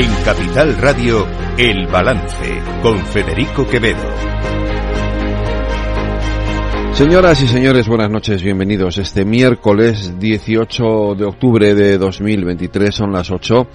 [0.00, 1.26] En Capital Radio,
[1.58, 3.98] El Balance, con Federico Quevedo.
[6.94, 8.96] Señoras y señores, buenas noches, bienvenidos.
[8.96, 13.66] Este miércoles 18 de octubre de 2023 son las 8.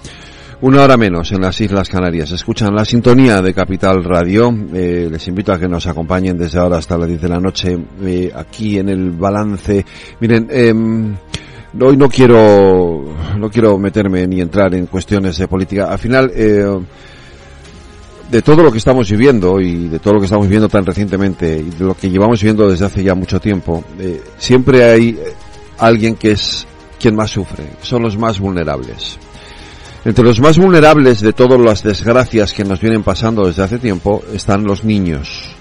[0.62, 2.32] Una hora menos en las Islas Canarias.
[2.32, 4.52] Escuchan la sintonía de Capital Radio.
[4.74, 7.78] Eh, les invito a que nos acompañen desde ahora hasta las 10 de la noche
[8.02, 9.84] eh, aquí en el balance.
[10.18, 10.74] Miren, eh,
[11.80, 13.04] hoy no quiero,
[13.38, 15.86] no quiero meterme ni entrar en cuestiones de política.
[15.90, 16.64] Al final, eh,
[18.30, 21.58] de todo lo que estamos viviendo y de todo lo que estamos viviendo tan recientemente
[21.58, 25.32] y de lo que llevamos viviendo desde hace ya mucho tiempo, eh, siempre hay eh,
[25.78, 26.66] alguien que es
[26.98, 29.18] quien más sufre, son los más vulnerables.
[30.04, 34.22] Entre los más vulnerables de todas las desgracias que nos vienen pasando desde hace tiempo
[34.32, 35.52] están los niños.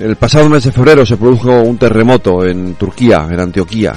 [0.00, 3.94] El pasado mes de febrero se produjo un terremoto en Turquía, en Antioquía.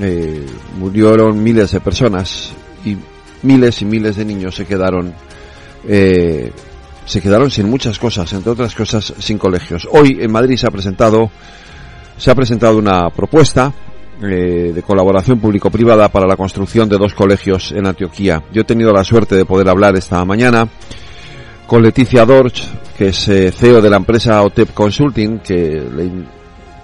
[0.00, 0.46] Eh,
[0.78, 2.52] murieron miles de personas
[2.84, 2.96] y
[3.42, 5.12] miles y miles de niños se quedaron
[5.88, 6.52] eh,
[7.04, 9.88] se quedaron sin muchas cosas, entre otras cosas sin colegios.
[9.90, 11.30] Hoy en Madrid se ha presentado
[12.16, 13.72] se ha presentado una propuesta
[14.20, 18.42] eh, de colaboración público-privada para la construcción de dos colegios en Antioquía.
[18.52, 20.68] Yo he tenido la suerte de poder hablar esta mañana
[21.68, 22.64] con Leticia Dorch,
[22.96, 25.82] que es eh, CEO de la empresa OTEP Consulting, que,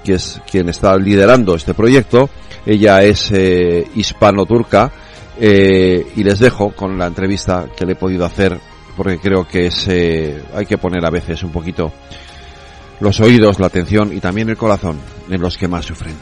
[0.05, 2.31] que, es quien está liderando este proyecto.
[2.67, 4.91] Ella es eh, hispano-turca
[5.39, 8.59] eh, y les dejo con la entrevista que le he podido hacer
[8.97, 11.93] porque creo que es, eh, hay que poner a veces un poquito
[13.01, 14.99] los oídos, la atención y también el corazón
[15.29, 16.15] en los que más sufren.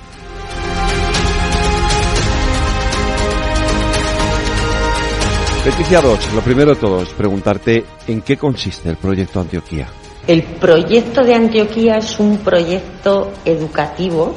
[5.64, 9.86] Leticia Dodge, lo primero de todo es preguntarte en qué consiste el proyecto Antioquía.
[10.26, 14.34] El proyecto de Antioquía es un proyecto educativo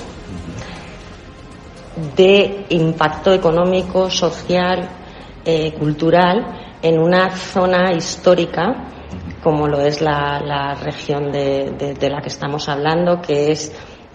[2.15, 4.89] de impacto económico, social,
[5.45, 8.91] eh, cultural en una zona histórica
[9.45, 13.71] como lo es la, la región de, de, la que estamos hablando, que es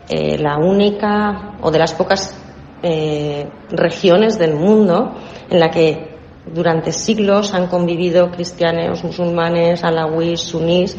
[0.08, 2.36] eh, la única o de las pocas
[2.82, 5.14] eh, regiones del mundo
[5.48, 6.18] en la que
[6.52, 10.96] durante siglos han convivido cristianos, musulmanes, alawíes, sunís,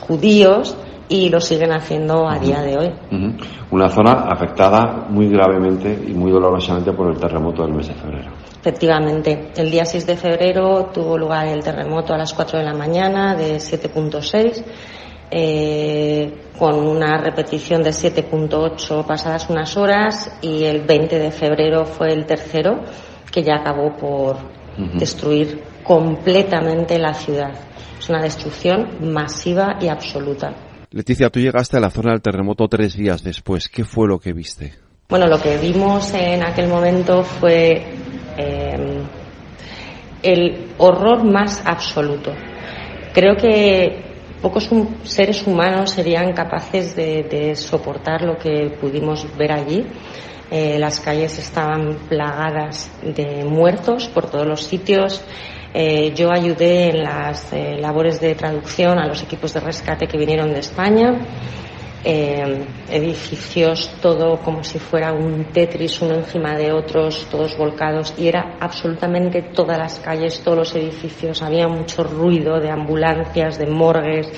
[0.00, 0.76] judíos
[1.08, 2.86] y lo siguen haciendo a día de hoy.
[3.10, 3.36] Uh -huh.
[3.70, 8.30] Una zona afectada muy gravemente y muy dolorosamente por el terremoto del mes de febrero.
[8.60, 12.74] Efectivamente, el día 6 de febrero tuvo lugar el terremoto a las 4 de la
[12.74, 14.64] mañana de 7.6.
[15.34, 22.12] Eh, con una repetición de 7.8 pasadas unas horas y el 20 de febrero fue
[22.12, 22.80] el tercero
[23.32, 24.38] que ya acabó por uh
[24.78, 24.98] -huh.
[24.98, 27.52] destruir completamente la ciudad.
[27.98, 30.52] Es una destrucción masiva y absoluta.
[30.92, 33.68] Leticia, tú llegaste a la zona del terremoto tres días después.
[33.68, 34.74] ¿Qué fue lo que viste?
[35.08, 37.82] Bueno, lo que vimos en aquel momento fue
[38.36, 39.02] eh,
[40.22, 42.34] el horror más absoluto.
[43.14, 44.04] Creo que
[44.42, 44.68] pocos
[45.04, 49.86] seres humanos serían capaces de, de soportar lo que pudimos ver allí.
[50.50, 55.24] Eh, las calles estaban plagadas de muertos por todos los sitios.
[55.74, 60.18] Eh, yo ayudé en las eh, labores de traducción a los equipos de rescate que
[60.18, 61.18] vinieron de España.
[62.04, 68.26] Eh, edificios, todo como si fuera un Tetris, uno encima de otros, todos volcados, y
[68.26, 71.42] era absolutamente todas las calles, todos los edificios.
[71.42, 74.28] Había mucho ruido de ambulancias, de morgues,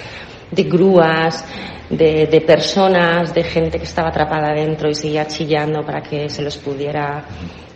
[0.51, 1.45] de grúas,
[1.91, 6.43] de, de personas, de gente que estaba atrapada dentro y seguía chillando para que se
[6.43, 7.25] los pudiera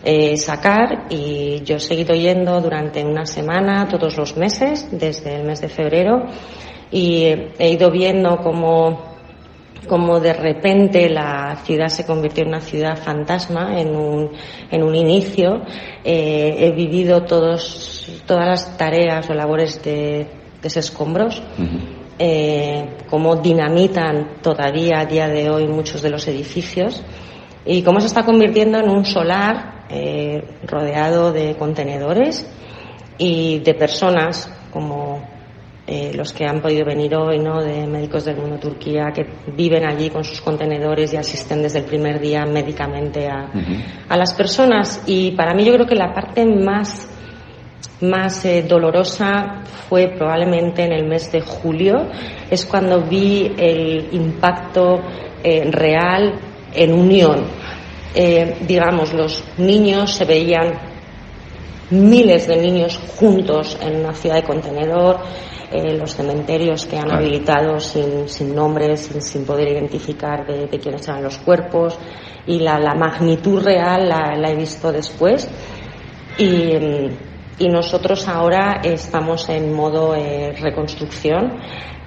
[0.05, 5.45] eh, sacar y yo he seguido yendo durante una semana, todos los meses, desde el
[5.45, 6.27] mes de febrero,
[6.91, 7.25] y
[7.59, 9.17] he ido viendo cómo,
[9.89, 14.31] cómo de repente la ciudad se convirtió en una ciudad fantasma en un,
[14.71, 15.63] en un inicio.
[16.05, 20.27] Eh, he vivido todos, todas las tareas o labores de,
[20.63, 21.43] de escombros.
[22.21, 27.01] Eh, cómo dinamitan todavía a día de hoy muchos de los edificios
[27.65, 32.45] y cómo se está convirtiendo en un solar eh, rodeado de contenedores
[33.19, 35.23] y de personas como
[35.87, 37.63] eh, los que han podido venir hoy, ¿no?
[37.63, 39.25] De médicos del mundo Turquía que
[39.57, 43.85] viven allí con sus contenedores y asisten desde el primer día médicamente a, uh -huh.
[44.09, 45.03] a las personas.
[45.07, 47.09] Y para mí yo creo que la parte más
[48.01, 52.09] más eh, dolorosa fue probablemente en el mes de julio,
[52.51, 55.01] es cuando vi el impacto
[55.43, 56.39] eh, real
[56.75, 57.45] en unión.
[58.15, 60.75] Eh, digamos, los niños se veían
[61.91, 65.21] miles de niños juntos en una ciudad de contenedor,
[65.71, 70.79] eh, los cementerios que han habilitado sin, sin nombres, sin, sin, poder identificar de, de,
[70.79, 71.99] quiénes eran los cuerpos,
[72.47, 75.49] y la, la magnitud real la, la, he visto después.
[76.39, 76.73] Y,
[77.59, 81.59] y nosotros ahora estamos en modo eh, reconstrucción.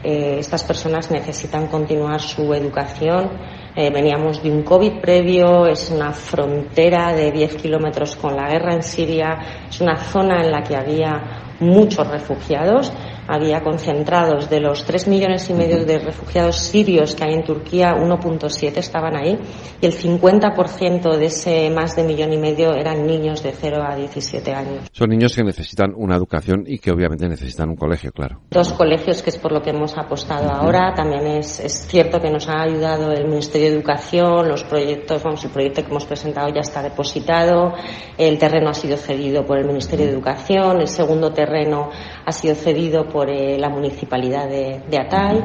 [0.03, 3.29] Eh, estas personas necesitan continuar su educación.
[3.75, 8.73] Eh, veníamos de un COVID previo, es una frontera de 10 kilómetros con la guerra
[8.73, 9.37] en Siria,
[9.69, 12.91] es una zona en la que había muchos refugiados
[13.31, 17.95] había concentrados de los 3 millones y medio de refugiados sirios que hay en Turquía,
[17.95, 19.39] 1.7 estaban ahí
[19.79, 23.95] y el 50% de ese más de millón y medio eran niños de 0 a
[23.95, 24.89] 17 años.
[24.91, 28.41] Son niños que necesitan una educación y que obviamente necesitan un colegio, claro.
[28.49, 30.93] Dos colegios que es por lo que hemos apostado ahora.
[30.93, 35.43] También es, es cierto que nos ha ayudado el Ministerio de Educación, los proyectos, vamos,
[35.45, 37.73] el proyecto que hemos presentado ya está depositado,
[38.17, 41.89] el terreno ha sido cedido por el Ministerio de Educación, el segundo terreno
[42.25, 45.43] ha sido cedido por eh, la municipalidad de, de, Atay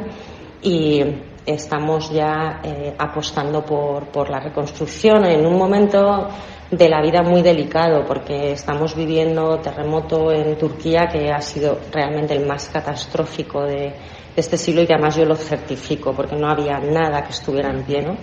[0.63, 1.03] y
[1.45, 6.29] estamos ya eh, apostando por, por la reconstrucción en un momento
[6.71, 12.35] de la vida muy delicado porque estamos viviendo terremoto en Turquía que ha sido realmente
[12.35, 13.93] el más catastrófico de,
[14.37, 17.83] este siglo y que además yo lo certifico porque no había nada que estuviera en
[17.83, 18.03] pie.
[18.03, 18.17] ¿no?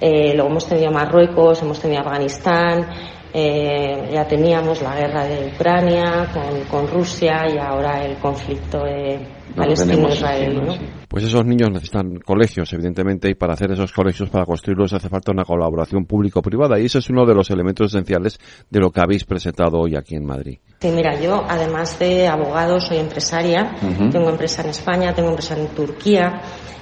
[0.00, 2.88] Eh, luego hemos tenido Marruecos, hemos tenido Afganistán,
[3.36, 9.26] eh, ya teníamos la guerra de Ucrania con, con Rusia y ahora el conflicto de
[9.56, 10.54] palestino-israelí.
[10.54, 10.74] ¿no?
[11.08, 15.32] Pues esos niños necesitan colegios, evidentemente, y para hacer esos colegios, para construirlos, hace falta
[15.32, 16.78] una colaboración público-privada.
[16.78, 18.38] Y ese es uno de los elementos esenciales
[18.70, 20.58] de lo que habéis presentado hoy aquí en Madrid.
[20.80, 23.76] Sí, mira, yo además de abogado soy empresaria.
[23.82, 24.12] Uh -huh.
[24.12, 26.40] Tengo empresa en España, tengo empresa en Turquía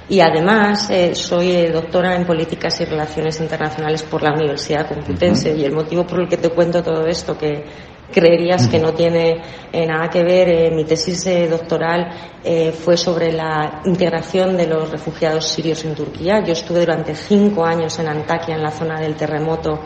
[0.09, 5.51] y además eh, soy eh, doctora en políticas y relaciones internacionales por la Universidad Complutense
[5.51, 5.59] uh -huh.
[5.59, 7.65] y el motivo por el que te cuento todo esto que
[8.11, 8.71] creerías uh -huh.
[8.71, 9.41] que no tiene
[9.71, 12.11] eh, nada que ver eh, mi tesis doctoral
[12.83, 17.97] fue sobre la integración de los refugiados sirios en Turquía yo estuve durante cinco años
[17.99, 19.79] en Antakya en la zona del terremoto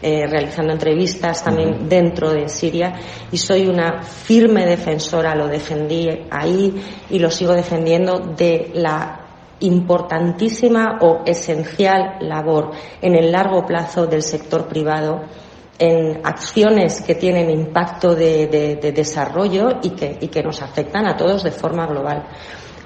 [0.00, 2.94] eh, realizando entrevistas también dentro de Siria
[3.32, 6.72] y soy una firme defensora, lo defendí ahí
[7.10, 9.27] y lo sigo defendiendo de la
[9.60, 15.22] importantísima o esencial labor en el largo plazo del sector privado
[15.78, 21.06] en acciones que tienen impacto de, de, de desarrollo y que, y que, nos afectan
[21.06, 22.24] a todos de forma global.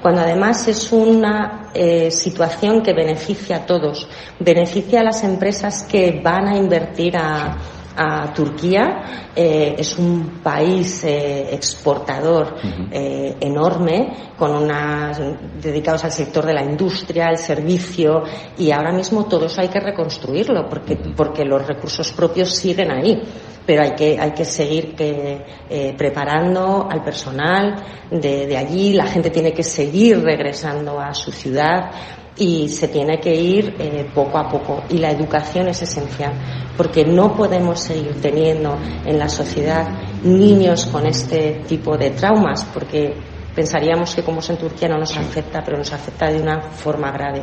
[0.03, 4.09] Cuando además es una eh, situación que beneficia a todos,
[4.39, 7.57] beneficia a las empresas que van a invertir a,
[7.97, 12.89] a Turquía eh, es un país eh, exportador uh -huh.
[12.91, 15.21] eh, enorme con unas
[15.61, 18.23] dedicados al sector de la industria, el servicio
[18.59, 21.15] y ahora mismo todo eso hay que reconstruirlo porque, uh -huh.
[21.15, 23.21] porque los recursos propios siguen ahí
[23.65, 27.77] pero hay que, hay que seguir que, preparando al personal
[28.11, 31.93] de, de allí, la gente tiene que seguir regresando a su ciudad
[32.37, 34.85] y se tiene que ir eh, poco a poco.
[34.89, 36.33] Y la educación es esencial
[36.77, 39.89] porque no podemos seguir teniendo en la sociedad
[40.23, 43.15] niños con este tipo de traumas porque
[43.55, 47.11] pensaríamos que como es en Turquía no nos afecta pero nos afecta de una forma
[47.13, 47.43] grave.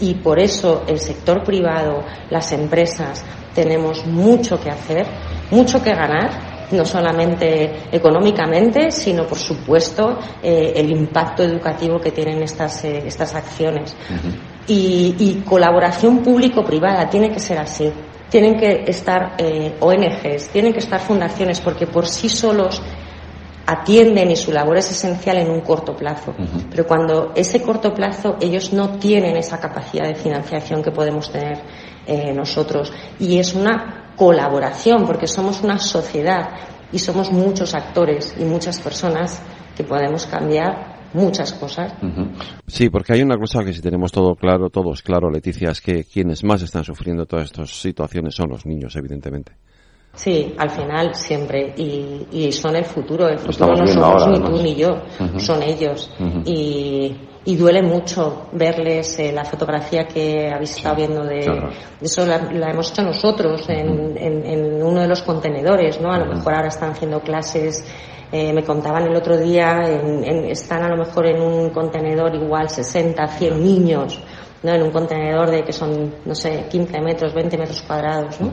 [0.00, 3.24] Y por eso el sector privado las empresas
[3.54, 5.06] tenemos mucho que hacer
[5.50, 12.42] mucho que ganar no solamente económicamente, sino por supuesto eh, el impacto educativo que tienen
[12.42, 13.96] estas, eh, estas acciones.
[14.10, 14.34] Uh -huh.
[14.66, 17.90] y, y, colaboración público-privada tiene que ser así.
[18.28, 22.82] Tienen que estar eh, ONGs, tienen que estar fundaciones, porque por sí solos
[23.64, 26.34] atienden y su labor es esencial en un corto plazo.
[26.36, 26.66] Uh -huh.
[26.70, 31.58] Pero cuando ese corto plazo ellos no tienen esa capacidad de financiación que podemos tener
[32.34, 32.90] nosotros.
[33.18, 36.50] Y es una colaboración, porque somos una sociedad
[36.92, 39.40] y somos muchos actores y muchas personas
[39.76, 41.94] que podemos cambiar muchas cosas.
[42.66, 46.04] Sí, porque hay una cosa que si tenemos todo claro, todos claro, Leticia, es que
[46.04, 49.52] quienes más están sufriendo todas estas situaciones son los niños, evidentemente.
[50.18, 51.74] Sí, al final siempre.
[51.76, 53.28] Y, y son el futuro.
[53.28, 55.38] El futuro no somos ahora, ni tú ni yo, uh -huh.
[55.38, 56.10] son ellos.
[56.18, 56.42] Uh -huh.
[56.44, 61.70] y, y duele mucho verles eh, la fotografía que habéis estado viendo de, claro.
[62.00, 66.12] eso la, la, hemos hecho nosotros en, en, en, uno de los contenedores, ¿no?
[66.12, 67.84] A lo mejor ahora están haciendo clases,
[68.32, 69.82] eh, me contaban el otro día,
[70.48, 74.20] están a lo mejor en un contenedor igual 60, 100 niños,
[74.64, 74.74] ¿no?
[74.74, 78.50] En un contenedor de que son, no sé, 15 metros, 20 metros cuadrados, ¿no?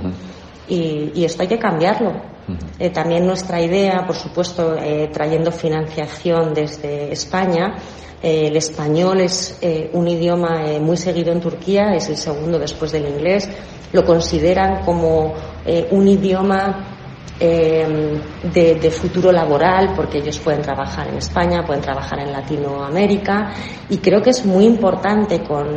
[0.67, 2.09] Y, y, esto hay que cambiarlo.
[2.09, 2.57] Uh -huh.
[2.79, 7.75] eh, también nuestra idea, por supuesto, eh, trayendo financiación desde España,
[8.23, 12.57] eh, el español es eh, un idioma eh, muy seguido en Turquía, es el segundo
[12.57, 13.47] después del inglés.
[13.93, 15.33] Lo consideran como
[15.65, 16.94] eh, un idioma
[17.39, 18.17] eh,
[18.53, 23.51] de, de, futuro laboral porque ellos pueden trabajar en España, pueden trabajar en Latinoamérica
[23.89, 25.67] y creo que es muy importante con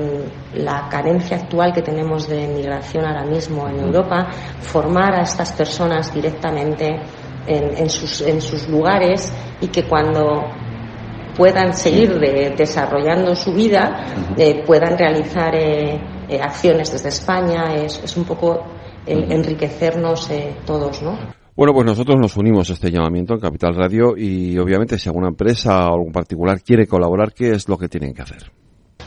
[0.54, 4.28] la carencia actual que tenemos de migración ahora mismo en Europa
[4.60, 7.00] formar a estas personas directamente
[7.48, 10.44] en, sus, en sus lugares y que cuando
[11.38, 12.18] puedan seguir
[12.56, 14.04] desarrollando su vida,
[14.36, 17.74] eh, puedan realizar eh, eh, acciones desde España.
[17.76, 18.64] Es, es un poco
[19.06, 20.28] el enriquecernos
[20.66, 21.37] todos, ¿no?
[21.58, 25.26] Bueno, pues nosotros nos unimos a este llamamiento en Capital Radio y obviamente si alguna
[25.26, 28.52] empresa o algún particular quiere colaborar, ¿qué es lo que tienen que hacer?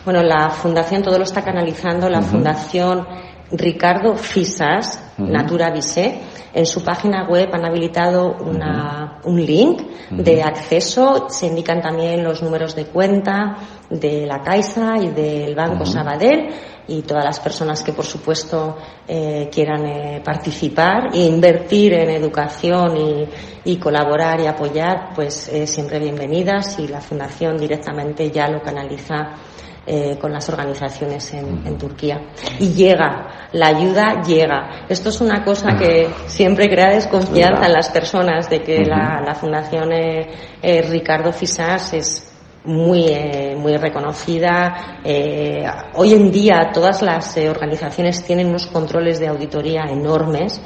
[0.03, 3.08] Bueno, la fundación todo lo está canalizando, la fundación
[3.51, 6.22] Ricardo Fisas, Natura Vise,
[6.53, 8.36] en su página web han habilitado
[9.24, 11.27] un link de acceso.
[11.29, 13.58] Se indican también los números de cuenta
[13.89, 16.50] de la Caixa y del Banco Sabadell
[16.88, 18.77] y todas las personas que, por supuesto,
[19.08, 22.98] eh, quieran eh, participar e invertir en educación
[23.63, 29.36] y, colaborar y apoyar, pues eh, siempre bienvenidas y la Fundación directamente ya lo canaliza
[29.84, 32.22] eh, con las organizaciones en, Turquía.
[32.60, 34.86] Y llega, la ayuda llega.
[34.88, 39.92] Esto es una cosa que siempre crea desconfianza en las personas de que la, Fundación
[39.92, 40.30] eh,
[40.62, 42.32] eh, Ricardo Fisas es
[42.64, 43.08] muy,
[43.58, 45.02] muy reconocida.
[45.96, 50.62] hoy en día todas las organizaciones tienen unos controles de auditoría enormes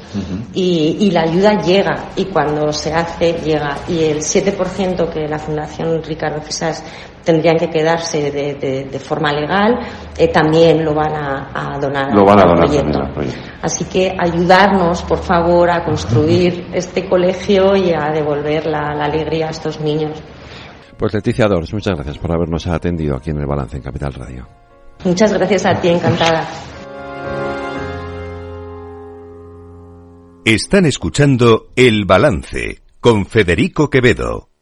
[0.52, 3.78] y, y, la ayuda llega y cuando se hace llega.
[3.88, 6.84] Y el 7% que la Fundación Ricardo Fisas
[7.26, 9.80] tendrían que quedarse de, forma legal,
[10.16, 13.42] eh, también lo van a, donar, lo van a donar al, proyecto.
[13.60, 19.50] Así que ayudarnos, por favor, a construir este colegio y a devolver la, alegría a
[19.50, 20.22] estos niños.
[20.96, 24.48] Pues Leticia Dors, muchas gracias por habernos atendido aquí en el Balance en Capital Radio.
[25.04, 26.46] Muchas gracias a ti, encantada.
[30.44, 34.55] Están escuchando El Balance con Federico Quevedo.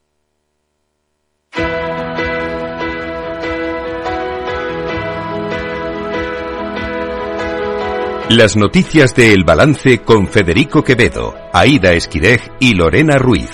[8.30, 13.50] Las noticias de El Balance con Federico Quevedo, Aida Esquirej y Lorena Ruiz.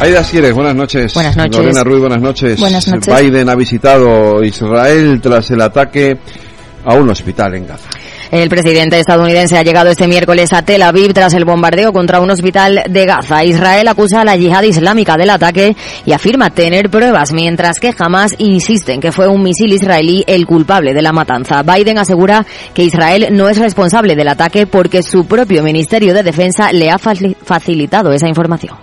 [0.00, 1.14] Aida Esquirej, buenas noches.
[1.14, 1.56] Buenas noches.
[1.56, 2.60] Lorena Ruiz, buenas noches.
[2.60, 3.22] Buenas noches.
[3.22, 6.18] Biden ha visitado Israel tras el ataque
[6.84, 7.88] a un hospital en Gaza.
[8.30, 12.30] El presidente estadounidense ha llegado este miércoles a Tel Aviv tras el bombardeo contra un
[12.30, 13.44] hospital de Gaza.
[13.44, 18.34] Israel acusa a la yihad islámica del ataque y afirma tener pruebas, mientras que Hamas
[18.38, 21.62] insisten que fue un misil israelí el culpable de la matanza.
[21.62, 26.72] Biden asegura que Israel no es responsable del ataque porque su propio Ministerio de Defensa
[26.72, 28.76] le ha facilitado esa información.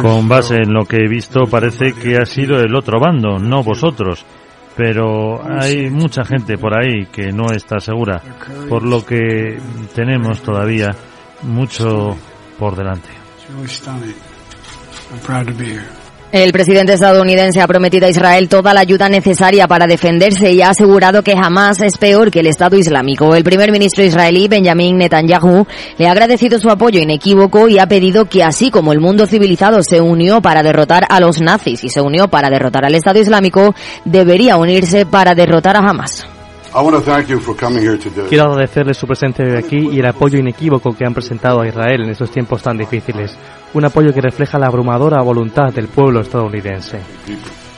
[0.00, 3.62] Con base en lo que he visto, parece que ha sido el otro bando, no
[3.62, 4.26] vosotros
[4.76, 8.22] pero hay mucha gente por ahí que no está segura,
[8.68, 9.58] por lo que
[9.94, 10.94] tenemos todavía
[11.42, 12.16] mucho
[12.58, 13.08] por delante.
[16.32, 20.70] El presidente estadounidense ha prometido a Israel toda la ayuda necesaria para defenderse y ha
[20.70, 23.34] asegurado que jamás es peor que el Estado Islámico.
[23.34, 25.66] El primer ministro israelí, Benjamin Netanyahu,
[25.98, 29.82] le ha agradecido su apoyo inequívoco y ha pedido que así como el mundo civilizado
[29.82, 33.74] se unió para derrotar a los nazis y se unió para derrotar al Estado Islámico,
[34.06, 36.26] debería unirse para derrotar a Hamas.
[38.28, 42.02] Quiero agradecerles su presencia hoy aquí y el apoyo inequívoco que han presentado a Israel
[42.02, 43.36] en estos tiempos tan difíciles.
[43.74, 47.00] Un apoyo que refleja la abrumadora voluntad del pueblo estadounidense.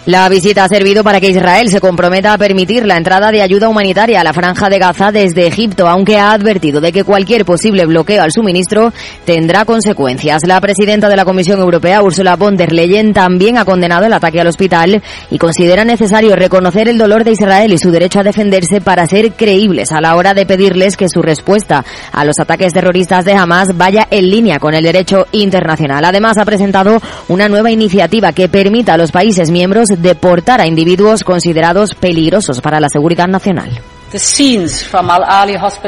[0.06, 3.70] La visita ha servido para que Israel se comprometa a permitir la entrada de ayuda
[3.70, 7.86] humanitaria a la franja de Gaza desde Egipto, aunque ha advertido de que cualquier posible
[7.86, 8.92] bloqueo al suministro
[9.24, 10.42] tendrá consecuencias.
[10.46, 14.42] La presidenta de la Comisión Europea, Ursula von der Leyen, también ha condenado el ataque
[14.42, 18.82] al hospital y considera necesario reconocer el dolor de Israel y su derecho a defenderse
[18.82, 21.82] para ser creíbles a la hora de pedirles que su respuesta
[22.12, 26.04] a los ataques terroristas de Hamas vaya en línea con el derecho internacional.
[26.04, 31.24] Además, ha presentado una nueva iniciativa que permita a los países miembros deportar a individuos
[31.24, 33.70] considerados peligrosos para la seguridad nacional.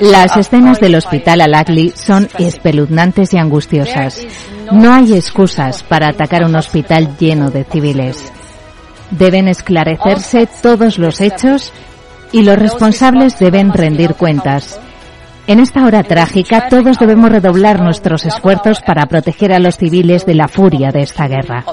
[0.00, 4.20] Las escenas del hospital Al-Aqli son espeluznantes y angustiosas.
[4.72, 8.32] No hay excusas para atacar un hospital lleno de civiles.
[9.12, 11.72] Deben esclarecerse todos los hechos
[12.32, 14.80] y los responsables deben rendir cuentas.
[15.46, 20.34] En esta hora trágica todos debemos redoblar nuestros esfuerzos para proteger a los civiles de
[20.34, 21.64] la furia de esta guerra.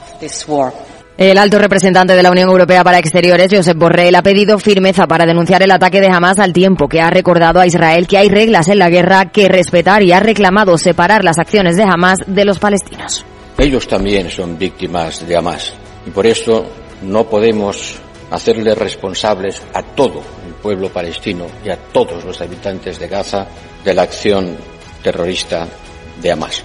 [1.15, 5.27] El alto representante de la Unión Europea para Exteriores, Josep Borrell, ha pedido firmeza para
[5.27, 8.67] denunciar el ataque de Hamas al tiempo que ha recordado a Israel que hay reglas
[8.67, 12.58] en la guerra que respetar y ha reclamado separar las acciones de Hamas de los
[12.58, 13.24] palestinos.
[13.60, 15.74] Ellos también son víctimas de Hamas
[16.08, 16.65] y por eso
[17.03, 18.00] no podemos
[18.32, 23.46] hacerles responsables a todo el pueblo palestino y a todos los habitantes de Gaza
[23.86, 24.58] de la acción
[25.03, 25.67] terrorista
[26.20, 26.63] de Hamas.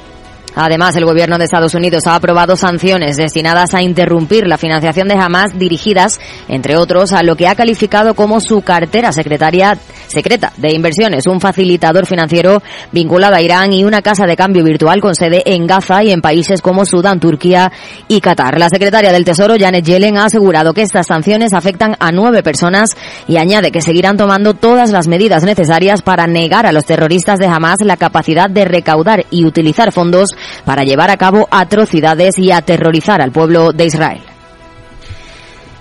[0.61, 5.15] Además, el gobierno de Estados Unidos ha aprobado sanciones destinadas a interrumpir la financiación de
[5.15, 10.75] Hamas dirigidas, entre otros, a lo que ha calificado como su cartera secretaria secreta de
[10.75, 12.61] inversiones, un facilitador financiero
[12.91, 16.21] vinculado a Irán y una casa de cambio virtual con sede en Gaza y en
[16.21, 17.71] países como Sudán, Turquía
[18.09, 18.59] y Qatar.
[18.59, 22.97] La secretaria del Tesoro, Janet Yellen, ha asegurado que estas sanciones afectan a nueve personas
[23.29, 27.47] y añade que seguirán tomando todas las medidas necesarias para negar a los terroristas de
[27.47, 30.31] Hamas la capacidad de recaudar y utilizar fondos
[30.64, 34.23] para llevar a cabo atrocidades y aterrorizar al pueblo de Israel.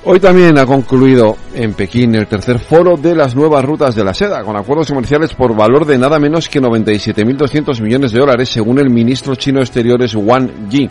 [0.09, 4.13] Hoy también ha concluido en Pekín el tercer foro de las nuevas rutas de la
[4.13, 8.79] seda, con acuerdos comerciales por valor de nada menos que 97.200 millones de dólares, según
[8.79, 10.89] el ministro chino de Exteriores Wang Yi.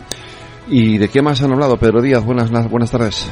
[0.69, 2.23] ¿Y de qué más han hablado, Pedro Díaz?
[2.23, 3.27] Buenas, buenas tardes.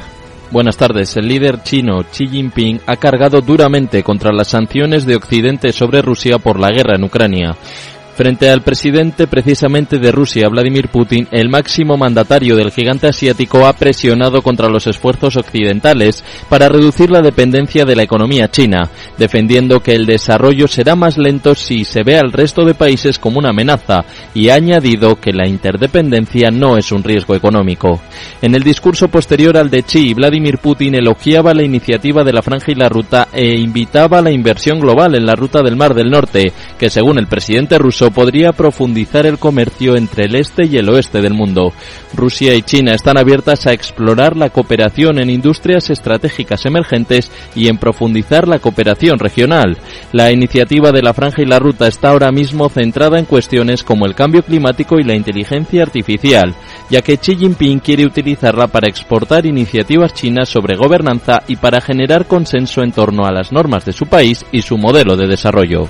[0.50, 1.16] Buenas tardes.
[1.16, 6.38] El líder chino Xi Jinping ha cargado duramente contra las sanciones de Occidente sobre Rusia
[6.38, 7.56] por la guerra en Ucrania.
[8.16, 13.74] Frente al presidente precisamente de Rusia, Vladimir Putin, el máximo mandatario del gigante asiático ha
[13.74, 19.94] presionado contra los esfuerzos occidentales para reducir la dependencia de la economía china, defendiendo que
[19.94, 24.06] el desarrollo será más lento si se ve al resto de países como una amenaza
[24.32, 28.00] y ha añadido que la interdependencia no es un riesgo económico.
[28.40, 32.72] En el discurso posterior al de Xi, Vladimir Putin elogiaba la iniciativa de la Franja
[32.72, 36.10] y la Ruta e invitaba a la inversión global en la ruta del Mar del
[36.10, 40.88] Norte, que según el presidente ruso podría profundizar el comercio entre el este y el
[40.88, 41.72] oeste del mundo.
[42.14, 47.78] Rusia y China están abiertas a explorar la cooperación en industrias estratégicas emergentes y en
[47.78, 49.76] profundizar la cooperación regional.
[50.12, 54.06] La iniciativa de la Franja y la Ruta está ahora mismo centrada en cuestiones como
[54.06, 56.54] el cambio climático y la inteligencia artificial,
[56.90, 62.26] ya que Xi Jinping quiere utilizarla para exportar iniciativas chinas sobre gobernanza y para generar
[62.26, 65.88] consenso en torno a las normas de su país y su modelo de desarrollo.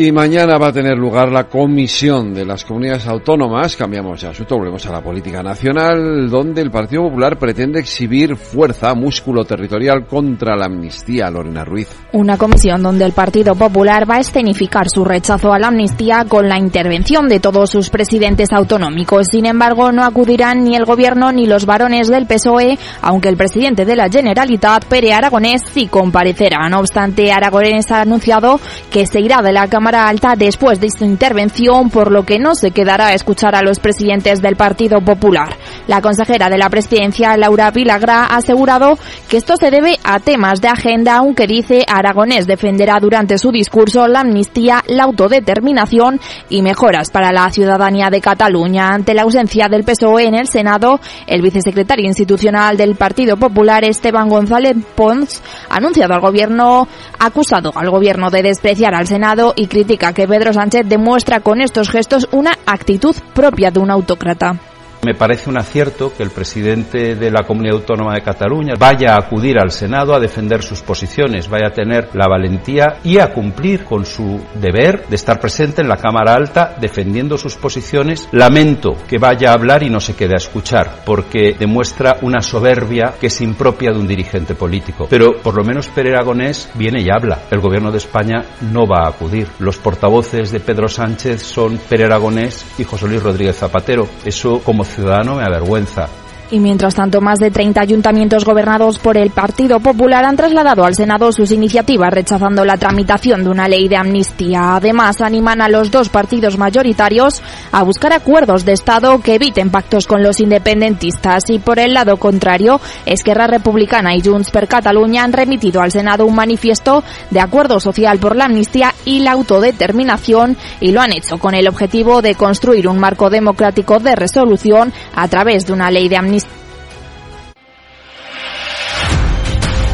[0.00, 3.76] Y mañana va a tener lugar la comisión de las comunidades autónomas.
[3.76, 8.94] Cambiamos de asunto, volvemos a la política nacional, donde el Partido Popular pretende exhibir fuerza,
[8.94, 11.28] músculo territorial contra la amnistía.
[11.28, 11.88] Lorena Ruiz.
[12.12, 16.48] Una comisión donde el Partido Popular va a escenificar su rechazo a la amnistía con
[16.48, 19.26] la intervención de todos sus presidentes autonómicos.
[19.32, 23.84] Sin embargo, no acudirán ni el gobierno ni los varones del PSOE, aunque el presidente
[23.84, 26.68] de la Generalitat, Pere Aragonés, sí comparecerá.
[26.68, 28.60] No obstante, Aragonés ha anunciado
[28.92, 32.54] que se irá de la Cámara Alta después de su intervención, por lo que no
[32.54, 35.56] se quedará a escuchar a los presidentes del Partido Popular.
[35.86, 38.98] La consejera de la presidencia, Laura Vilagra, ha asegurado
[39.28, 44.06] que esto se debe a temas de agenda, aunque dice Aragonés defenderá durante su discurso
[44.06, 48.88] la amnistía, la autodeterminación y mejoras para la ciudadanía de Cataluña.
[48.88, 54.28] Ante la ausencia del PSOE en el Senado, el vicesecretario institucional del Partido Popular, Esteban
[54.28, 60.12] González Pons, ha anunciado al gobierno, acusado al gobierno de despreciar al Senado y critica
[60.12, 64.56] que Pedro Sánchez demuestra con estos gestos una actitud propia de un autócrata.
[65.02, 69.20] Me parece un acierto que el presidente de la Comunidad Autónoma de Cataluña vaya a
[69.20, 73.84] acudir al Senado a defender sus posiciones, vaya a tener la valentía y a cumplir
[73.84, 78.28] con su deber de estar presente en la Cámara Alta defendiendo sus posiciones.
[78.32, 83.14] Lamento que vaya a hablar y no se quede a escuchar, porque demuestra una soberbia
[83.20, 85.06] que es impropia de un dirigente político.
[85.08, 87.42] Pero por lo menos Pere Aragonés viene y habla.
[87.52, 89.46] El gobierno de España no va a acudir.
[89.60, 94.08] Los portavoces de Pedro Sánchez son Pere Aragonés y José Luis Rodríguez Zapatero.
[94.24, 96.08] Eso como ciudadano me avergüenza.
[96.50, 100.94] Y mientras tanto, más de 30 ayuntamientos gobernados por el Partido Popular han trasladado al
[100.94, 104.76] Senado sus iniciativas rechazando la tramitación de una ley de amnistía.
[104.76, 110.06] Además, animan a los dos partidos mayoritarios a buscar acuerdos de Estado que eviten pactos
[110.06, 111.50] con los independentistas.
[111.50, 116.24] Y por el lado contrario, Esquerra Republicana y Junts per Cataluña han remitido al Senado
[116.24, 121.36] un manifiesto de acuerdo social por la amnistía y la autodeterminación y lo han hecho
[121.36, 126.08] con el objetivo de construir un marco democrático de resolución a través de una ley
[126.08, 126.37] de amnistía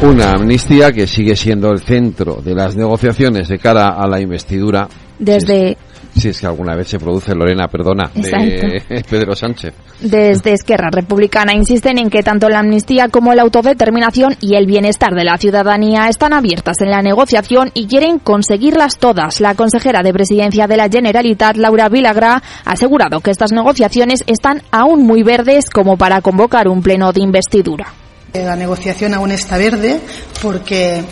[0.05, 4.87] una amnistía que sigue siendo el centro de las negociaciones de cara a la investidura.
[5.17, 5.77] Desde.
[6.15, 9.73] Si es que alguna vez se produce, Lorena, perdona, de Pedro Sánchez.
[9.99, 15.13] Desde Esquerra Republicana insisten en que tanto la amnistía como la autodeterminación y el bienestar
[15.13, 19.41] de la ciudadanía están abiertas en la negociación y quieren conseguirlas todas.
[19.41, 24.61] La consejera de presidencia de la Generalitat, Laura Vilagra, ha asegurado que estas negociaciones están
[24.71, 28.04] aún muy verdes como para convocar un pleno de investidura.
[28.43, 29.99] La negociación aún está verde
[30.41, 31.03] porque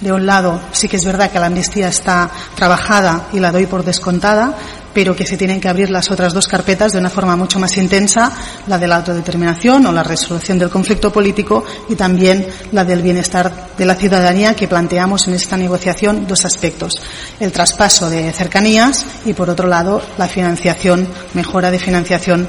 [0.00, 3.66] de un lado, sí que es verdad que la amnistía está trabajada y la doy
[3.66, 4.54] por descontada,
[4.92, 7.76] pero que se tienen que abrir las otras dos carpetas de una forma mucho más
[7.78, 8.30] intensa,
[8.66, 13.50] la de la autodeterminación o la resolución del conflicto político y también la del bienestar
[13.76, 17.00] de la ciudadanía que planteamos en esta negociación dos aspectos.
[17.40, 22.42] El traspaso de cercanías y, por otro lado, la financiación, mejora de financiación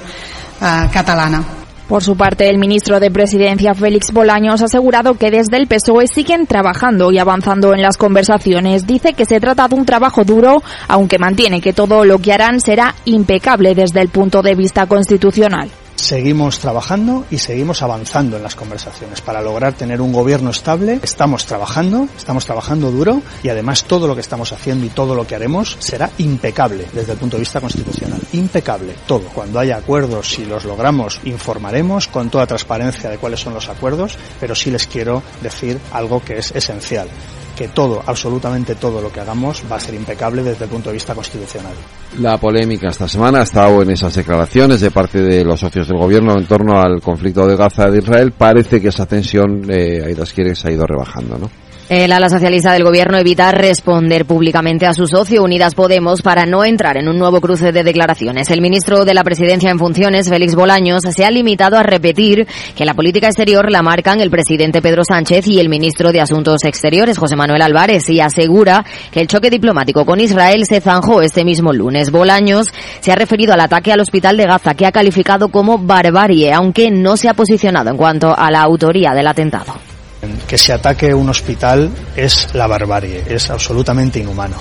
[0.62, 1.65] uh, catalana.
[1.88, 6.08] Por su parte, el ministro de Presidencia, Félix Bolaños, ha asegurado que desde el PSOE
[6.08, 8.88] siguen trabajando y avanzando en las conversaciones.
[8.88, 12.60] Dice que se trata de un trabajo duro, aunque mantiene que todo lo que harán
[12.60, 15.70] será impecable desde el punto de vista constitucional
[16.06, 21.00] seguimos trabajando y seguimos avanzando en las conversaciones para lograr tener un gobierno estable.
[21.02, 25.26] Estamos trabajando, estamos trabajando duro y además todo lo que estamos haciendo y todo lo
[25.26, 28.22] que haremos será impecable desde el punto de vista constitucional.
[28.34, 29.30] Impecable, todo.
[29.34, 34.16] Cuando haya acuerdos, si los logramos, informaremos con toda transparencia de cuáles son los acuerdos,
[34.40, 37.08] pero sí les quiero decir algo que es esencial
[37.56, 40.96] que todo, absolutamente todo lo que hagamos va a ser impecable desde el punto de
[40.96, 41.74] vista constitucional.
[42.20, 45.98] La polémica esta semana ha estado en esas declaraciones de parte de los socios del
[45.98, 48.34] gobierno en torno al conflicto de Gaza de Israel.
[48.38, 51.50] Parece que esa tensión, eh, Aidas se ha ido rebajando, ¿no?
[51.88, 56.66] El ala socialista del gobierno evita responder públicamente a su socio Unidas Podemos para no
[56.66, 58.50] entrar en un nuevo cruce de declaraciones.
[58.50, 62.86] El ministro de la Presidencia en funciones, Félix Bolaños, se ha limitado a repetir que
[62.86, 67.20] la política exterior la marcan el presidente Pedro Sánchez y el ministro de Asuntos Exteriores,
[67.20, 71.72] José Manuel Álvarez, y asegura que el choque diplomático con Israel se zanjó este mismo
[71.72, 72.10] lunes.
[72.10, 72.66] Bolaños
[73.00, 76.90] se ha referido al ataque al hospital de Gaza, que ha calificado como barbarie, aunque
[76.90, 79.95] no se ha posicionado en cuanto a la autoría del atentado.
[80.48, 84.58] Que se ataque un hospital es la barbarie, es absolutamente inhumano.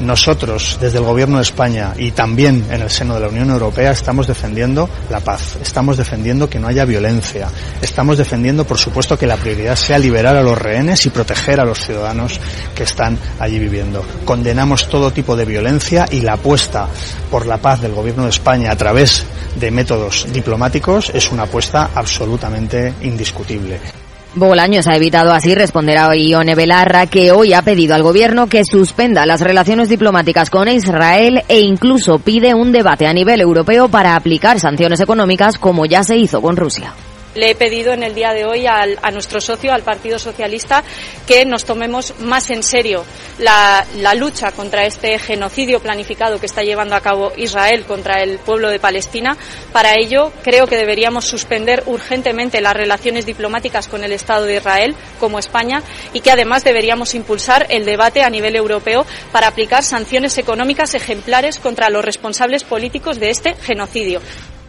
[0.00, 3.90] Nosotros, desde el Gobierno de España y también en el seno de la Unión Europea,
[3.90, 7.48] estamos defendiendo la paz, estamos defendiendo que no haya violencia,
[7.82, 11.64] estamos defendiendo, por supuesto, que la prioridad sea liberar a los rehenes y proteger a
[11.64, 12.38] los ciudadanos
[12.76, 14.04] que están allí viviendo.
[14.24, 16.86] Condenamos todo tipo de violencia y la apuesta
[17.28, 19.24] por la paz del Gobierno de España a través
[19.56, 24.07] de métodos diplomáticos es una apuesta absolutamente indiscutible.
[24.34, 28.64] Bolaños ha evitado así responder a Ione Belarra, que hoy ha pedido al gobierno que
[28.64, 34.14] suspenda las relaciones diplomáticas con Israel e incluso pide un debate a nivel europeo para
[34.16, 36.92] aplicar sanciones económicas como ya se hizo con Rusia
[37.38, 40.82] le he pedido en el día de hoy a nuestro socio, al Partido Socialista,
[41.26, 43.04] que nos tomemos más en serio
[43.38, 48.68] la, lucha contra este genocidio planificado que está llevando a cabo Israel contra el pueblo
[48.70, 49.36] de Palestina.
[49.72, 54.96] Para ello, creo que deberíamos suspender urgentemente las relaciones diplomáticas con el Estado de Israel,
[55.20, 60.36] como España, y que además deberíamos impulsar el debate a nivel europeo para aplicar sanciones
[60.38, 64.20] económicas ejemplares contra los responsables políticos de este genocidio.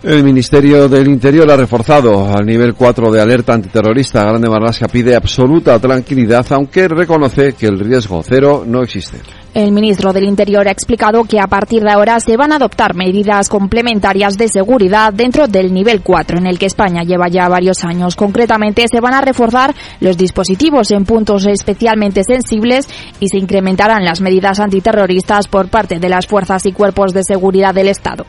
[0.01, 4.23] El Ministerio del Interior ha reforzado al nivel 4 de alerta antiterrorista.
[4.23, 9.17] Grande Marlasca pide absoluta tranquilidad, aunque reconoce que el riesgo cero no existe.
[9.53, 12.95] El ministro del Interior ha explicado que a partir de ahora se van a adoptar
[12.95, 17.83] medidas complementarias de seguridad dentro del nivel 4, en el que España lleva ya varios
[17.83, 18.15] años.
[18.15, 22.87] Concretamente, se van a reforzar los dispositivos en puntos especialmente sensibles
[23.19, 27.73] y se incrementarán las medidas antiterroristas por parte de las fuerzas y cuerpos de seguridad
[27.73, 28.25] del Estado.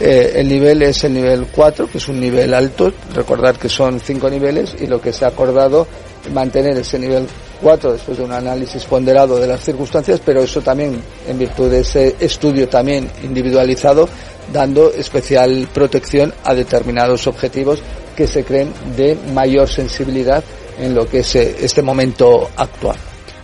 [0.00, 2.92] Eh, el nivel es el nivel 4, que es un nivel alto.
[3.14, 5.86] Recordar que son cinco niveles y lo que se ha acordado
[6.32, 7.26] mantener ese nivel
[7.62, 11.80] 4 después de un análisis ponderado de las circunstancias, pero eso también en virtud de
[11.80, 14.08] ese estudio también individualizado,
[14.52, 17.80] dando especial protección a determinados objetivos
[18.16, 20.42] que se creen de mayor sensibilidad
[20.78, 22.96] en lo que es eh, este momento actual.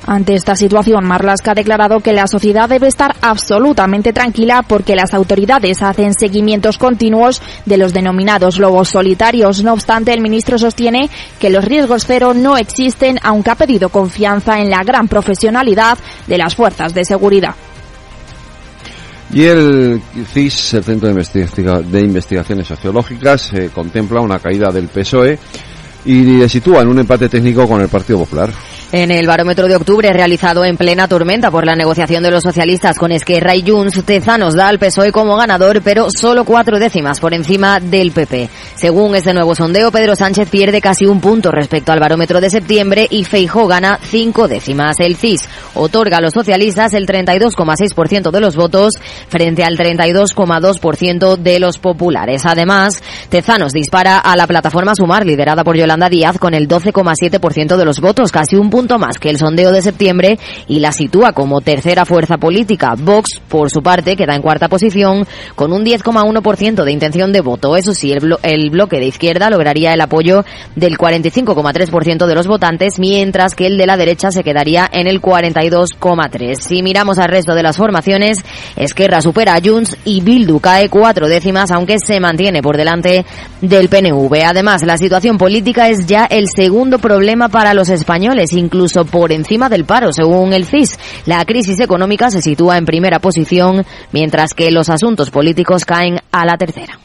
[0.06, 5.14] Ante esta situación, Marlaska ha declarado que la sociedad debe estar absolutamente tranquila porque las
[5.14, 9.64] autoridades hacen seguimientos continuos de los denominados lobos solitarios.
[9.64, 14.60] No obstante, el ministro sostiene que los riesgos cero no existen, aunque ha pedido confianza
[14.60, 17.54] en la gran profesionalidad de las fuerzas de seguridad.
[19.32, 25.38] Y el CIS, el Centro de, Investigaciones Sociológicas, eh, contempla una caída del PSOE
[26.04, 28.50] y le sitúa en un empate técnico con el Partido Popular.
[28.96, 32.96] En el barómetro de octubre realizado en plena tormenta por la negociación de los socialistas
[32.96, 37.34] con Esquerra y Junts, Tezanos da al PSOE como ganador, pero solo cuatro décimas por
[37.34, 38.48] encima del PP.
[38.76, 43.08] Según este nuevo sondeo, Pedro Sánchez pierde casi un punto respecto al barómetro de septiembre
[43.10, 45.00] y Feijó gana cinco décimas.
[45.00, 48.92] El CIS otorga a los socialistas el 32,6% de los votos
[49.26, 52.46] frente al 32,2% de los populares.
[52.46, 57.84] Además, Tezanos dispara a la plataforma Sumar, liderada por Yolanda Díaz, con el 12,7% de
[57.84, 61.60] los votos, casi un punto más que el sondeo de septiembre y la sitúa como
[61.60, 62.94] tercera fuerza política.
[62.96, 67.76] Vox, por su parte, queda en cuarta posición con un 10,1% de intención de voto.
[67.76, 70.44] Eso sí, el, el bloque de izquierda lograría el apoyo
[70.76, 75.20] del 45,3% de los votantes, mientras que el de la derecha se quedaría en el
[75.20, 76.54] 42,3%.
[76.60, 78.38] Si miramos al resto de las formaciones,
[78.76, 83.24] Esquerra supera a Junts y Bildu cae cuatro décimas, aunque se mantiene por delante
[83.60, 84.44] del PNV.
[84.44, 88.73] Además, la situación política es ya el segundo problema para los españoles, incluso
[89.10, 90.98] por encima del paro, según el CIS.
[91.26, 96.44] La crisis económica se sitúa en primera posición, mientras que los asuntos políticos caen a
[96.44, 96.98] la tercera.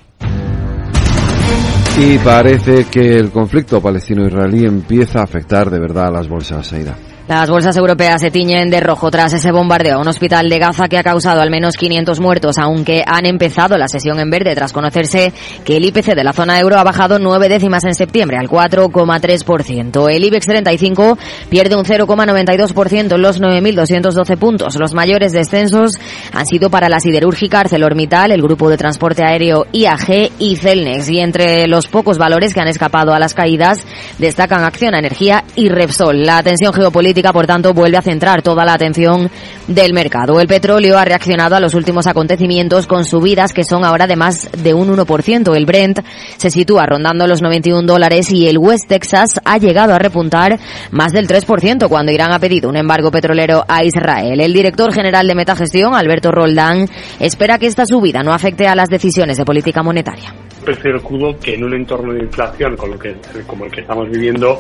[1.97, 6.95] Y parece que el conflicto palestino-israelí empieza a afectar de verdad a las bolsas, Aida.
[7.30, 10.88] Las bolsas europeas se tiñen de rojo tras ese bombardeo a un hospital de Gaza
[10.88, 14.74] que ha causado al menos 500 muertos, aunque han empezado la sesión en verde tras
[14.74, 15.32] conocerse
[15.63, 20.12] que el IPC de la zona euro ha bajado nueve décimas en septiembre al 4,3%.
[20.12, 21.20] El IBEX 35
[21.52, 24.76] pierde un 0,92% en los 9.212 puntos.
[24.80, 26.00] Los mayores descensos
[26.34, 31.08] han sido para la siderúrgica ArcelorMittal, el grupo de transporte aéreo IAG y Celnex.
[31.10, 33.86] Y entre los pocos valores que han escapado a las caídas
[34.18, 36.24] destacan Acción Energía y Repsol.
[36.24, 39.29] La tensión geopolítica por tanto, vuelve a centrar toda la atención
[39.67, 40.39] del mercado.
[40.39, 44.49] El petróleo ha reaccionado a los últimos acontecimientos con subidas que son ahora de más
[44.63, 45.55] de un 1%.
[45.55, 45.99] El Brent
[46.38, 50.58] se sitúa rondando los 91 dólares y el West Texas ha llegado a repuntar
[50.91, 54.39] más del 3% cuando Irán ha pedido un embargo petrolero a Israel.
[54.39, 56.88] El director general de Metagestión, Alberto Roldán,
[57.19, 60.34] espera que esta subida no afecte a las decisiones de política monetaria.
[60.63, 64.60] Precio crudo que en un entorno de inflación como el que estamos viviendo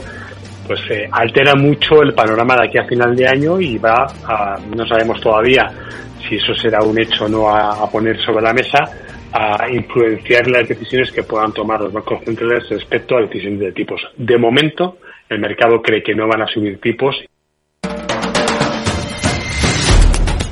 [0.69, 4.55] pues eh, altera mucho el panorama de aquí a final de año y va a,
[4.75, 5.67] no sabemos todavía
[6.27, 8.77] si eso será un hecho o no a, poner sobre la mesa,
[9.33, 13.99] a influenciar las decisiones que puedan tomar los bancos centrales respecto a decisiones de tipos.
[14.15, 17.15] De momento, el mercado cree que no van a subir tipos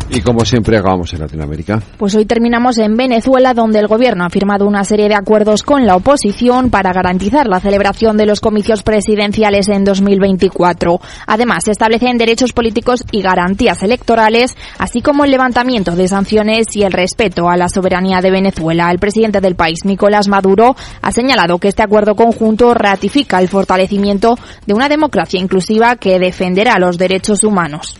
[0.10, 1.82] Y como siempre acabamos en Latinoamérica.
[1.98, 5.86] Pues hoy terminamos en Venezuela, donde el gobierno ha firmado una serie de acuerdos con
[5.86, 11.02] la oposición para garantizar la celebración de los comicios presidenciales en 2024.
[11.28, 16.84] Además, se establecen derechos políticos y garantías electorales, así como el levantamiento de sanciones y
[16.84, 18.90] el respeto a la soberanía de Venezuela.
[18.90, 24.38] El presidente del país, Nicolás Maduro, ha señalado que este acuerdo conjunto ratifica el fortalecimiento
[24.66, 28.00] de una democracia inclusiva que defenderá los derechos humanos.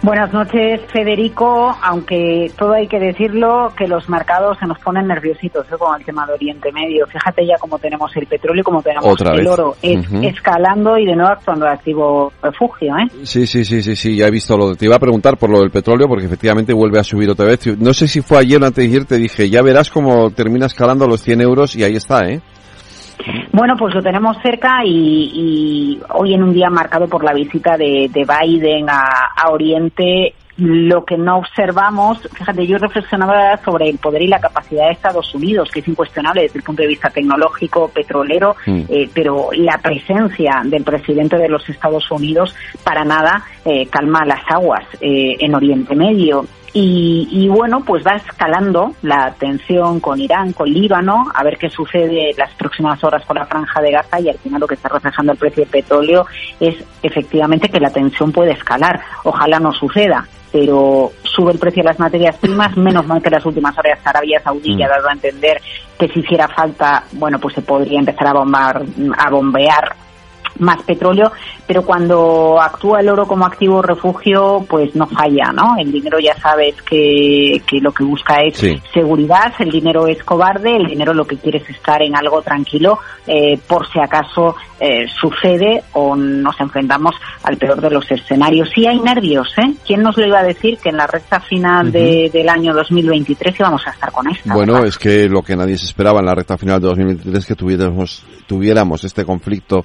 [0.00, 1.76] Buenas noches, Federico.
[1.82, 5.76] Aunque todo hay que decirlo, que los mercados se nos ponen nerviositos ¿eh?
[5.76, 7.04] con el tema de Oriente Medio.
[7.08, 11.66] Fíjate ya cómo tenemos el petróleo, cómo tenemos el oro escalando y de nuevo actuando
[11.66, 12.96] de activo refugio.
[12.96, 13.08] ¿eh?
[13.24, 14.16] Sí, sí, sí, sí, sí.
[14.16, 14.76] Ya he visto lo.
[14.76, 17.66] Te iba a preguntar por lo del petróleo porque efectivamente vuelve a subir otra vez.
[17.78, 20.66] No sé si fue ayer o antes de ayer te dije, ya verás cómo termina
[20.66, 22.40] escalando los 100 euros y ahí está, ¿eh?
[23.52, 28.08] Bueno, pues lo tenemos cerca y, hoy en un día marcado por la visita de,
[28.08, 34.40] Biden a, Oriente, lo que no observamos, fíjate, yo reflexionaba sobre el poder y la
[34.40, 38.82] capacidad de Estados Unidos, que es incuestionable desde el punto de vista tecnológico, petrolero, mm.
[38.88, 44.42] eh, pero la presencia del presidente de los Estados Unidos para nada eh, calma las
[44.48, 46.44] aguas eh, en Oriente Medio.
[46.72, 52.34] Y, bueno, pues va escalando la tensión con Irán, con Líbano, a ver qué sucede
[52.36, 55.32] las próximas horas con la franja de Gaza y al final lo que está reflejando
[55.32, 56.26] el precio del petróleo
[56.60, 59.00] es efectivamente que la tensión puede escalar.
[59.24, 63.44] Ojalá no suceda, pero sube el precio de las materias primas, menos mal que las
[63.46, 65.60] últimas horas Arabia Saudí ha dado a entender
[65.98, 68.82] que si hiciera falta, bueno, pues se podría empezar a, bombar,
[69.16, 70.07] a bombear
[70.58, 71.32] más petróleo,
[71.66, 75.76] pero cuando actúa el oro como activo refugio, pues no falla, ¿no?
[75.78, 78.58] El dinero ya sabes que, que lo que busca es
[78.92, 82.98] seguridad, el dinero es cobarde, el dinero lo que quiere es estar en algo tranquilo
[83.26, 88.70] eh, por si acaso eh, sucede o nos enfrentamos al peor de los escenarios.
[88.74, 89.74] Sí hay nervios, ¿eh?
[89.86, 93.86] ¿Quién nos lo iba a decir que en la recta final del año 2023 íbamos
[93.86, 94.50] a estar con esto?
[94.54, 97.54] Bueno, es que lo que nadie se esperaba en la recta final de 2023 que
[97.54, 99.84] tuviéramos, tuviéramos este conflicto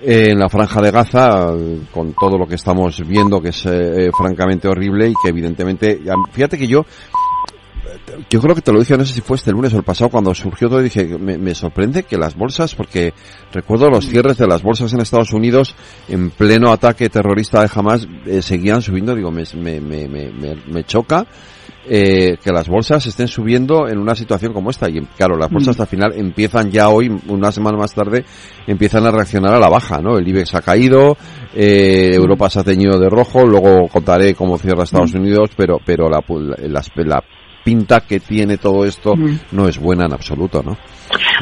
[0.00, 1.52] en la franja de Gaza,
[1.92, 6.00] con todo lo que estamos viendo, que es eh, francamente horrible y que evidentemente,
[6.32, 6.84] fíjate que yo
[8.30, 10.10] yo creo que te lo dije, no sé si fue este lunes o el pasado,
[10.10, 13.12] cuando surgió todo, dije, me, me sorprende que las bolsas, porque
[13.52, 15.74] recuerdo los cierres de las bolsas en Estados Unidos
[16.08, 20.84] en pleno ataque terrorista de Hamas, eh, seguían subiendo, digo, me, me, me, me, me
[20.84, 21.26] choca
[21.88, 24.88] eh, que las bolsas estén subiendo en una situación como esta.
[24.88, 28.24] Y claro, las bolsas hasta el final empiezan ya hoy, una semana más tarde,
[28.66, 30.18] empiezan a reaccionar a la baja, ¿no?
[30.18, 31.16] El IBEX ha caído,
[31.54, 36.08] eh, Europa se ha teñido de rojo, luego contaré cómo cierra Estados Unidos, pero, pero
[36.08, 36.22] la,
[36.68, 37.24] la, la
[37.64, 39.14] pinta que tiene todo esto
[39.52, 40.76] no es buena en absoluto, ¿no?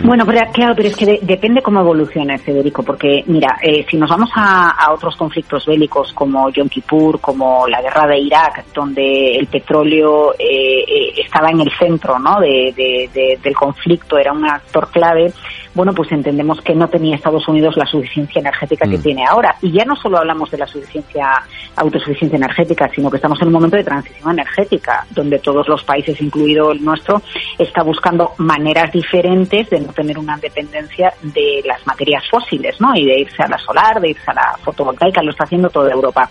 [0.02, 4.10] Bueno, pero, claro, pero es que depende cómo evolucione, Federico, porque mira, eh, si nos
[4.10, 9.36] vamos a, a, otros conflictos bélicos como Yom Kippur, como la guerra de Irak, donde
[9.36, 12.40] el petróleo eh, eh, estaba en el centro ¿no?
[12.40, 15.32] de, de, de, del conflicto, era un actor clave,
[15.76, 19.02] bueno, pues entendemos que no tenía Estados Unidos la suficiencia energética que Mm.
[19.02, 19.54] tiene ahora.
[19.60, 21.42] Y ya no solo hablamos de la suficiencia,
[21.76, 26.18] autosuficiencia energética, sino que estamos en un momento de transición energética, donde todos los países,
[26.22, 27.20] incluido el nuestro,
[27.58, 32.94] está buscando maneras diferentes de no tener una dependencia de las materias fósiles, ¿no?
[32.94, 35.92] Y de irse a la solar, de irse a la fotovoltaica, lo está haciendo toda
[35.92, 36.28] Europa.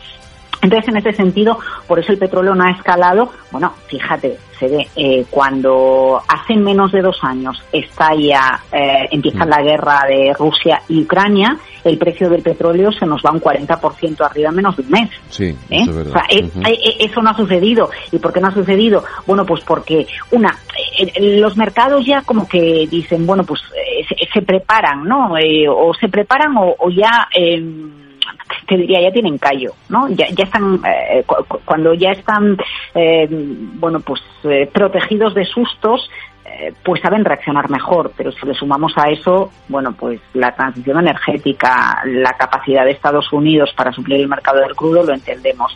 [0.65, 3.31] Entonces, en ese sentido, por eso el petróleo no ha escalado.
[3.51, 9.61] Bueno, fíjate, se ve eh, cuando hace menos de dos años estalla, eh, empieza la
[9.61, 14.49] guerra de Rusia y Ucrania, el precio del petróleo se nos va un 40% arriba
[14.49, 15.09] en menos de un mes.
[15.29, 15.83] Sí, ¿eh?
[15.83, 17.91] eso es O sea, eh, eso no ha sucedido.
[18.11, 19.03] ¿Y por qué no ha sucedido?
[19.27, 20.57] Bueno, pues porque, una,
[21.19, 25.37] los mercados ya como que dicen, bueno, pues eh, se, se preparan, ¿no?
[25.37, 27.27] Eh, o se preparan o, o ya...
[28.67, 30.07] Te diría, ya tienen callo, ¿no?
[30.09, 32.57] Ya, ya están, eh, cu- cu- cuando ya están,
[32.95, 36.09] eh, bueno, pues eh, protegidos de sustos,
[36.83, 42.01] pues saben reaccionar mejor, pero si le sumamos a eso, bueno, pues la transición energética,
[42.05, 45.75] la capacidad de Estados Unidos para suplir el mercado del crudo, lo entendemos.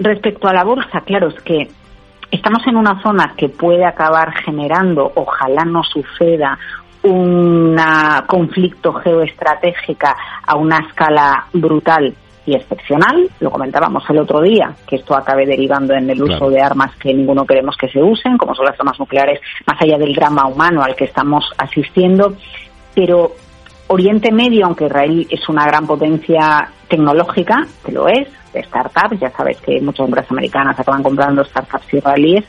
[0.00, 1.68] Respecto a la bolsa, claro, es que
[2.30, 6.58] estamos en una zona que puede acabar generando, ojalá no suceda,
[7.04, 7.76] un
[8.26, 12.14] conflicto geoestratégica a una escala brutal
[12.46, 13.30] y excepcional.
[13.40, 16.50] Lo comentábamos el otro día, que esto acabe derivando en el uso Claro.
[16.50, 19.98] de armas que ninguno queremos que se usen, como son las armas nucleares, más allá
[19.98, 22.36] del drama humano al que estamos asistiendo.
[22.94, 23.32] Pero
[23.88, 29.30] Oriente Medio, aunque Israel es una gran potencia tecnológica, que lo es, de startups, ya
[29.30, 32.44] sabes que muchas empresas americanas acaban comprando startups israelíes.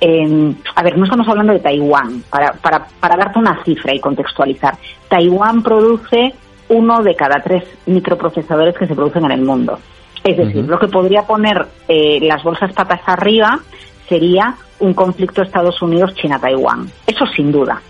[0.00, 4.00] Eh, a ver, no estamos hablando de Taiwán, para, para, para darte una cifra y
[4.00, 4.76] contextualizar.
[5.08, 6.34] Taiwán produce
[6.68, 9.78] uno de cada tres microprocesadores que se producen en el mundo.
[10.24, 13.60] Es decir, lo que podría poner eh, las bolsas patas arriba
[14.08, 16.90] sería un conflicto Estados Unidos-China-Taiwán.
[17.06, 17.80] Eso sin duda.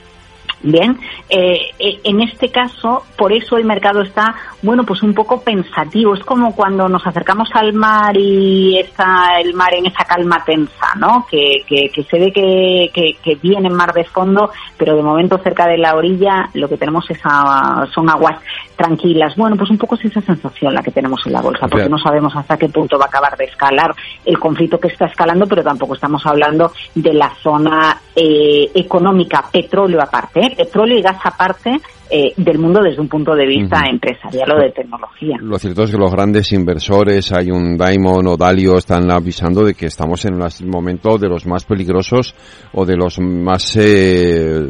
[0.61, 5.41] Bien, eh, eh, en este caso, por eso el mercado está, bueno, pues un poco
[5.43, 6.15] pensativo.
[6.15, 10.95] Es como cuando nos acercamos al mar y está el mar en esa calma tensa,
[10.97, 11.27] ¿no?
[11.31, 15.39] Que, que, que se ve que, que, que viene mar de fondo, pero de momento
[15.39, 18.39] cerca de la orilla lo que tenemos es a- son aguas
[18.79, 19.35] tranquilas.
[19.37, 21.91] Bueno, pues un poco es esa sensación la que tenemos en la bolsa, porque Claro.
[21.91, 23.93] no sabemos hasta qué punto va a acabar de escalar
[24.25, 30.01] el conflicto que está escalando, pero tampoco estamos hablando de la zona eh, económica, petróleo
[30.01, 30.55] aparte, ¿eh?
[30.57, 34.71] petróleo y gas aparte eh, del mundo desde un punto de vista empresarial o de
[34.73, 35.37] tecnología.
[35.41, 39.75] Lo cierto es que los grandes inversores, hay un Diamond o Dalio, están avisando de
[39.75, 42.35] que estamos en un momento de los más peligrosos
[42.73, 44.61] o de los más eh,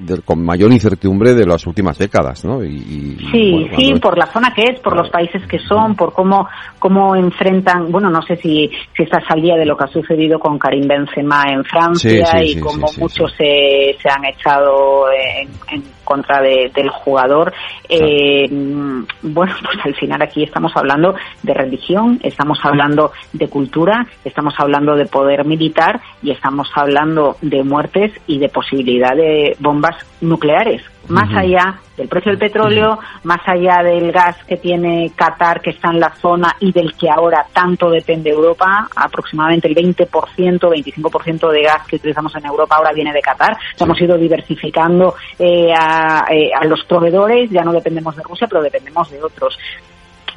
[0.00, 2.62] de- con mayor incertidumbre de las últimas décadas, ¿no?
[2.64, 5.94] Y, y, Sí, bueno, sí, por la zona que es, por los países que son,
[5.96, 9.84] por cómo cómo enfrentan, bueno, no sé si, si estás al día de lo que
[9.84, 14.08] ha sucedido con Karim Benzema en Francia Sí, sí, y sí, cómo muchos Se, se
[14.08, 17.52] han echado en, en contra de- del jugador.
[17.90, 24.06] Eh, mm, bueno, pues al final aquí estamos hablando de religión, estamos hablando de cultura,
[24.24, 29.96] estamos hablando de poder militar y estamos hablando de muertes y de posibilidad de bombas
[30.22, 30.82] nucleares.
[31.08, 35.90] Más allá del precio del petróleo, más allá del gas que tiene Qatar, que está
[35.90, 41.62] en la zona y del que ahora tanto depende Europa, aproximadamente el 20%, 25% de
[41.62, 43.56] gas que utilizamos en Europa ahora viene de Qatar.
[43.78, 48.62] Hemos ido diversificando eh, a, eh, a los proveedores, ya no dependemos de Rusia, pero
[48.62, 49.58] dependemos de otros.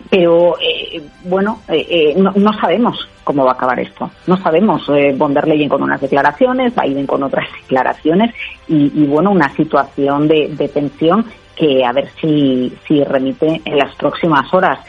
[0.09, 4.09] Pero eh, bueno, eh, eh, no, no sabemos cómo va a acabar esto.
[4.27, 4.89] No sabemos.
[4.89, 8.33] Eh, von der Leyen con unas declaraciones, Biden con otras declaraciones
[8.67, 11.25] y, y, bueno, una situación de, de tensión
[11.55, 14.79] que a ver si, si remite en las próximas horas.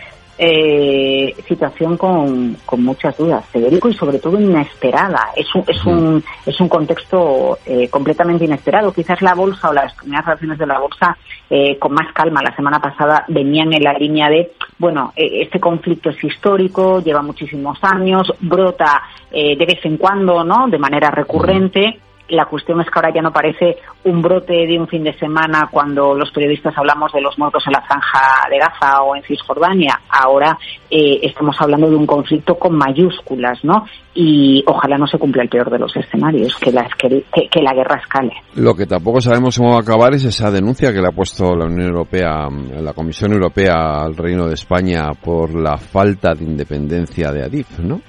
[0.43, 5.33] Eh, situación con, con, muchas dudas, Federico, y sobre todo inesperada.
[5.37, 8.91] Es un, es un, es un contexto eh, completamente inesperado.
[8.91, 11.15] Quizás la bolsa o las primeras reacciones de la bolsa
[11.51, 15.61] eh, con más calma la semana pasada venían en la línea de, bueno, eh, este
[15.61, 20.67] conflicto es histórico, lleva muchísimos años, brota de vez en cuando, ¿no?
[20.67, 22.01] De manera recurrente
[22.31, 25.69] la cuestión es que ahora ya no parece un brote de un fin de semana
[25.71, 30.01] cuando los periodistas hablamos de los muertos en la franja de Gaza o en Cisjordania.
[30.09, 30.57] Ahora
[30.91, 33.85] eh, estamos hablando de un conflicto con mayúsculas, ¿no?
[34.15, 37.73] Y ojalá no se cumpla el peor de los escenarios, que la, que, que la
[37.73, 38.33] guerra escale.
[38.57, 41.55] Lo que tampoco sabemos cómo va a acabar es esa denuncia que le ha puesto
[41.55, 42.49] la Unión Europea,
[42.81, 48.01] la Comisión Europea al Reino de España por la falta de independencia de Adif, ¿no?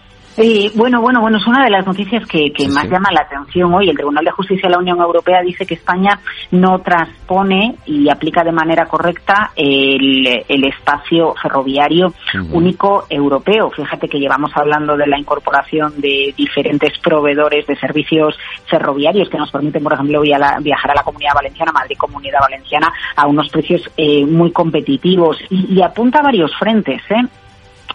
[0.41, 3.87] Sí, bueno, bueno, bueno, es una de las noticias que, más llama la atención hoy.
[3.87, 6.19] El Tribunal de Justicia de la Unión Europea dice que España
[6.49, 12.15] no transpone y aplica de manera correcta el, espacio ferroviario
[12.51, 13.69] único europeo.
[13.69, 18.35] Fíjate que llevamos hablando de la incorporación de diferentes proveedores de servicios
[18.65, 23.27] ferroviarios que nos permiten, por ejemplo, viajar a la Comunidad Valenciana, Madrid Comunidad Valenciana, a
[23.27, 27.03] unos precios eh, muy competitivos y, y apunta a varios frentes.
[27.11, 27.27] ¿eh?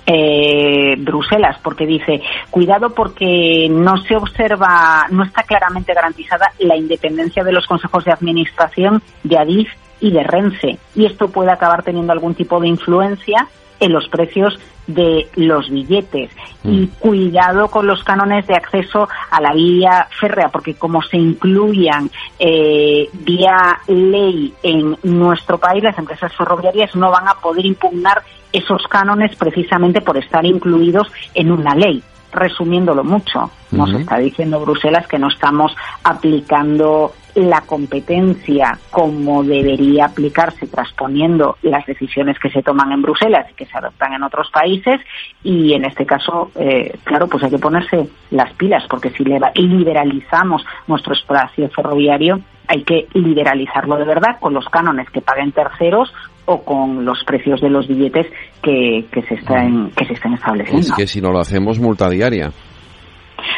[0.06, 7.42] Eh, Bruselas, porque dice, cuidado porque no se observa, no está claramente garantizada la independencia
[7.42, 9.68] de los consejos de administración de Adif
[10.00, 10.78] y de Renfe.
[10.94, 13.48] Y esto puede acabar teniendo algún tipo de influencia
[13.80, 16.30] en los precios de los billetes
[16.62, 16.72] mm.
[16.72, 22.08] y cuidado con los cánones de acceso a la vía férrea porque como se incluyan
[22.38, 28.22] eh, vía ley en nuestro país las empresas ferroviarias no van a poder impugnar
[28.56, 32.02] esos cánones precisamente por estar incluidos en una ley
[32.32, 40.66] resumiéndolo mucho, nos está diciendo Bruselas que no estamos aplicando la competencia como debería aplicarse
[40.66, 45.00] transponiendo las decisiones que se toman en Bruselas y que se adoptan en otros países.
[45.42, 50.64] Y en este caso, eh, claro, pues hay que ponerse las pilas porque si liberalizamos
[50.86, 56.12] nuestro espacio ferroviario hay que liberalizarlo de verdad con los cánones que paguen terceros
[56.46, 58.26] o con los precios de los billetes
[58.62, 60.80] que, que se estén que se estén estableciendo.
[60.80, 62.50] Es que si no lo hacemos multa diaria.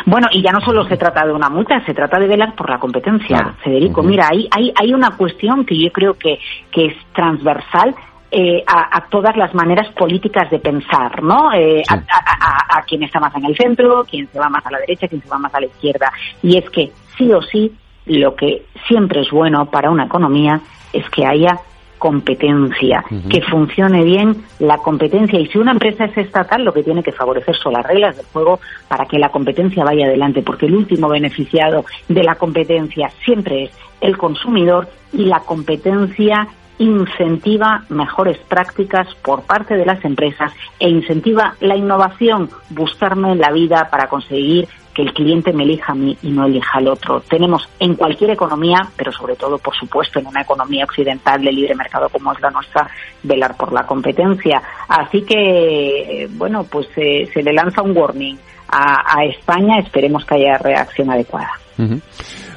[0.07, 2.69] Bueno, y ya no solo se trata de una multa, se trata de velar por
[2.69, 3.55] la competencia.
[3.63, 6.39] Federico, mira, hay, hay, hay una cuestión que yo creo que,
[6.73, 7.95] que es transversal
[8.31, 11.53] eh, a, todas las maneras políticas de pensar, ¿no?
[11.55, 14.71] Eh, a, a, a, quien está más en el centro, quien se va más a
[14.71, 16.13] la derecha, quien se va más a la izquierda.
[16.43, 17.73] Y es que sí o sí,
[18.07, 20.61] lo que siempre es bueno para una economía
[20.93, 21.59] es que haya
[21.99, 25.39] competencia, que funcione bien la competencia.
[25.39, 28.27] Y si una empresa es estatal, lo que tiene que favorecer son las reglas del
[28.27, 33.65] juego para que la competencia vaya adelante, porque el último beneficiado de la competencia siempre
[33.65, 33.71] es
[34.01, 41.55] el consumidor y la competencia incentiva mejores prácticas por parte de las empresas e incentiva
[41.61, 44.69] la innovación, buscarme la vida para conseguir
[44.99, 47.21] que el cliente me elija a mí y no elija al otro.
[47.21, 51.77] Tenemos en cualquier economía, pero sobre todo, por supuesto, en una economía occidental de libre
[51.77, 52.91] mercado como es la nuestra,
[53.23, 54.61] velar por la competencia.
[54.89, 58.37] Así que, bueno, pues eh, se le lanza un warning
[58.71, 59.79] a, España.
[59.79, 61.53] Esperemos que haya reacción adecuada.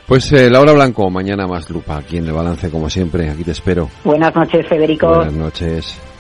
[0.08, 3.30] Pues eh, Laura Blanco, mañana más lupa aquí en el balance, como siempre.
[3.30, 3.88] Aquí te espero.
[4.04, 5.10] Buenas noches, Federico.
[5.10, 6.11] Buenas noches.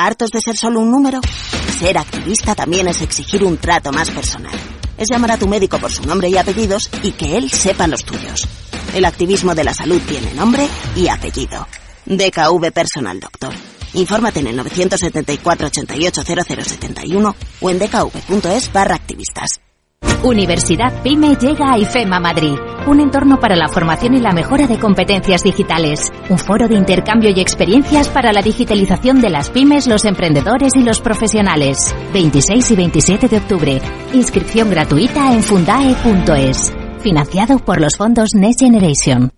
[0.00, 1.20] ¿Hartos de ser solo un número?
[1.80, 4.54] Ser activista también es exigir un trato más personal.
[4.96, 8.04] Es llamar a tu médico por su nombre y apellidos y que él sepa los
[8.04, 8.46] tuyos.
[8.94, 11.66] El activismo de la salud tiene nombre y apellido.
[12.06, 13.52] DKV Personal Doctor.
[13.94, 19.60] Infórmate en el 974 88 0071 o en dkv.es barra activistas.
[20.24, 22.54] Universidad PyME llega a IFEMA Madrid,
[22.86, 27.30] un entorno para la formación y la mejora de competencias digitales, un foro de intercambio
[27.30, 31.94] y experiencias para la digitalización de las pymes, los emprendedores y los profesionales.
[32.12, 33.80] 26 y 27 de octubre.
[34.12, 36.74] Inscripción gratuita en fundae.es.
[37.00, 39.37] Financiado por los fondos Next Generation.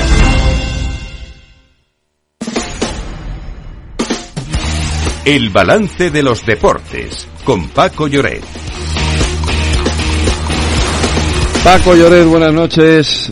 [5.23, 8.41] El balance de los deportes con Paco Lloret.
[11.63, 13.31] Paco Lloret, buenas noches.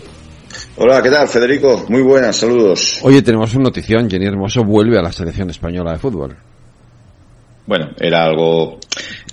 [0.77, 1.85] Hola, ¿qué tal, Federico?
[1.89, 2.99] Muy buenas, saludos.
[3.01, 4.07] Oye, tenemos una notición.
[4.07, 6.37] Jenny Hermoso vuelve a la selección española de fútbol.
[7.69, 8.79] Bueno, era algo,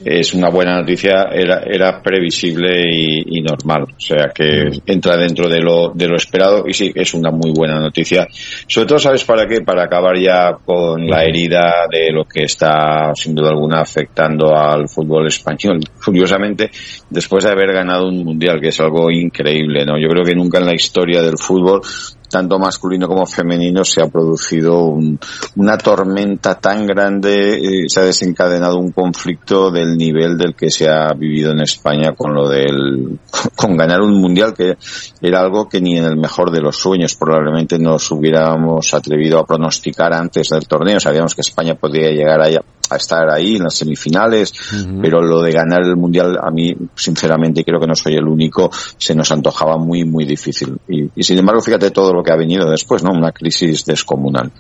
[0.05, 3.85] es una buena noticia, era, era previsible y, y normal.
[3.85, 7.53] O sea que entra dentro de lo, de lo esperado y sí, es una muy
[7.53, 8.29] buena noticia.
[8.69, 9.63] Sobre todo, ¿sabes para qué?
[9.63, 14.87] Para acabar ya con la herida de lo que está, sin duda alguna, afectando al
[14.87, 15.81] fútbol español.
[16.05, 16.71] Curiosamente,
[17.09, 19.99] después de haber ganado un mundial, que es algo increíble, ¿no?
[19.99, 21.81] Yo creo que nunca en la historia del fútbol
[22.29, 25.19] tanto masculino como femenino se ha producido un-
[25.57, 30.89] una tormenta tan grande, eh, se ha desencadenado un conflicto del nivel del que se
[30.89, 33.19] ha vivido en España con lo del,
[33.57, 34.77] con ganar un mundial que
[35.21, 39.47] era algo que ni en el mejor de los sueños probablemente nos hubiéramos atrevido a
[39.47, 41.01] pronosticar antes del torneo.
[41.01, 42.49] Sabíamos que España podía llegar a,
[42.91, 44.53] a estar ahí en las semifinales,
[45.01, 48.71] pero lo de ganar el mundial a mí, sinceramente, creo que no soy el único,
[48.97, 50.77] se nos antojaba muy, muy difícil.
[50.89, 53.11] Y, y sin embargo, fíjate todo lo que ha venido después, ¿no?
[53.13, 54.53] Una crisis descomunal.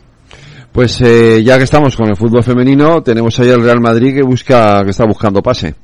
[0.76, 4.22] Pues eh, ya que estamos con el fútbol femenino, tenemos ahí el Real Madrid que
[4.22, 5.74] busca, que está buscando pase.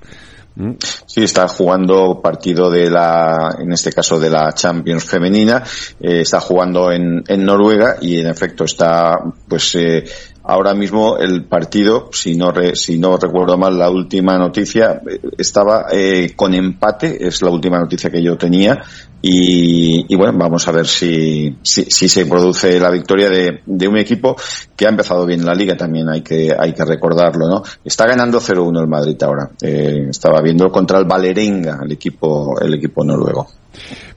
[0.55, 0.73] ¿Mm?
[1.07, 5.63] Sí, está jugando partido de la, en este caso de la Champions femenina,
[5.99, 9.19] eh, está jugando en, en Noruega y en efecto está,
[9.49, 10.05] pues, eh,
[10.45, 15.21] ahora mismo el partido, si no re- si no recuerdo mal la última noticia, eh,
[15.39, 18.83] estaba eh, con empate, es la última noticia que yo tenía
[19.25, 23.97] y, bueno, vamos a ver si, si, si se produce la victoria de, de un
[23.97, 24.35] equipo
[24.75, 27.63] que ha empezado bien la liga también, hay que, hay que recordarlo, ¿no?
[27.85, 29.49] Está ganando 0-1 el Madrid ahora.
[29.63, 33.47] Eh, estaba viendo contra el Valerenga, el equipo, el equipo noruego.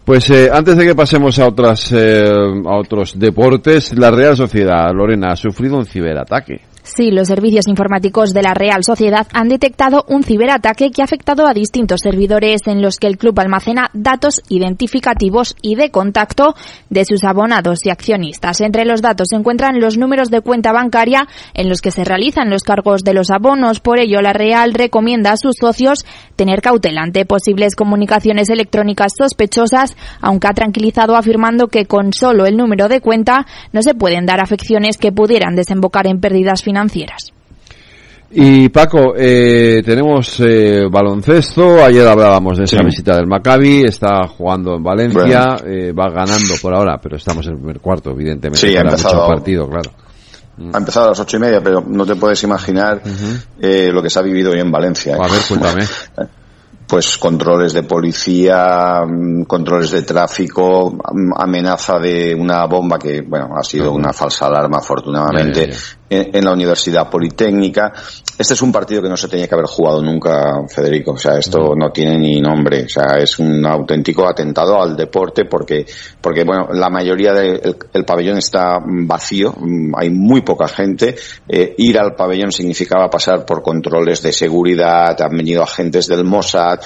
[0.04, 4.94] Pues eh, antes de que pasemos a otras eh, a otros deportes, la Real Sociedad
[4.94, 6.62] Lorena ha sufrido un ciberataque.
[6.86, 11.48] Sí, los servicios informáticos de la Real Sociedad han detectado un ciberataque que ha afectado
[11.48, 16.54] a distintos servidores en los que el club almacena datos identificativos y de contacto
[16.92, 18.62] de sus abonados y accionistas.
[18.62, 22.52] Entre los datos se encuentran los números de cuenta bancaria en los que se realizan
[22.52, 23.80] los cargos de los abonos.
[23.80, 26.06] Por ello, la Real recomienda a sus socios
[26.36, 32.58] tener cautela ante posibles comunicaciones electrónicas sospechosas, aunque ha tranquilizado afirmando que con solo el
[32.58, 37.32] número de cuenta no se pueden dar afecciones que pudieran desembocar en pérdidas financieras.
[38.38, 41.82] Y Paco, eh, tenemos eh, baloncesto.
[41.82, 42.84] Ayer hablábamos de esa Sí.
[42.86, 43.84] visita del Maccabi.
[43.84, 45.56] Está jugando en Valencia.
[45.66, 48.60] eh, va ganando por ahora, pero estamos en el primer cuarto, evidentemente.
[48.68, 49.92] Sí, ha empezado- mucho partido, claro.
[50.58, 53.02] Ha empezado a las ocho y media, pero no te puedes imaginar
[53.60, 55.16] eh, lo que se ha vivido hoy en Valencia.
[55.16, 55.20] ¿eh?
[55.22, 55.86] A ver, cuéntame.
[56.88, 63.56] Pues controles de policía, mm, controles de tráfico, mm, amenaza de una bomba que, bueno,
[63.58, 67.92] ha sido una falsa alarma afortunadamente Ya, ya, En, en la Universidad Politécnica.
[68.38, 71.14] Este es un partido que no se tenía que haber jugado nunca, Federico.
[71.14, 72.84] O sea, esto no tiene ni nombre.
[72.84, 75.86] O sea, es un auténtico atentado al deporte porque,
[76.22, 81.16] porque bueno, la mayoría del el pabellón está vacío, mm, hay muy poca gente.
[81.48, 86.80] Eh, ir al pabellón significaba pasar por controles de seguridad, han venido agentes del Mossad,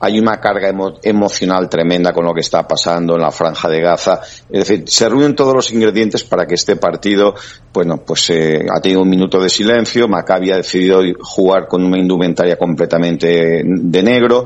[0.00, 3.80] hay una carga emo- emocional tremenda con lo que está pasando en la franja de
[3.80, 4.20] Gaza.
[4.50, 7.34] Es decir, se reúnen todos los ingredientes para que este partido,
[7.72, 11.98] bueno, pues eh, ha tenido un minuto de silencio, Maccabi ha decidido jugar con una
[11.98, 14.44] indumentaria completamente de negro,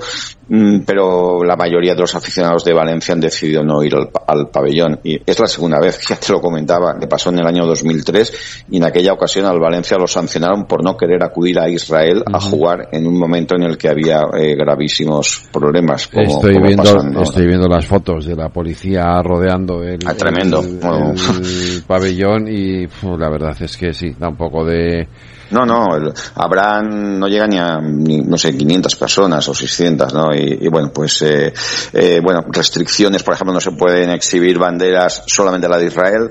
[0.84, 4.48] pero la mayoría de los aficionados de Valencia han decidido no ir al, pa- al
[4.48, 4.98] pabellón.
[5.04, 8.64] Y es la segunda vez, ya te lo comentaba, que pasó en el año 2003
[8.70, 12.40] y en aquella ocasión al Valencia lo sancionaron por no querer acudir a Israel a
[12.40, 16.08] jugar en un momento en el que había eh, gravísimos problemas.
[16.08, 20.60] Como, estoy como viendo, estoy las fotos de la policía rodeando el, Ah, tremendo.
[20.60, 21.12] el- Bueno.
[21.12, 25.06] el pabellón y la verdad es que sí, da un poco de...
[25.50, 30.12] No, no, el- habrán, no llega ni a, ni, no sé, 500 personas o 600,
[30.14, 30.34] ¿no?
[30.34, 31.52] Y, y bueno, pues, eh,
[31.92, 36.30] eh, bueno, restricciones, por ejemplo, no se pueden exhibir banderas, solamente la de Israel.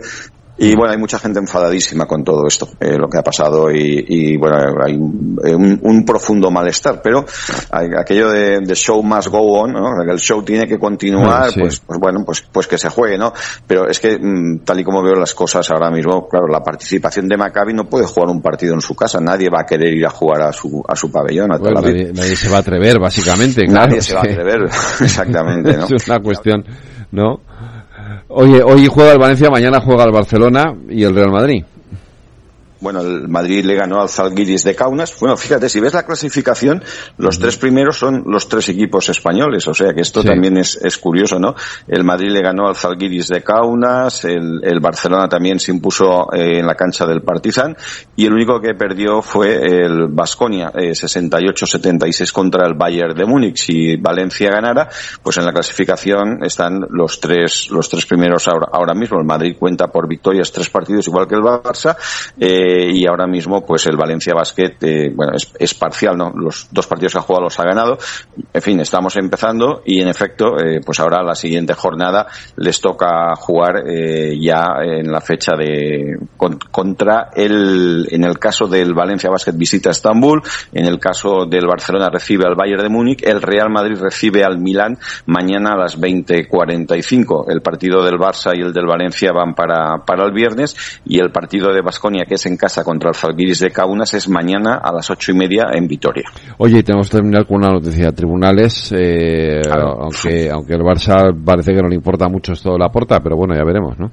[0.61, 4.35] Y bueno, hay mucha gente enfadadísima con todo esto, eh, lo que ha pasado y,
[4.35, 7.25] bueno, hay un, profundo malestar, pero
[7.71, 10.01] hay aquello de, show must go on, ¿no?
[10.01, 13.31] el show tiene que continuar, pues, pues bueno, pues, pues que se juegue, ¿no?
[13.65, 17.29] Pero es que mm, tal y como veo las cosas ahora mismo, claro, la participación
[17.29, 20.05] de Maccabi no puede jugar un partido en su casa, nadie va a querer ir
[20.05, 21.53] a jugar a su, a su pabellón.
[21.53, 23.65] A nadie, nadie, se va a atrever, básicamente.
[23.65, 24.63] nadie se va a atrever,
[24.99, 25.85] exactamente, ¿no?
[25.95, 26.65] es una cuestión,
[27.11, 27.39] ¿no?
[28.29, 31.63] Oye, hoy juega el Valencia, mañana juega el Barcelona y el Real Madrid
[32.81, 35.17] bueno, el Madrid le ganó al Zalgiris de Kaunas.
[35.19, 36.83] Bueno, fíjate, si ves la clasificación,
[37.17, 40.97] los tres primeros son los tres equipos españoles, o sea que esto también es, es,
[40.97, 41.55] curioso, ¿no?
[41.87, 46.59] El Madrid le ganó al Zalgiris de Kaunas, el, el Barcelona también se impuso eh,
[46.59, 47.75] en la cancha del Partizan
[48.15, 53.57] y el único que perdió fue el Basconia, eh, 68-76 contra el Bayern de Múnich.
[53.57, 54.89] Si Valencia ganara,
[55.21, 59.19] pues en la clasificación están los tres, los tres primeros ahora, ahora mismo.
[59.19, 61.95] El Madrid cuenta por victorias tres partidos igual que el Barça.
[62.39, 66.67] Eh, eh, y ahora mismo pues el Valencia Basket eh, bueno es, parcial no los
[66.71, 67.97] dos partidos que ha jugado los ha ganado.
[68.53, 73.35] En fin estamos empezando y en efecto eh, pues ahora la siguiente jornada les toca
[73.35, 73.83] jugar
[74.39, 76.17] ya en la fecha de
[76.71, 80.41] contra el en el caso del Valencia Basket visita Estambul
[80.71, 84.59] en el caso del Barcelona recibe al Bayern de Múnich el Real Madrid recibe al
[84.59, 90.03] Milán mañana a las 20:45 el partido del Barça y el del Valencia van para
[90.05, 93.61] para el viernes y el partido de Basconia que es en casa contra el Zalgiris
[93.61, 96.25] de Kaunas es mañana a las ocho y media en Vitoria.
[96.57, 101.73] Oye, tenemos que terminar con una noticia de tribunales, eh, aunque, aunque el Barça parece
[101.73, 104.11] que no le importa mucho esto de la porta, pero bueno, ya veremos, ¿no?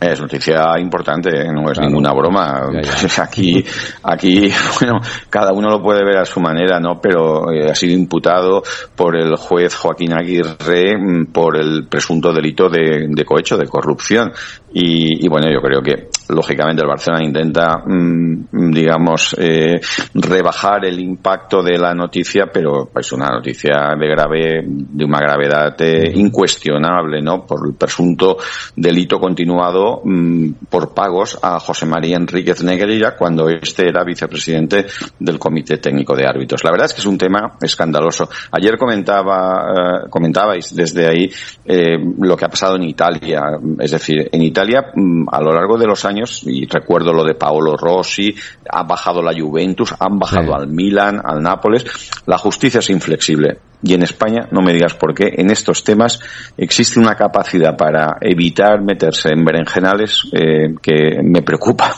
[0.00, 1.52] Es noticia importante, ¿eh?
[1.52, 2.62] no es ninguna broma.
[3.18, 3.64] Aquí,
[4.02, 7.00] aquí, bueno, cada uno lo puede ver a su manera, ¿no?
[7.00, 8.62] Pero eh, ha sido imputado
[8.96, 14.32] por el juez Joaquín Aguirre mm, por el presunto delito de, cohecho, de corrupción.
[14.72, 19.80] Y, bueno, yo creo que, lógicamente, el Barcelona intenta, mm, digamos, eh,
[20.14, 25.76] rebajar el impacto de la noticia, pero es una noticia de grave, de una gravedad
[26.14, 27.46] incuestionable, ¿no?
[27.46, 28.38] Por el presunto
[28.74, 34.86] delito con continuado mm, por pagos a José María Enríquez Negreira cuando este era vicepresidente
[35.18, 36.62] del Comité Técnico de Árbitros.
[36.62, 38.28] La verdad es que es un tema escandaloso.
[38.52, 41.28] Ayer comentaba, eh, comentabais desde ahí
[41.64, 43.42] eh, lo que ha pasado en Italia.
[43.80, 47.34] Es decir, en Italia mm, a lo largo de los años, y recuerdo lo de
[47.34, 48.32] Paolo Rossi,
[48.70, 51.84] ha bajado la Juventus, han bajado al Milan, al Nápoles.
[52.26, 53.58] La justicia es inflexible.
[53.84, 56.18] Y en España, no me digas por qué, en estos temas
[56.56, 61.94] existe una capacidad para evitar meterse en berenjenales eh, que me preocupa.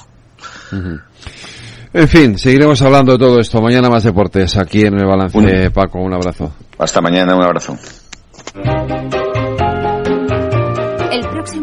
[1.93, 3.63] En fin, seguiremos hablando de todo esto.
[3.63, 5.71] Mañana más deportes aquí en el balance.
[5.71, 6.53] Paco, un abrazo.
[6.79, 7.79] Hasta mañana, un abrazo.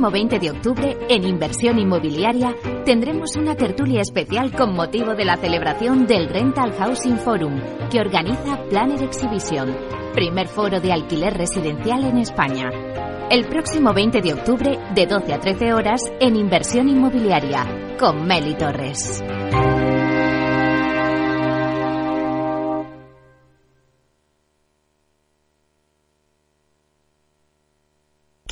[0.03, 5.23] El próximo 20 de octubre, en Inversión Inmobiliaria, tendremos una tertulia especial con motivo de
[5.23, 7.57] la celebración del Rental Housing Forum,
[7.89, 9.73] que organiza Planner Exhibition,
[10.13, 12.69] primer foro de alquiler residencial en España.
[13.31, 18.55] El próximo 20 de octubre, de 12 a 13 horas, en Inversión Inmobiliaria, con Meli
[18.55, 19.23] Torres.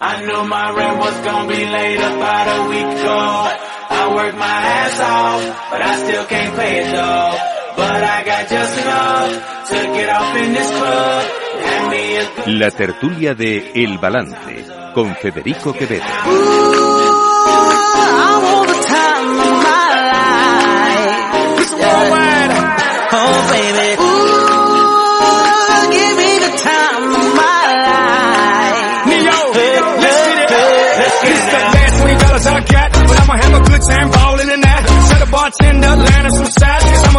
[0.00, 3.18] I knew my rent was gonna be laid about a week ago.
[3.90, 7.34] I worked my ass off, but I still can't pay it though.
[7.76, 9.30] But I got just enough
[9.70, 11.24] to get off in this club.
[12.46, 16.04] La tertulia de El Balance con Federico Quevedo.
[23.10, 23.77] Oh, baby.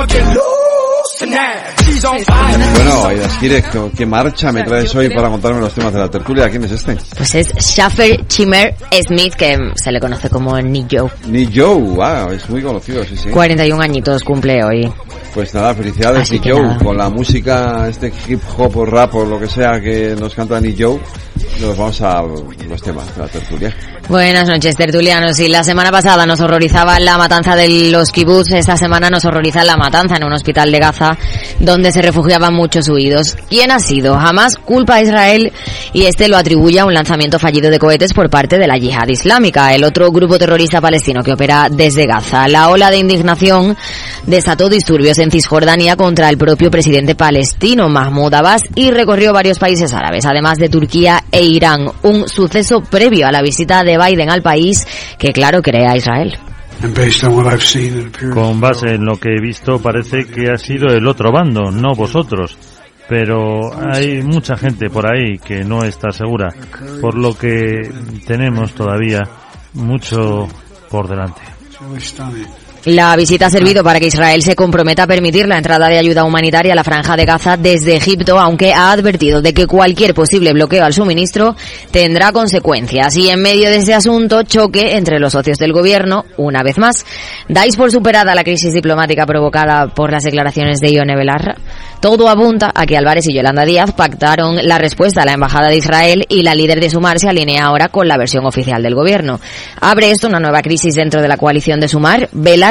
[0.07, 0.31] Bueno,
[1.19, 6.49] ahí ha Directo, ¿qué marcha me traes hoy para contarme los temas de la tertulia?
[6.49, 6.97] ¿Quién es este?
[7.15, 8.75] Pues es Shaffer Chimer
[9.07, 11.09] Smith, que se le conoce como Nick Joe.
[11.27, 13.29] Nick Joe, wow, es muy conocido, sí, sí.
[13.29, 14.91] 41 añitos cumple hoy.
[15.33, 16.79] Pues nada, felicidades Así que Joe, nada.
[16.79, 20.59] con la música, este hip hop o rap o lo que sea que nos canta
[20.59, 20.99] Nick Joe,
[21.61, 22.21] nos vamos a
[22.67, 23.75] los temas de la tertulia.
[24.09, 25.39] Buenas noches, tertulianos.
[25.39, 28.51] Y la semana pasada nos horrorizaba la matanza de los kibbutz.
[28.53, 31.15] Esta semana nos horroriza la matanza en un hospital de Gaza,
[31.59, 33.35] donde se refugiaban muchos huidos.
[33.49, 34.17] ¿Quién ha sido?
[34.17, 35.51] Jamás culpa a Israel
[35.93, 39.07] y este lo atribuye a un lanzamiento fallido de cohetes por parte de la yihad
[39.07, 42.47] islámica, el otro grupo terrorista palestino que opera desde Gaza.
[42.47, 43.77] La ola de indignación
[44.25, 49.93] desató disturbios en Cisjordania contra el propio presidente palestino, Mahmoud Abbas, y recorrió varios países
[49.93, 51.91] árabes, además de Turquía e Irán.
[52.03, 54.87] Un suceso previo a la visita de Biden al país
[55.17, 56.37] que, claro, crea a Israel.
[58.33, 61.93] Con base en lo que he visto, parece que ha sido el otro bando, no
[61.93, 62.57] vosotros.
[63.07, 66.49] Pero hay mucha gente por ahí que no está segura,
[67.01, 67.91] por lo que
[68.27, 69.23] tenemos todavía
[69.73, 70.47] mucho
[70.89, 71.41] por delante.
[72.85, 76.23] La visita ha servido para que Israel se comprometa a permitir la entrada de ayuda
[76.23, 80.53] humanitaria a la franja de Gaza desde Egipto, aunque ha advertido de que cualquier posible
[80.53, 81.57] bloqueo al suministro
[81.91, 83.17] tendrá consecuencias.
[83.17, 87.05] Y en medio de este asunto, choque entre los socios del gobierno, una vez más.
[87.49, 91.55] ¿Dais por superada la crisis diplomática provocada por las declaraciones de Ione Belarra?
[91.99, 95.75] Todo apunta a que Álvarez y Yolanda Díaz pactaron la respuesta a la embajada de
[95.75, 99.41] Israel y la líder de Sumar se alinea ahora con la versión oficial del gobierno.
[99.81, 102.29] Abre esto una nueva crisis dentro de la coalición de Sumar.
[102.31, 102.68] Belarra,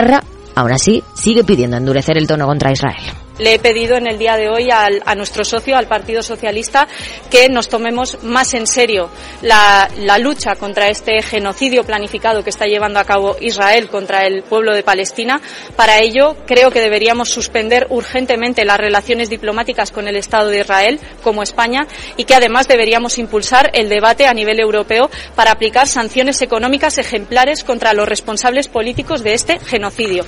[0.54, 3.02] aún así, sigue pidiendo endurecer el tono contra Israel.
[3.38, 6.88] Le he pedido en el día de hoy a nuestro socio, al Partido Socialista,
[7.30, 9.10] que nos tomemos más en serio
[9.42, 14.74] la lucha contra este genocidio planificado que está llevando a cabo Israel contra el pueblo
[14.74, 15.40] de Palestina.
[15.76, 20.98] Para ello, creo que deberíamos suspender urgentemente las relaciones diplomáticas con el Estado de Israel,
[21.22, 21.86] como España,
[22.16, 27.62] y que además deberíamos impulsar el debate a nivel europeo para aplicar sanciones económicas ejemplares
[27.62, 30.24] contra los responsables políticos de este genocidio.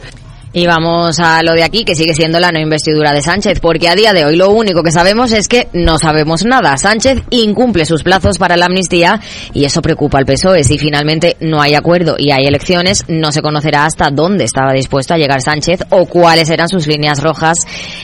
[0.53, 3.89] Y vamos a lo de aquí, que sigue siendo la no investidura de Sánchez, porque
[3.89, 6.77] a día de hoy lo único que sabemos es que no sabemos nada.
[6.77, 9.21] Sánchez incumple sus plazos para la amnistía
[9.53, 10.65] y eso preocupa al PSOE.
[10.65, 15.15] Si finalmente no hay acuerdo y hay elecciones, no se conocerá hasta dónde estaba dispuesto
[15.15, 17.59] a llegar Sánchez o cuáles eran sus líneas rojas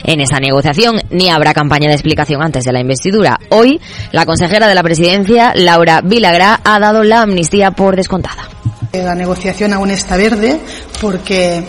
[0.05, 3.37] en esa negociación, ni habrá campaña de explicación antes de la investidura.
[3.49, 3.81] Hoy,
[4.13, 8.47] la consejera de la presidencia, Laura Vilagrá, ha dado la amnistía por descontada.
[8.93, 10.61] La negociación aún está verde
[11.01, 11.65] porque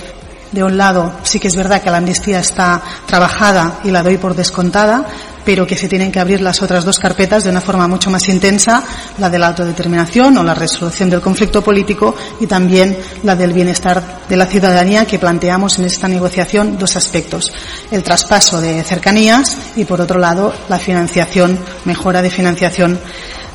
[0.52, 4.16] de un lado sí que es verdad que la amnistía está trabajada y la doy
[4.16, 5.06] por descontada,
[5.44, 8.28] pero que se tienen que abrir las otras dos carpetas de una forma mucho más
[8.28, 8.82] intensa,
[9.18, 14.20] la de la autodeterminación o la resolución del conflicto político y también la del bienestar
[14.28, 17.52] de la ciudadanía que planteamos en esta negociación dos aspectos.
[17.90, 23.00] El traspaso de cercanías y por otro lado la financiación, mejora de financiación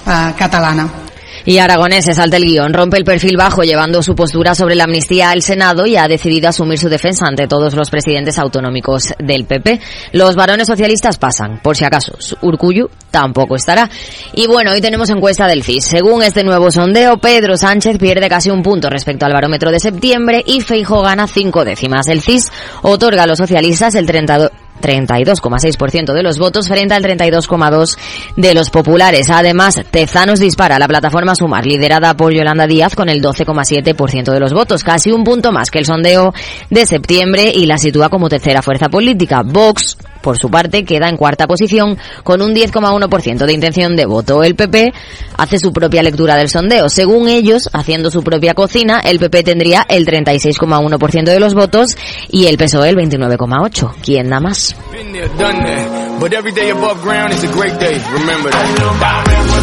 [0.05, 1.02] ah, catalana.
[1.45, 5.29] Y Aragonés salta el guion, rompe el perfil bajo llevando su postura sobre la amnistía
[5.29, 9.81] al Senado y ha decidido asumir su defensa ante todos los presidentes autonómicos del PP.
[10.13, 12.13] Los varones socialistas pasan, por si acaso.
[12.41, 13.89] Urcuyu tampoco estará.
[14.33, 15.83] Y bueno, hoy tenemos encuesta del CIS.
[15.83, 20.43] Según este nuevo sondeo, Pedro Sánchez pierde casi un punto respecto al barómetro de septiembre
[20.45, 22.07] y Feijo gana cinco décimas.
[22.07, 22.51] El CIS
[22.83, 24.49] otorga a los socialistas el 32
[24.82, 27.97] 32,6% de los votos frente al 32,2%
[28.36, 29.30] de los populares.
[29.30, 34.53] Además, Tezanos dispara la plataforma Sumar, liderada por Yolanda Díaz, con el 12,7% de los
[34.53, 36.34] votos, casi un punto más que el sondeo
[36.69, 39.41] de septiembre y la sitúa como tercera fuerza política.
[39.43, 44.43] Vox, por su parte, queda en cuarta posición con un 10,1% de intención de voto.
[44.43, 44.91] El PP
[45.38, 46.89] hace su propia lectura del sondeo.
[46.89, 51.95] Según ellos, haciendo su propia cocina, el PP tendría el 36,1% de los votos
[52.30, 53.91] y el PSOE el 29,8%.
[54.01, 54.76] ¿Quién da más?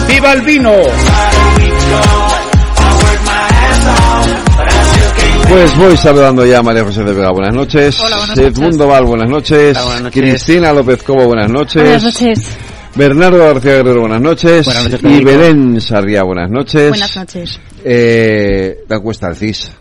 [0.07, 0.73] ¡Viva el vino!
[5.49, 7.99] Pues voy saludando ya a María José de Vega, buenas noches.
[8.01, 9.76] Hola, buenas Edmundo Val, buenas noches.
[9.76, 10.22] Hola, buenas noches.
[10.22, 11.82] Cristina López Cobo, buenas noches.
[11.82, 12.59] Buenas noches.
[12.95, 14.64] Bernardo García Guerrero, buenas noches.
[14.66, 15.24] Buenas noches, y.
[15.24, 16.88] Belén Sarriá, buenas noches.
[16.91, 17.61] Buenas noches.
[17.84, 19.72] Eh, la encuesta al CIS.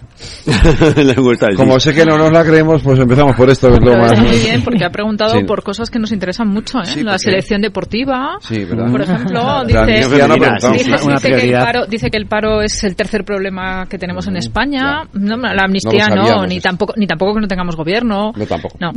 [1.18, 3.98] Gusta Como sé que no nos la creemos, pues empezamos por esto, que es lo
[3.98, 4.20] más...
[4.20, 5.44] muy bien porque ha preguntado Sí.
[5.44, 6.86] por cosas que nos interesan mucho, ¿eh?
[6.86, 12.26] Sí, la porque- selección deportiva, Sí, por ejemplo, dice, que el paro, dice que el
[12.26, 15.04] paro es el tercer problema que tenemos en España.
[15.14, 16.64] No, la amnistía No no, ni eso.
[16.64, 18.32] tampoco ni tampoco que no tengamos gobierno.
[18.36, 18.78] No, tampoco.
[18.80, 18.92] No.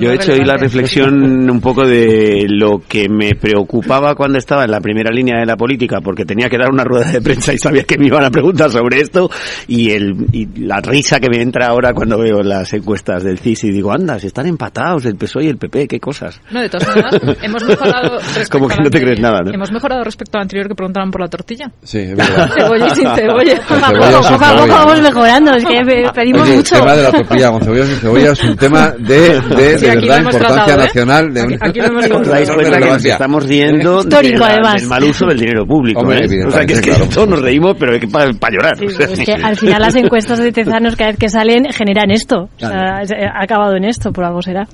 [0.00, 4.64] Yo he hecho hoy la reflexión un poco de lo que me preocupaba cuando estaba
[4.64, 7.52] en la primera línea de la política, porque tenía que dar una rueda de prensa
[7.52, 9.30] y sabía que me iban a preguntar sobre esto,
[9.66, 13.64] y el, y la risa que me entra ahora cuando veo las encuestas del CIS
[13.64, 16.40] y digo, anda, si están empatados el PSOE y el PP, qué cosas.
[16.50, 18.18] No, de todas maneras, hemos mejorado
[18.50, 19.52] Como que al no te anterior- crees nada, ¿no?
[19.52, 21.70] Hemos mejorado respecto al anterior que preguntaban por la tortilla.
[21.82, 22.50] Sí, es verdad.
[22.54, 23.60] Cebolla y sin cebolla.
[23.68, 26.74] Poco a poco vamos mejorando, es que pe- pedimos Oye, mucho.
[26.76, 29.78] El tema de la tortilla con cebolla y sin cebolla es un tema de, de,
[29.78, 30.84] Sí, de aquí verdad importancia tratado, ¿eh?
[30.84, 31.34] nacional.
[31.34, 34.74] De Aquí- una- aquí lo hemos estamos riendo Histórico, de la- además.
[34.80, 36.00] del mal uso del dinero público.
[36.00, 36.44] Hombre, ¿eh?
[36.46, 37.06] O sea, que es que claro.
[37.12, 38.76] todos nos reímos, pero es que para llorar.
[38.78, 41.64] Sí, o sea, es que al final las encuestas de Tezanos cada vez que salen
[41.72, 42.48] generan esto.
[42.56, 44.66] O sea, es- ha acabado en esto, por algo será.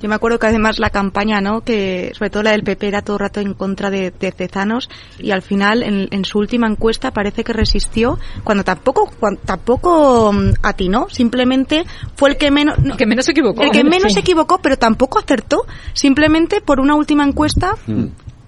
[0.00, 1.62] Yo me acuerdo que además la campaña, ¿no?
[1.62, 4.88] Que sobre todo la del PP era todo el rato en contra de, de Tezanos
[5.18, 10.32] y al final en, en su última encuesta parece que resistió cuando tampoco cuando tampoco
[10.32, 11.84] mm, atinó, simplemente
[12.16, 13.62] fue el que menos no, El que menos se equivocó.
[13.62, 14.14] el que menos Sí.
[14.14, 17.74] se equivocó, pero tampoco acertó, simplemente por una última encuesta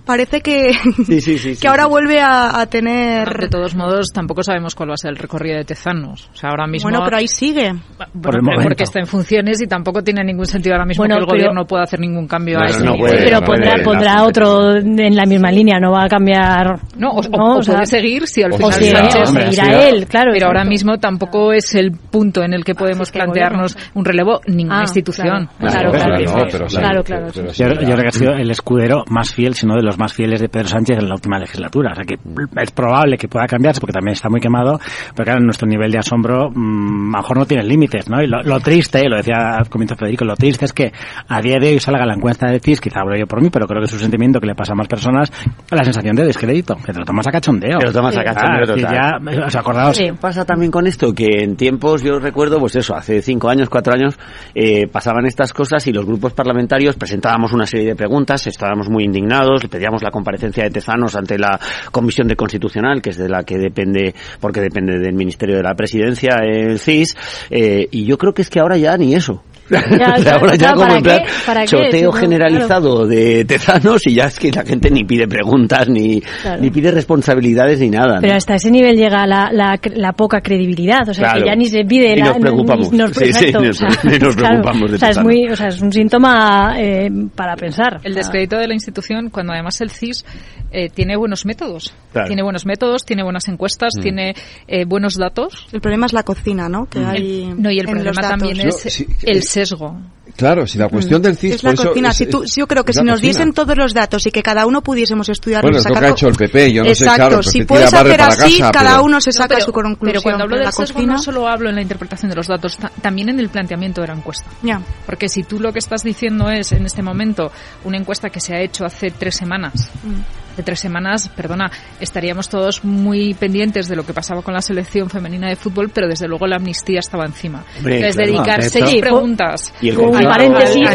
[0.05, 0.73] parece que
[1.61, 5.11] que ahora vuelve a, a tener De todos modos, tampoco sabemos cuál va a ser
[5.11, 6.29] el recorrido de Tezanos.
[6.33, 6.89] O sea, ahora mismo...
[6.91, 7.73] bueno, pero ahí sigue.
[8.15, 11.21] Bueno, Por porque está en funciones y tampoco tiene ningún sentido ahora mismo Bueno, que
[11.21, 13.01] el pero- gobierno pueda hacer ningún cambio a No, ese no nivel.
[13.11, 14.25] puede, Pero no pondrá, puede, pondrá no.
[14.27, 16.81] otro en la misma línea, no va a cambiar.
[16.97, 17.29] No, o, ¿no?
[17.45, 20.07] o- o O sea, puede seguir si al o final si- Sánchez hombre, seguirá él,
[20.07, 20.31] claro.
[20.35, 24.05] Pero ahora mismo tampoco es el punto en el que podemos que el plantearnos un
[24.05, 25.49] relevo ninguna Ah, institución.
[25.59, 26.67] claro, claro, Claro, no, sí, sí.
[26.69, 27.03] sí, claro.
[27.05, 30.69] creo que ha sido el escudero más fiel, sino de los más fieles de Pedro
[30.69, 31.93] Sánchez en la última legislatura.
[31.93, 32.19] O sea que
[32.61, 34.79] es probable que pueda cambiarse porque también está muy quemado,
[35.15, 38.23] pero claro, nuestro nivel de asombro mm, a lo mejor no tiene límites, ¿no?
[38.23, 40.93] Y lo, lo triste, lo decía al comienzo Federico, lo triste es que
[41.29, 43.67] a día de hoy salga la encuesta de CIS, quizá hablo yo por mí, pero
[43.67, 45.33] creo que es un sentimiento que le pasa a más personas,
[45.71, 47.79] la sensación de descrédito, que te lo tomas a cachondeo.
[47.79, 49.31] Te lo tomas a cachondeo, Ah, total.
[49.37, 51.13] ya, os acordaos, ¿Qué pasa también con esto?
[51.15, 54.19] Que en tiempos, yo recuerdo, pues eso, hace cinco años, cuatro años,
[54.55, 59.05] eh, pasaban estas cosas y los grupos parlamentarios presentábamos una serie de preguntas, estábamos muy
[59.05, 61.59] indignados, le pedíamos la comparecencia de Tezanos ante la
[61.91, 65.75] Comisión de Constitucional, que es de la que depende, porque depende del Ministerio de la
[65.75, 67.17] Presidencia, el CIS,
[67.51, 69.43] eh, y yo creo que es que ahora ya ni eso.
[69.71, 71.25] ya, ahora ya claro, como ¿para en plan qué?
[71.47, 71.67] ¿Para qué?
[71.69, 76.21] choteo no, generalizado de Tezanos y ya es que la gente ni pide preguntas, ni,
[76.43, 76.61] Claro.
[76.61, 78.17] ni pide responsabilidades, ni nada.
[78.17, 78.21] ¿no?
[78.21, 81.41] Pero hasta ese nivel llega la, la, la poca credibilidad, o sea, Claro.
[81.41, 82.93] que ya ni se pide Y la, nos preocupamos.
[82.93, 85.19] ni- nos- Sí, sí, exacto, nos- o sea, nos claro, preocupamos de o sea, es
[85.23, 88.01] muy, o sea, es un síntoma eh, para pensar.
[88.03, 90.25] El descrédito de la institución cuando además el CIS
[90.73, 91.93] eh, tiene buenos métodos.
[92.13, 92.27] Claro.
[92.29, 94.01] Tiene buenos métodos, tiene buenas encuestas, Mm.
[94.03, 94.35] tiene
[94.67, 95.67] eh, buenos datos.
[95.73, 96.87] El problema es la cocina, ¿no?
[96.87, 99.97] Que hay El- no, y el problema también es Yo, el sesgo.
[100.37, 101.57] Claro, si la cuestión del CIS...
[101.57, 102.09] Es la por cocina.
[102.11, 103.27] es- si tú, yo creo que si nos cocina.
[103.29, 106.11] diesen todos los datos y que cada uno pudiésemos estudiarlos Bueno, es lo que ha
[106.11, 108.91] hecho el PP, yo no sé, Exacto, claro, el si puedes hacer así, casa, cada
[108.93, 109.99] pero- uno se saca pero, su conclusión.
[110.11, 112.47] pero cuando hablo del la sesgo cocina, no solo hablo en la interpretación de los
[112.47, 114.47] datos, ta- también en el planteamiento de la encuesta.
[114.63, 114.81] ya.
[115.05, 117.53] Porque si tú lo que estás diciendo es, en este momento,
[117.85, 120.21] una encuesta que se ha hecho hace tres semanas, Mm.
[120.57, 125.09] De tres semanas, perdona, estaríamos todos muy pendientes de lo que pasaba con la selección
[125.11, 127.65] femenina de fútbol, pero desde luego la amnistía estaba encima.
[127.79, 128.33] Hombre, Entonces, claro.
[128.33, 130.89] dedicar De seis preguntas Y el un conflicto- paréntesis,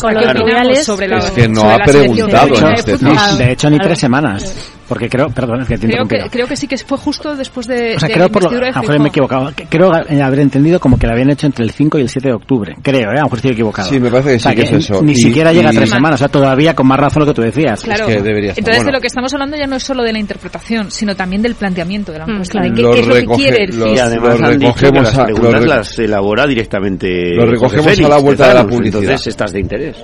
[0.00, 2.96] con los sobre la Es que no sobre ha preguntado de este
[3.38, 6.56] de hecho ni tres semanas, porque creo, perdón, es que te Creo que, creo que
[6.56, 8.74] sí que fue justo después de, O sea, de creo por lo, investidura a de
[8.74, 9.52] lo mejor me he equivocado.
[9.68, 12.34] Creo haber entendido como que la habían hecho entre el 5 y el 7 de
[12.34, 12.76] octubre.
[12.82, 13.14] Creo, ¿eh?
[13.14, 13.88] A lo mejor estoy equivocado.
[13.88, 15.02] Sí, me parece que O sea, sí que es eso.
[15.02, 17.26] Ni Y- siquiera llega a y- tres semanas, o sea, todavía con más razón lo
[17.26, 17.80] que tú decías.
[17.82, 18.06] Claro.
[18.06, 18.54] que debería.
[18.56, 18.86] Entonces, Bueno.
[18.86, 21.54] de lo que estamos hablando ya no es solo de la interpretación, sino también del
[21.54, 23.98] planteamiento de la encuesta, de qué, Lo qué es lo que quiere el lo- Y
[23.98, 28.04] además Lo han dicho que recogemos las preguntas re- las elabora directamente Lo recogemos José
[28.04, 29.02] a la Félix vuelta de la Tezanos, publicidad.
[29.02, 29.96] Entonces estás de interés.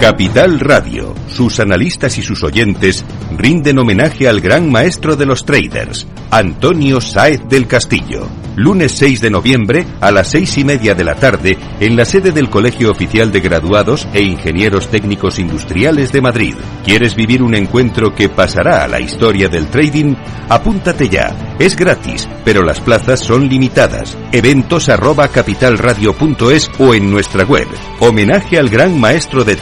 [0.00, 3.04] Capital Radio, sus analistas y sus oyentes
[3.36, 8.28] rinden homenaje al gran maestro de los traders, Antonio Sáez del Castillo.
[8.58, 12.32] Lunes 6 de noviembre a las seis y media de la tarde en la sede
[12.32, 16.54] del Colegio Oficial de Graduados e Ingenieros Técnicos Industriales de Madrid.
[16.84, 20.16] ¿Quieres vivir un encuentro que pasará a la historia del trading?
[20.48, 21.54] Apúntate ya.
[21.60, 24.16] Es gratis, pero las plazas son limitadas.
[24.32, 27.68] Eventos arroba capitalradio.es o en nuestra web.
[28.00, 29.54] Homenaje al gran maestro de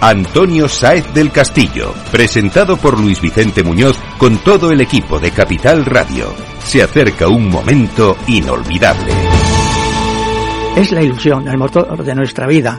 [0.00, 1.94] Antonio Sáez del Castillo.
[2.12, 6.34] Presentado por Luis Vicente Muñoz con todo el equipo de Capital Radio.
[6.64, 9.10] Se acerca un momento inolvidable.
[10.76, 12.78] Es la ilusión, el motor de nuestra vida.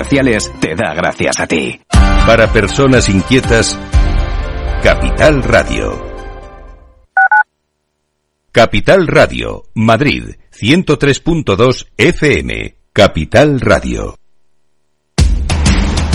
[0.59, 1.81] te da gracias a ti.
[2.25, 3.77] Para personas inquietas,
[4.83, 6.11] Capital Radio.
[8.51, 12.75] Capital Radio, Madrid, 103.2 FM.
[12.93, 14.20] Capital Radio.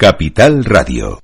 [0.00, 1.18] Capital Radio.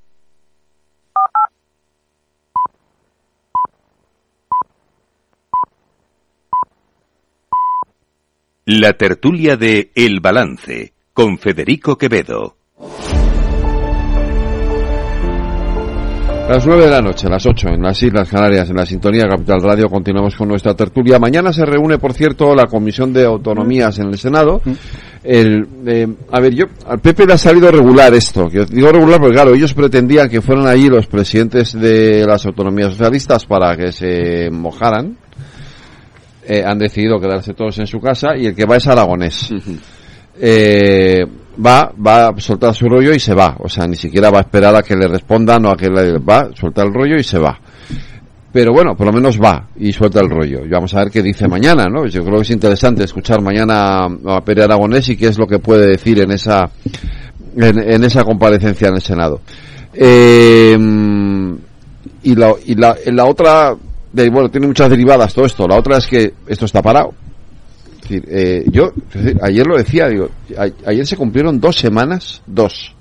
[8.64, 12.56] La tertulia de El Balance con Federico Quevedo.
[16.48, 19.62] Las nueve de la noche, las ocho, en las Islas Canarias, en la sintonía Capital
[19.62, 21.20] Radio, continuamos con nuestra tertulia.
[21.20, 24.60] Mañana se reúne, por cierto, la Comisión de Autonomías en el Senado.
[25.24, 28.48] El, eh, a ver, yo, al PP le ha salido regular esto.
[28.50, 32.90] Que digo regular porque, claro, ellos pretendían que fueran allí los presidentes de las autonomías
[32.90, 35.16] socialistas para que se mojaran.
[36.46, 39.50] Eh, han decidido quedarse todos en su casa y el que va es aragonés.
[40.38, 41.24] Eh,
[41.64, 43.56] va, va a soltar su rollo y se va.
[43.60, 46.18] O sea, ni siquiera va a esperar a que le respondan o a que le
[46.18, 47.58] va, suelta el rollo y se va.
[48.54, 50.64] Pero bueno, por lo menos va y suelta el rollo.
[50.64, 52.06] Y vamos a ver qué dice mañana, ¿no?
[52.06, 55.58] Yo creo que es interesante escuchar mañana a Pere Aragonés y qué es lo que
[55.58, 56.70] puede decir en esa,
[57.56, 59.40] en, esa comparecencia en el Senado.
[59.92, 60.78] Eh,
[62.22, 63.74] y la, y la, la otra,
[64.12, 65.66] de, bueno, tiene muchas derivadas todo esto.
[65.66, 67.12] La otra es que esto está parado
[68.02, 68.92] decir, eh, yo
[69.42, 70.28] ayer lo decía, digo,
[70.86, 72.94] ayer se cumplieron dos semanas, dos,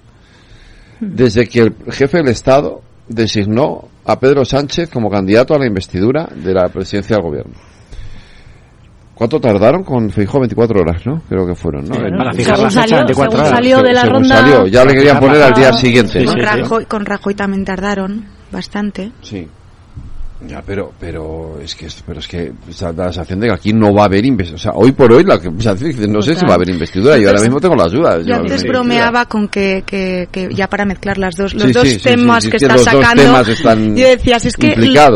[0.99, 6.27] desde que el jefe del Estado designó a Pedro Sánchez como candidato a la investidura
[6.33, 7.53] de la presidencia del gobierno.
[9.13, 10.39] ¿Cuánto tardaron con Feijó?
[10.39, 11.21] 24 horas, ¿no?
[11.29, 11.95] Creo que fueron, ¿no?
[11.95, 13.49] Para fijar la fecha, 24 horas.
[13.51, 14.37] salió de la ronda...
[14.37, 16.25] Salió, ya le querían poner al día siguiente.
[16.25, 19.11] con, Rajoy, con Rajoy también tardaron bastante.
[19.21, 19.47] Sí.
[20.47, 23.93] Ya, pero, pero es que, pero es que da la sensación de que aquí no
[23.93, 24.55] va a haber investidura.
[24.55, 27.17] O sea, hoy por hoy la que no sé si va a haber investidura.
[27.17, 28.25] Yo ahora mismo tengo las dudas.
[28.25, 32.47] Yo antes bromeaba con que, que, que, ya para mezclar las dos, los dos temas
[32.47, 33.23] que, está sacando.
[33.95, 34.75] yo decía, es que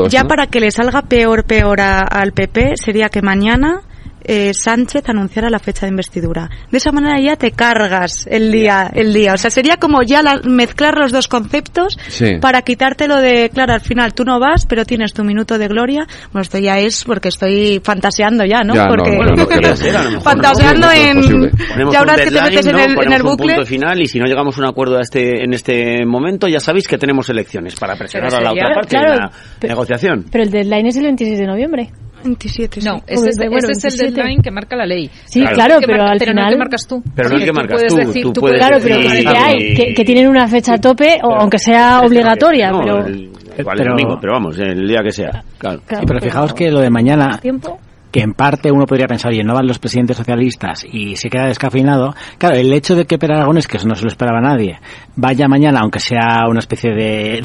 [0.10, 3.82] ya para que le salga peor, peor al PP sería que mañana
[4.28, 6.50] eh, Sánchez anunciara la fecha de investidura.
[6.70, 9.34] De esa manera ya te cargas el día, el día.
[9.34, 11.98] O sea, sería como ya mezclar los dos conceptos
[12.42, 16.06] para quitártelo de, claro, al final tú no vas, pero tienes tu minuto de gloria.
[16.32, 18.74] Bueno, esto ya es porque estoy fantaseando ya, ¿no?
[18.88, 19.18] porque
[20.24, 21.52] fantaseando en
[21.92, 23.56] ya ahora que te metes en el, en el bucle.
[23.56, 26.60] punto final y si no llegamos a un acuerdo a este en este momento, ya
[26.60, 30.26] sabéis que tenemos elecciones para presionar a la otra parte de la negociación.
[30.32, 31.92] Pero el deadline es el 26 de noviembre.
[32.28, 35.10] 27, No, ese, es, bueno, ese es el deadline que marca la ley.
[35.26, 36.36] Sí, claro, pero al pero final...
[36.36, 37.04] no el que marcas tú.
[37.16, 37.96] Pero no el que marcas tú.
[37.96, 41.34] Decir, tú, puedes claro, pero que, hay, que, que, tienen una fecha a tope, o
[41.34, 43.06] aunque sea obligatoria, no, pero...
[43.06, 45.44] El, igual pero, el domingo, pero vamos, el día que sea.
[45.58, 45.82] Claro.
[45.86, 47.40] claro sí, pero fijaos que lo de mañana...
[47.40, 47.80] ¿Tiempo?
[48.18, 51.46] Que en parte uno podría pensar, oye, no van los presidentes socialistas y se queda
[51.46, 52.16] descafeinado.
[52.40, 54.80] Claro, el hecho de que Per Aragones, que eso no se lo esperaba nadie,
[55.16, 57.44] vaya mañana, aunque sea una especie de,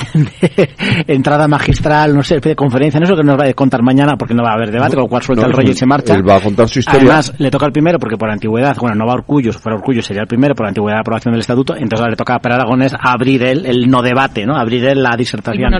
[1.09, 4.33] entrada magistral, no sé, de conferencia, no sé que nos va a contar mañana porque
[4.33, 6.15] no va a haber debate, con lo cual suelta el rollo y se marcha.
[6.15, 7.03] Él va a contar su historia.
[7.03, 9.77] Además, le toca el primero porque por antigüedad, bueno, no va a Orcullo, si fuera
[9.77, 12.51] Orcullo sería el primero por antigüedad de aprobación del estatuto, entonces le toca a Per
[12.51, 14.57] Aragones abrir él, el no debate, ¿no?
[14.57, 15.71] Abrir él la disertación.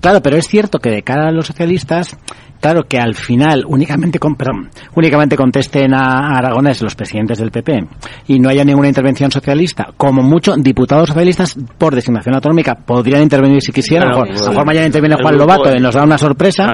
[0.00, 2.16] Claro, pero es cierto que de cara a los socialistas,
[2.62, 7.86] claro que al final únicamente con, perdón, únicamente contesten a Aragonés los presidentes del PP
[8.28, 13.60] y no haya ninguna intervención socialista, como mucho diputados socialistas por designación autonómica podrían intervenir
[13.60, 16.72] si quisieran, a lo mejor mañana interviene Juan Lobato y nos da una sorpresa,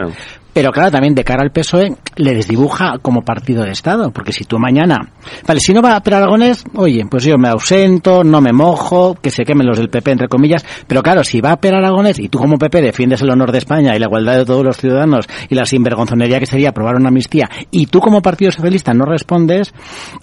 [0.58, 4.42] pero claro, también de cara al PSOE le desdibuja como partido de Estado, porque si
[4.42, 5.12] tú mañana,
[5.46, 9.14] vale, si no va a Per Aragonés, oye, pues yo me ausento, no me mojo,
[9.14, 12.18] que se quemen los del PP, entre comillas, pero claro, si va a Per Aragonés
[12.18, 14.76] y tú como PP defiendes el honor de España y la igualdad de todos los
[14.78, 19.04] ciudadanos y la sinvergonzonería que sería aprobar una amnistía y tú como Partido Socialista no
[19.04, 19.72] respondes,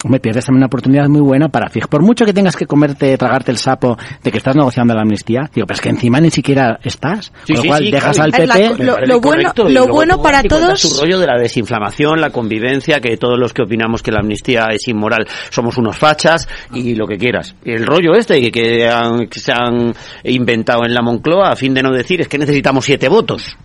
[0.06, 1.88] me pierdes también una oportunidad muy buena para fijar.
[1.88, 5.48] Por mucho que tengas que comerte, tragarte el sapo de que estás negociando la amnistía,
[5.54, 8.84] digo, pero es que encima ni siquiera estás, con lo cual dejas al PP...
[9.06, 10.80] lo, bueno, lo bueno para todos.
[10.80, 14.66] su rollo de la desinflamación, la convivencia, que todos los que opinamos que la amnistía
[14.70, 17.54] es inmoral somos unos fachas y lo que quieras.
[17.64, 21.72] El rollo este que, que, han- que se han inventado en la Moncloa a fin
[21.74, 23.56] de no decir es que necesitamos siete votos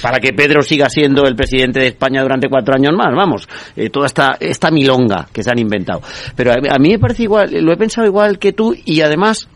[0.00, 3.90] para que Pedro siga siendo el presidente de España durante cuatro años más, vamos, eh,
[3.90, 6.00] toda esta, esta milonga que se han inventado.
[6.36, 9.48] Pero a, a mí me parece igual, lo he pensado igual que tú y además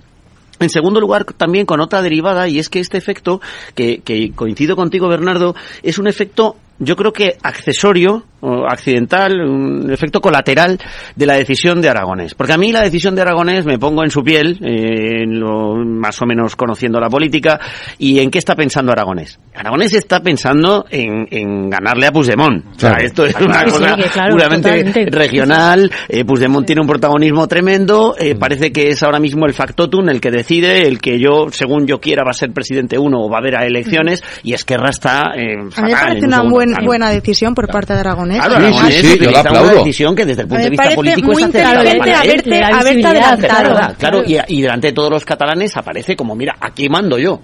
[0.60, 3.40] en segundo lugar, también con otra derivada, y es que este efecto,
[3.74, 8.24] que, que coincido contigo, Bernardo, es un efecto, yo creo que accesorio,
[8.68, 10.78] accidental, un efecto colateral
[11.14, 12.34] de la decisión de Aragonés.
[12.34, 15.76] Porque a mí la decisión de Aragonés me pongo en su piel, eh, en lo-
[15.84, 17.58] más o menos conociendo la política,
[17.98, 19.38] y en qué está pensando Aragonés.
[19.54, 22.64] Aragonés está pensando en, en ganarle a Puigdemont.
[22.76, 23.04] O sea, Claro.
[23.04, 25.06] esto es Sí, una sí, cosa que claro, puramente totalmente.
[25.10, 25.90] regional.
[26.08, 28.14] Eh, Puigdemont tiene un protagonismo tremendo.
[28.18, 31.86] eh, Parece que es ahora mismo el factotum el que decide, el que yo, según
[31.86, 34.22] yo quiera, va a ser presidente uno o va a haber a elecciones.
[34.42, 37.94] Y Esquerra está eh, A mí me fatal, parece una buen- buena decisión por parte
[37.94, 38.35] de Aragonés.
[38.36, 39.78] Claro, Sí, Aragonés sí, sí, yo utiliza la una aplaudo.
[39.84, 43.74] decisión que desde el punto de vista político muy es haberte- haberte adelantado.
[43.74, 47.40] claro, Claro, y, y delante de todos los catalanes aparece como, mira, aquí mando yo.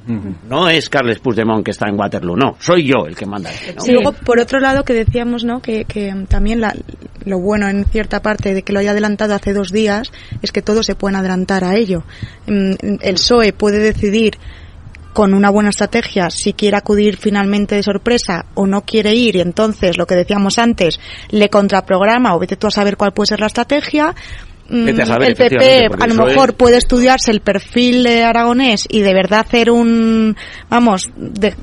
[0.49, 3.51] No es Carles Puigdemont que está en Waterloo, no, soy yo el que manda.
[3.51, 3.85] este, ¿no?
[3.87, 5.61] Y luego, por otro lado, que decíamos, ¿no?
[5.61, 6.75] Que, que también la-
[7.25, 10.11] lo bueno en cierta parte de que lo haya adelantado hace dos días
[10.43, 12.03] es que todos se pueden adelantar a ello.
[12.47, 14.33] Mm, El PSOE puede decidir
[15.13, 19.41] con una buena estrategia si quiere acudir finalmente de sorpresa o no quiere ir y
[19.41, 20.99] entonces lo que decíamos antes
[21.31, 24.15] le contraprograma o vete tú a saber cuál puede ser la estrategia
[25.07, 29.13] saber, el PP a lo mejor es- puede estudiarse el perfil de aragonés y de
[29.15, 30.37] verdad hacer un
[30.71, 31.55] vamos de-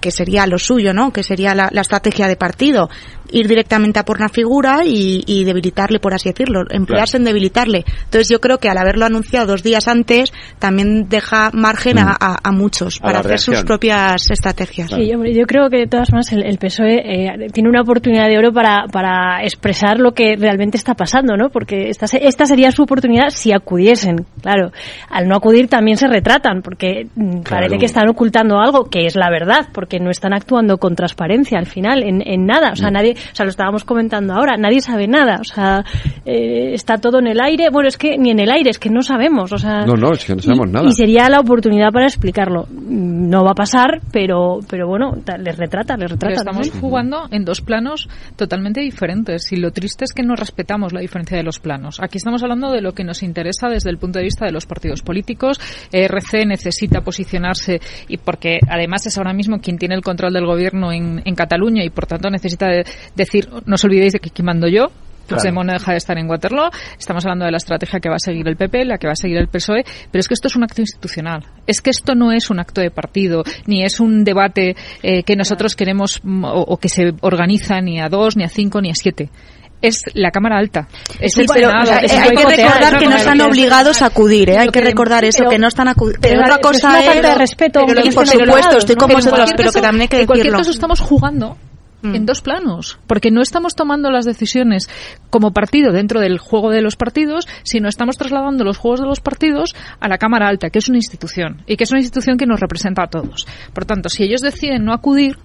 [0.00, 2.88] que sería lo suyo no que sería la, la estrategia de partido.
[3.32, 7.84] Ir directamente a por una figura y, y debilitarle por así decirlo emplearse en debilitarle.
[8.04, 12.38] Entonces yo creo que al haberlo anunciado dos días antes también deja margen a, a-
[12.42, 14.90] a muchos A para hacer sus propias estrategias.
[14.90, 18.26] Sí, hombre, yo creo que de todas formas el, el PSOE eh, tiene una oportunidad
[18.26, 21.50] de oro para, para expresar lo que realmente está pasando, ¿no?
[21.50, 24.72] Porque esta, se- esta sería su oportunidad si acudiesen, claro.
[25.08, 29.16] Al no acudir también se retratan, porque mm, parece que están ocultando algo que es
[29.16, 32.70] la verdad, porque no están actuando con transparencia al final, en, en nada.
[32.72, 35.38] O sea, nadie, o sea, lo estábamos comentando ahora, nadie sabe nada.
[35.40, 35.84] O sea,
[36.24, 37.68] eh, está todo en el aire.
[37.70, 39.52] Bueno, es que ni en el aire, es que no sabemos.
[39.52, 40.88] O sea, No, no, es que no sabemos y, nada.
[40.88, 42.66] Y sería la oportunidad para explicarlo.
[42.70, 46.34] No va a pasar, pero, pero bueno, les retrata, les Pero retrata.
[46.34, 46.80] estamos ¿no?
[46.80, 51.36] jugando en dos planos totalmente diferentes y lo triste es que no respetamos la diferencia
[51.36, 52.00] de los planos.
[52.10, 54.66] Aquí estamos hablando de lo que nos interesa desde el punto de vista de los
[54.66, 55.60] partidos políticos.
[55.92, 60.90] ERC necesita posicionarse y porque además es ahora mismo quien tiene el control del gobierno
[60.90, 62.84] en, en Cataluña y por tanto necesita de-
[63.14, 64.90] decir, no os olvidéis de que aquí mando yo.
[65.28, 66.70] Puigdemont no deja de estar en Waterloo.
[66.98, 69.14] Estamos hablando de la estrategia que va a seguir el PP, la que va a
[69.16, 71.44] seguir el PSOE, pero es que esto es un acto institucional.
[71.68, 75.36] Es que esto no es un acto de partido, ni es un debate eh, que
[75.36, 78.90] nosotros queremos mm, o, o que se organiza ni a dos, ni a cinco, ni
[78.90, 79.30] a siete.
[79.82, 80.88] Es la Cámara Alta.
[81.18, 83.40] Es Sí, el pero, Senado, o sea, es eh, hay que recordar que no están
[83.40, 84.58] obligados a acudir, ¿eh?
[84.58, 86.20] hay que que- recordar eso, pero- que no están acudiendo.
[86.20, 89.52] Pero pero otra es cosa una falta de respeto Pero, por supuesto, estoy con vosotros,
[89.56, 91.56] pero que también hay que En cualquier caso estamos jugando
[92.02, 94.88] en dos planos, porque no estamos tomando las decisiones
[95.28, 99.20] como partido dentro del juego de los partidos, sino estamos trasladando los juegos de los
[99.20, 102.46] partidos a la Cámara Alta, que es una institución y que es una institución que
[102.46, 103.46] nos representa a todos.
[103.74, 105.36] Por tanto, si ellos deciden no acudir,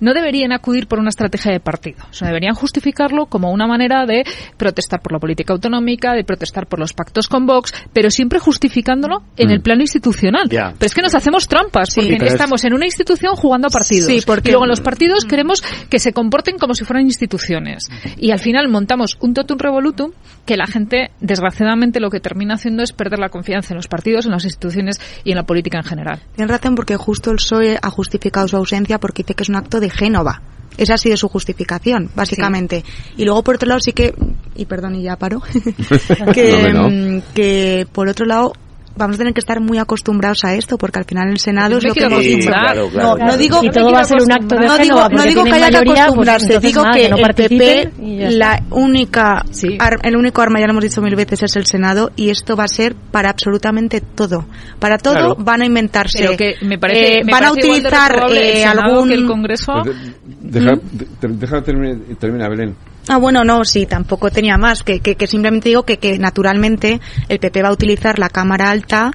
[0.00, 2.04] no deberían acudir por una estrategia de partido.
[2.10, 4.24] O sea, deberían justificarlo como una manera de
[4.56, 9.22] protestar por la política autonómica, de protestar por los pactos con Vox, pero siempre justificándolo
[9.36, 9.52] en Mm.
[9.52, 10.48] el plano institucional.
[10.48, 14.06] Pero es que nos hacemos trampas, porque estamos en una institución jugando a partidos.
[14.06, 17.84] Sí, porque- Y luego en los partidos queremos que se comporten como si fueran instituciones.
[18.16, 20.12] Y al final montamos un totum revolutum
[20.46, 24.24] que la gente, desgraciadamente, lo que termina haciendo es perder la confianza en los partidos,
[24.26, 26.20] en las instituciones y en la política en general.
[26.34, 29.56] Tienes razón porque justo el PSOE ha justificado su ausencia porque dice que es un
[29.56, 30.42] acto de Génova.
[30.76, 32.84] Esa ha sido su justificación, básicamente.
[33.16, 34.14] Y luego, por otro lado, sí que,
[34.54, 35.42] y perdón, y ya paro,
[36.34, 36.90] que, No, no.
[36.90, 38.52] mm, que por otro lado,
[38.98, 41.84] vamos a tener que estar muy acostumbrados a esto porque al final el Senado es
[41.84, 42.50] lo que quiero hemos dicho.
[42.50, 42.72] acostumbrar.
[42.74, 43.32] Claro, claro, no, claro.
[43.32, 45.52] no digo Y todo va a ser un acto de no digo, no digo que
[45.52, 47.92] haya que mayoría, pues, acostumbrarse, entonces digo nada, que que no el PP,
[48.36, 49.76] la única, Sí.
[49.80, 52.56] ar- el único arma, ya lo hemos dicho mil veces, es el Senado y esto
[52.56, 54.46] va a ser para absolutamente todo.
[54.78, 55.36] Para todo Claro.
[55.38, 56.18] van a inventarse.
[56.18, 59.14] Pero que me parece, eh, me van a parece igual de utilizar eh, algún que
[59.14, 59.72] el Congreso.
[59.84, 62.76] Pues de- deja, de- deja terminar, termina, Belén.
[63.08, 64.82] Ah, bueno, no, sí, tampoco tenía más.
[64.82, 68.70] Que, que, que simplemente digo que, que naturalmente el PP va a utilizar la Cámara
[68.70, 69.12] Alta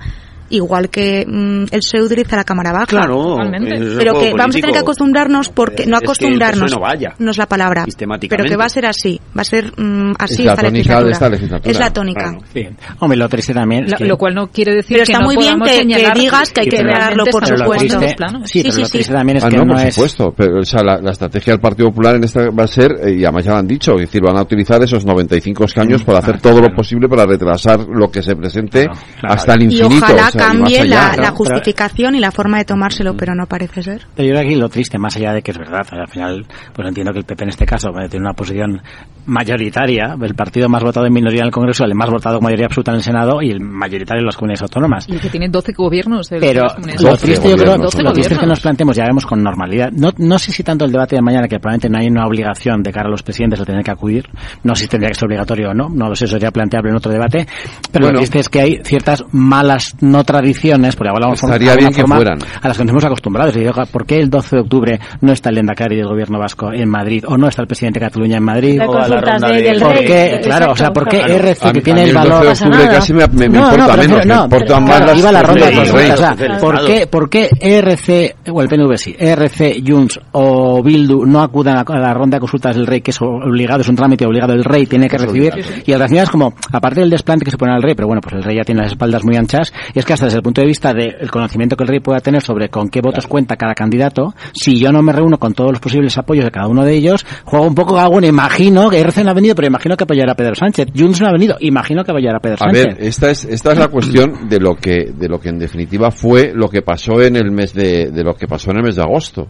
[0.53, 2.85] igual que mm, el PSOE utiliza la cámara baja.
[2.85, 6.09] Claro, es pero que vamos a tener que acostumbrarnos porque Es- no es que el
[6.09, 7.13] acostumbrarnos no vaya.
[7.19, 7.85] no es la palabra,
[8.29, 10.71] pero que va a ser así, va a ser mm, así Es la esta, tónica
[10.71, 11.05] legislatura.
[11.05, 11.71] de esta legislatura.
[11.71, 12.23] Es la tónica.
[12.31, 12.39] Claro.
[12.53, 12.67] Sí.
[12.99, 14.05] Hombre, lo triste también es Lo, que...
[14.05, 16.67] lo cual no quiere decir Pero que está no muy bien que- digas que hay
[16.69, 17.99] que negarlo, por supuesto.
[18.45, 19.95] Sí, pero lo triste también es Ah, que no, no, por es...
[19.95, 22.91] supuesto, pero o sea, la, la estrategia del Partido Popular en esta va a ser,
[23.03, 26.01] eh, y además ya lo han dicho, es decir, van a utilizar esos 95 escaños
[26.03, 28.87] Mm, para hacer todo lo posible para retrasar lo que se presente
[29.21, 29.95] hasta el infinito.
[30.05, 31.21] ojalá o sea, y más cambie la, ¿no?
[31.21, 34.07] la justificación y la forma de tomárselo, pero no parece ser.
[34.15, 36.45] Pero yo creo que aquí lo triste, más allá de que es verdad, al final,
[36.73, 38.81] pues entiendo que el PP en este caso eh, tiene una posición
[39.25, 42.65] mayoritaria, el partido más votado en minoría en el Congreso, el más votado con mayoría
[42.65, 45.07] absoluta en el Senado y el mayoritario en las comunidades autónomas.
[45.07, 46.63] Y que tiene 12 gobiernos de Pero
[46.99, 49.91] lo triste, yo creo, 12 lo triste es que nos planteemos, ya vemos con normalidad.
[49.91, 52.83] No, no sé si tanto el debate de mañana, que probablemente no hay una obligación
[52.83, 54.25] de cara a los presidentes de tener que acudir,
[54.63, 56.89] no sé si tendría que ser obligatorio o no, no lo sé, eso sería planteable
[56.89, 57.47] en otro debate,
[57.91, 58.13] pero Bueno.
[58.13, 62.01] lo triste es que hay ciertas malas no tradiciones, porque hablamos de Estaría bien que
[62.01, 62.39] forma, fueran.
[62.61, 63.55] a las que nos hemos acostumbrados.
[63.91, 67.23] ¿por qué el 12 de octubre no está el Endacari del gobierno vasco en Madrid
[67.27, 68.77] o no está el presidente de Cataluña en Madrid?
[68.77, 70.05] La O a la ronda de- del ¿Por rey.
[70.05, 70.25] qué?
[70.25, 71.33] Exacto, Claro, o sea, ¿por qué claro.
[71.35, 72.43] RC A que tiene a mí el el 12 valor?
[72.45, 75.43] de octubre casi me- me- me importa pero menos, me importa más las iba la
[75.43, 75.85] ronda de o
[76.17, 76.35] sea.
[76.59, 81.77] ¿por qué, ¿por qué ERC, o el PNV sí, ERC, Junts o Bildu no acudan
[81.77, 84.63] a la ronda de consultas del rey, que es obligado, es un trámite obligado, el
[84.63, 85.53] rey tiene que recibir,
[85.85, 88.21] y al final es como, aparte del desplante que se pone al rey, pero bueno,
[88.21, 90.61] pues el rey ya tiene las espaldas muy anchas, y es que desde el punto
[90.61, 93.73] de vista del conocimiento que el rey pueda tener sobre con qué votos cuenta cada
[93.75, 96.93] candidato, si yo no me reúno con todos los posibles apoyos de cada uno de
[96.93, 100.03] ellos, juego un poco, ah, bueno, imagino que ERC no ha venido, pero imagino que
[100.03, 102.85] apoyará a Pedro Sánchez, Junts no ha venido, imagino que apoyará a Pedro A Sánchez.
[102.85, 106.11] ver, esta es esta es la cuestión de lo que de lo que en definitiva
[106.11, 108.95] fue lo que pasó en el mes de de lo que pasó en el mes
[108.95, 109.49] de agosto.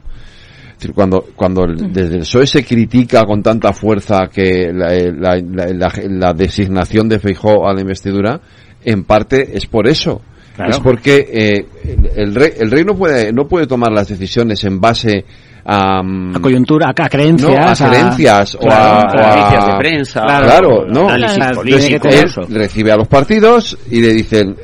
[0.94, 5.68] Cuando cuando desde el PSOE se critica con tanta fuerza que la, eh, la- la-
[5.74, 8.42] la- la designación de Feijóo a la investidura,
[8.84, 10.22] en parte es por eso.
[10.56, 10.72] Claro.
[10.72, 14.64] Es porque eh, el, el rey el rey no puede no puede tomar las decisiones
[14.64, 15.26] en base
[15.66, 19.36] a, mm, a coyuntura, a, creencias, no, a creencias o Claro, a, a o a-
[19.36, 24.14] noticias de prensa, claro, claro, no análisis político, él recibe a los partidos y le
[24.14, 24.56] dicen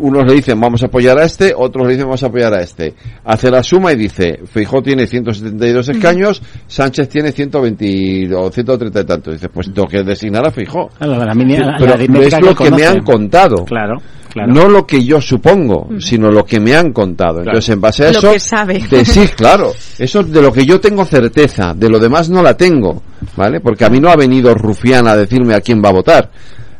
[0.00, 2.60] unos le dicen vamos a apoyar a este otros le dicen vamos a apoyar a
[2.60, 2.94] este
[3.24, 9.04] hace la suma y dice Feijóo tiene 172 escaños Sánchez tiene 120 o 130 y
[9.04, 10.50] tantos dice pues tengo que designar a
[10.98, 11.18] Claro, la
[11.66, 13.64] la- pero es lo que que me han contado.
[13.64, 13.98] Claro,
[14.46, 14.52] claro.
[14.52, 17.38] no lo que yo supongo sino lo que me han contado.
[17.40, 18.78] Entonces en base a Lo eso que sabe.
[18.90, 19.72] de- sí claro.
[19.98, 23.02] Eso es de lo que yo tengo certeza de lo demás no la tengo
[23.36, 26.30] vale porque a mí no ha venido Rufián a decirme a quién va a votar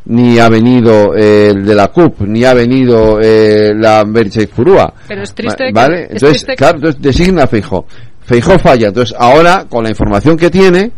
[0.05, 4.91] ni ha venido eh, el de la CUP ni ha venido eh, la Berichay Furúa
[5.07, 7.85] Pero es triste que- vale es entonces triste claro entonces designa a Feijóo.
[8.21, 8.87] Feijóo falla.
[8.89, 10.91] Entonces ahora con la información que tiene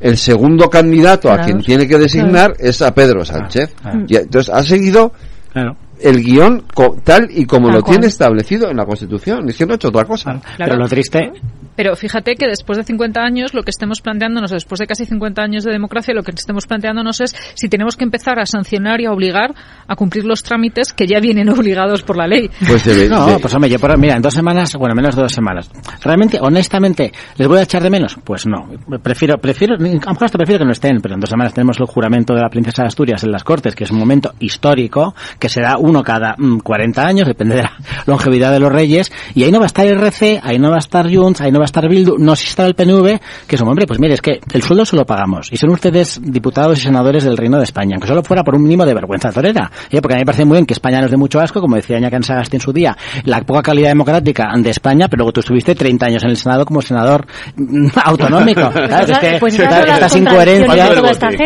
[0.00, 3.74] el segundo candidato a quien tiene que designar es a Pedro Sánchez.
[4.06, 5.12] Y entonces ha seguido
[5.52, 5.76] Claro.
[6.00, 9.48] El guion co- tal y como Tal lo tiene establecido en la Constitución.
[9.48, 10.40] Es que no ha hecho otra cosa.
[10.58, 11.32] Pero lo triste,
[11.76, 15.42] Pero fíjate que después de 50 años, lo que estemos planteándonos, después de casi 50
[15.42, 19.06] años de democracia, lo que estemos planteándonos es si tenemos que empezar a sancionar y
[19.06, 19.54] a obligar
[19.86, 22.50] a cumplir los trámites que ya vienen obligados por la ley.
[22.66, 25.32] Pues debe- no, pues hombre, yo por, mira, en dos semanas, bueno, menos de dos
[25.32, 25.70] semanas.
[26.02, 28.16] Realmente, honestamente, ¿les voy a echar de menos?
[28.24, 28.68] Pues no.
[29.02, 31.78] Prefiero, prefiero, a lo mejor hasta prefiero que no estén, pero en dos semanas tenemos
[31.78, 35.14] el juramento de la princesa de Asturias en las Cortes, que es un momento histórico,
[35.38, 37.72] que se da uno cada mm, 40 años, depende de la
[38.06, 40.78] longevidad de los reyes, y ahí no va a estar RC, ahí no va a
[40.78, 43.68] estar Junts, ahí no va a estar Bildu, no si está el PNV, que son,
[43.68, 46.82] hombre, pues mire, es que el sueldo se lo pagamos, y son ustedes diputados y
[46.82, 50.00] senadores del Reino de España, aunque solo fuera por un mínimo de vergüenza torera, ¿eh?
[50.00, 51.98] porque a mí me parece muy bien que España nos dé mucho asco, como decía
[51.98, 55.74] Ñacan Sagasti en su día, la poca calidad democrática de España, pero luego tú estuviste
[55.74, 57.26] 30 años en el Senado como senador
[57.56, 58.70] mm, autonómico.
[58.70, 60.90] Claro, es que Pues estas incoherencias,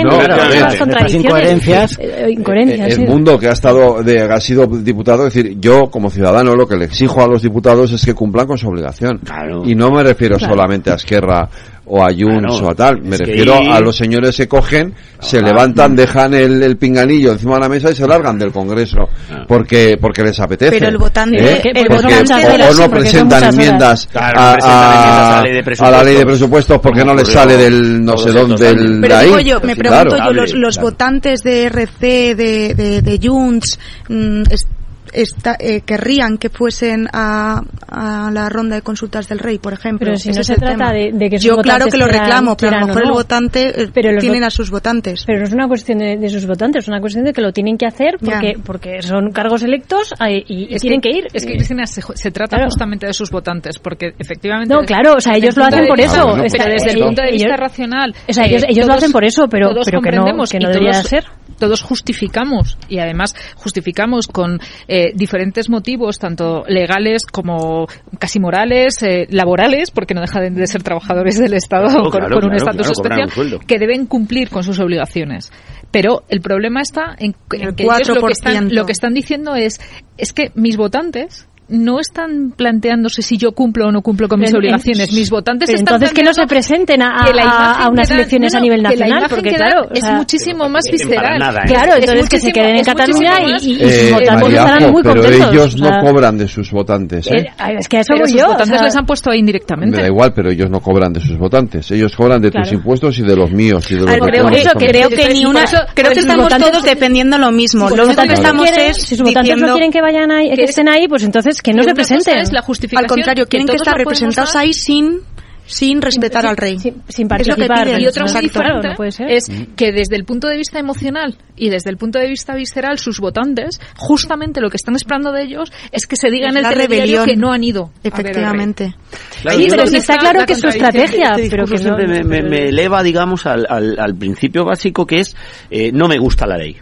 [0.04, 3.02] No, claro, incoherencias, eh, eh, incoherencias, el sí.
[3.02, 6.76] mundo que ha estado de, ha sido diputado, es decir, yo como ciudadano lo que
[6.76, 9.20] le exijo a los diputados es que cumplan con su obligación.
[9.64, 10.54] Y no me refiero Claro.
[10.54, 11.48] solamente a Esquerra
[11.92, 12.66] o a Junts Claro.
[12.66, 15.42] o a tal, me que refiero ahí- a los señores que cogen, se Ah.
[15.42, 19.08] levantan, dejan el, el pinganillo encima de la mesa y se largan del Congreso
[19.48, 20.70] porque porque les apetece.
[20.70, 21.60] Pero el votante- ¿Eh?
[21.64, 25.62] el Porque- votante o- de o, no presentan enmiendas Claro, a, a- a la ley
[25.62, 26.78] de a la ley de presupuestos.
[26.80, 29.26] porque no les sale del no sé dónde del Pero de ahí.
[29.26, 30.26] digo yo, me pregunto Claro.
[30.26, 33.78] yo, los, los votantes de RC, de, de, de Junts,
[34.08, 34.66] mm, es-
[35.12, 40.06] esta- eh, querrían que fuesen a, a la ronda de consultas del rey, por ejemplo.
[40.06, 42.06] Pero si Ese no se el trata de, de que sus Yo claro que lo
[42.06, 43.14] quieran- reclamo, pero a lo mejor el no.
[43.14, 45.24] votante eh, Pero tienen a sus votantes.
[45.26, 47.52] Pero no es una cuestión de, de sus votantes, es una cuestión de que lo
[47.52, 51.24] tienen que hacer porque, porque son cargos electos y, y tienen que, que ir.
[51.32, 52.70] Es que, Cristina, se, se trata Claro.
[52.70, 54.72] justamente de sus votantes, porque efectivamente...
[54.74, 56.34] No, claro, o sea, ellos el lo hacen por eso.
[56.50, 58.14] Pero desde el punto de vista racional...
[58.28, 60.92] O sea, ellos, ellos lo hacen por eso, pero, pero que no, que no debería
[60.92, 61.24] todos- ser.
[61.60, 64.58] Todos justificamos y además justificamos con
[64.88, 67.86] eh, diferentes motivos, tanto legales como
[68.18, 72.34] casi morales, eh, laborales, porque no dejan de ser trabajadores del Estado Claro, con, claro,
[72.34, 75.52] con un claro, estatus claro, cobran un especial, que deben cumplir con sus obligaciones.
[75.90, 78.72] Pero el problema está en, en El que ellos lo que, están, 4%.
[78.72, 79.80] lo que están diciendo es,
[80.16, 84.50] es que mis votantes no están planteándose si yo cumplo o no cumplo con mis
[84.50, 85.12] En- en- obligaciones.
[85.12, 88.52] Mis votantes Pero están entonces que no se presenten a, a- a unas dan- elecciones
[88.52, 91.38] no, a nivel nacional, porque claro, o es sea, muchísimo más visceral.
[91.38, 91.66] nada, ¿eh?
[91.68, 94.48] Claro, Es entonces que se queden en es Cataluña y, y- y Eh, sus votantes
[94.50, 95.52] estarán muy pero contentos.
[95.52, 97.36] ellos o no cobran de sus votantes, ¿eh?
[97.36, 98.46] eh, es que a eso Pero voy sus yo.
[98.46, 99.96] o votantes sea, les han puesto ahí indirectamente.
[99.96, 101.90] Me da igual, pero ellos no cobran de sus votantes.
[101.90, 102.76] Ellos cobran de tus Claro.
[102.76, 105.64] impuestos y de los míos y de los creo, eso, creo que ni una,
[105.94, 107.88] creo que estamos todos defendiendo lo mismo.
[107.90, 110.88] lo único que estamos es si sus votantes no quieren que vayan ahí, que- estén
[110.88, 112.38] ahí, pues entonces que no Que se cosa presenten.
[112.38, 115.20] es la justificación Al contrario, que quieren que estar podemos representados ahí sin
[115.66, 116.80] sin respetar al rey.
[116.80, 117.84] Sin, sin Es lo que participar.
[117.86, 118.00] piden.
[118.00, 119.30] Y otra diferente Claro, no ser.
[119.30, 119.44] es
[119.76, 123.20] que desde el punto de vista emocional y desde el punto de vista visceral, sus
[123.20, 126.72] votantes, justamente lo que están esperando de ellos es que se diga Es en el
[126.74, 127.24] rebelión.
[127.24, 127.92] que no han ido.
[128.02, 128.96] Efectivamente.
[129.42, 131.64] Claro, Sí, pero sí que está está claro la que es su estrategia, este pero
[131.66, 135.36] que no, me, me- me eleva, digamos, al, al, al principio básico que es
[135.70, 136.78] eh, no me gusta la ley.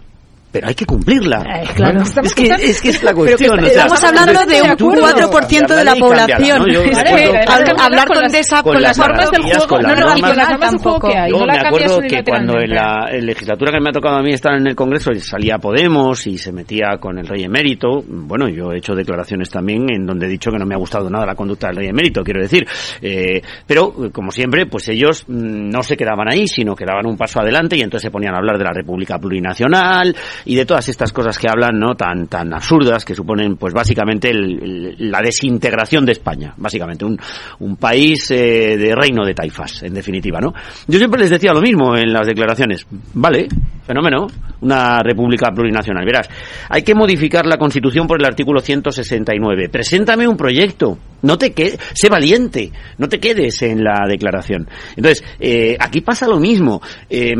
[0.50, 1.42] Pero hay que cumplirla.
[1.62, 2.00] Eh, claro.
[2.00, 3.58] Es que, es que es la Pero que cuestión.
[3.58, 6.58] o sea, Estamos hablando de un tú- 4% de la población.
[6.60, 6.72] ¿no?
[6.72, 9.88] Yo hab- hablar con con las- esa con con las normas del juego, con no,
[9.88, 10.20] no, y normas.
[10.30, 13.04] con las normas del juego que hay, Yo no me acuerdo que cuando en la
[13.10, 16.38] en legislatura que me ha tocado a mí estar en el Congreso salía Podemos y
[16.38, 20.28] se metía con el rey emérito, bueno, yo he hecho declaraciones también en donde he
[20.30, 22.66] dicho que no me ha gustado nada la conducta del rey emérito, quiero decir.
[23.02, 27.16] Eh, pero, como siempre, pues ellos mm, no se quedaban ahí, sino que daban un
[27.18, 30.14] paso adelante y entonces se ponían a hablar de la República Plurinacional
[30.44, 31.94] y de todas estas cosas que hablan, ¿no?
[31.94, 37.04] Tan, tan absurdas que suponen, pues básicamente, la desintegración de España, básicamente.
[37.04, 37.18] Un,
[37.60, 40.52] un país eh, de reino de taifas, en definitiva, ¿no?
[40.86, 42.86] Yo siempre les decía lo mismo en las declaraciones.
[43.14, 43.48] Vale,
[43.86, 44.26] fenómeno,
[44.60, 46.04] una república plurinacional.
[46.04, 46.28] Verás,
[46.68, 49.68] hay que modificar la Constitución por el artículo 169.
[49.70, 50.98] Preséntame un proyecto.
[51.22, 52.70] No te quedes, sé valiente.
[52.98, 54.68] No te quedes en la declaración.
[54.96, 56.80] Entonces, eh, aquí pasa lo mismo.
[57.08, 57.34] Eh,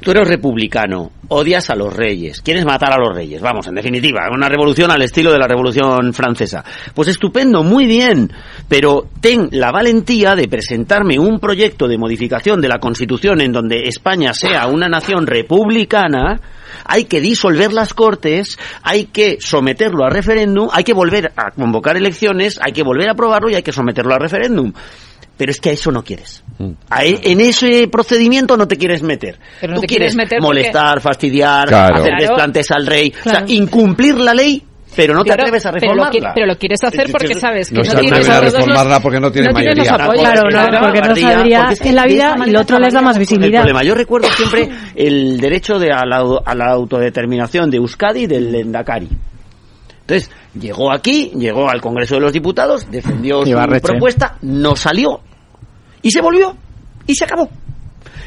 [0.00, 4.28] Tú eres republicano, odias a los reyes, quieres matar a los reyes, vamos, en definitiva,
[4.32, 6.64] una revolución al estilo de la revolución francesa.
[6.94, 8.32] Pues estupendo, muy bien,
[8.68, 13.88] pero ten la valentía de presentarme un proyecto de modificación de la Constitución en donde
[13.88, 16.40] España sea una nación republicana,
[16.84, 21.96] hay que disolver las cortes, hay que someterlo a referéndum, hay que volver a convocar
[21.96, 24.72] elecciones, hay que volver a aprobarlo y hay que someterlo a referéndum.
[25.38, 26.42] Pero es que a eso no quieres.
[26.90, 29.38] A e- en ese procedimiento no te quieres meter.
[29.60, 31.94] Pero no Tú te quieres quieres meter porque- molestar, fastidiar, Claro.
[31.96, 33.44] hacer desplantes al rey, Claro.
[33.44, 34.64] o sea, incumplir la ley,
[34.96, 36.32] pero no te Claro, atreves a pero lo, reformarla.
[36.34, 38.54] pero lo quieres hacer porque sabes que No no, se tienes a a todos los-
[38.66, 39.92] reformarla porque no tienen tienes los mayoría.
[39.92, 42.92] Claro, no, porque no sabría porque es que en la vida y lo otro les
[42.94, 43.60] da más El visibilidad.
[43.60, 48.26] problema, yo recuerdo siempre el derecho de a la, a la autodeterminación de Euskadi y
[48.26, 49.08] del Endacari.
[50.00, 55.20] Entonces, llegó aquí, llegó al Congreso de los Diputados, defendió su propuesta, no salió.
[56.02, 56.54] Y se volvió.
[57.06, 57.48] Y se acabó.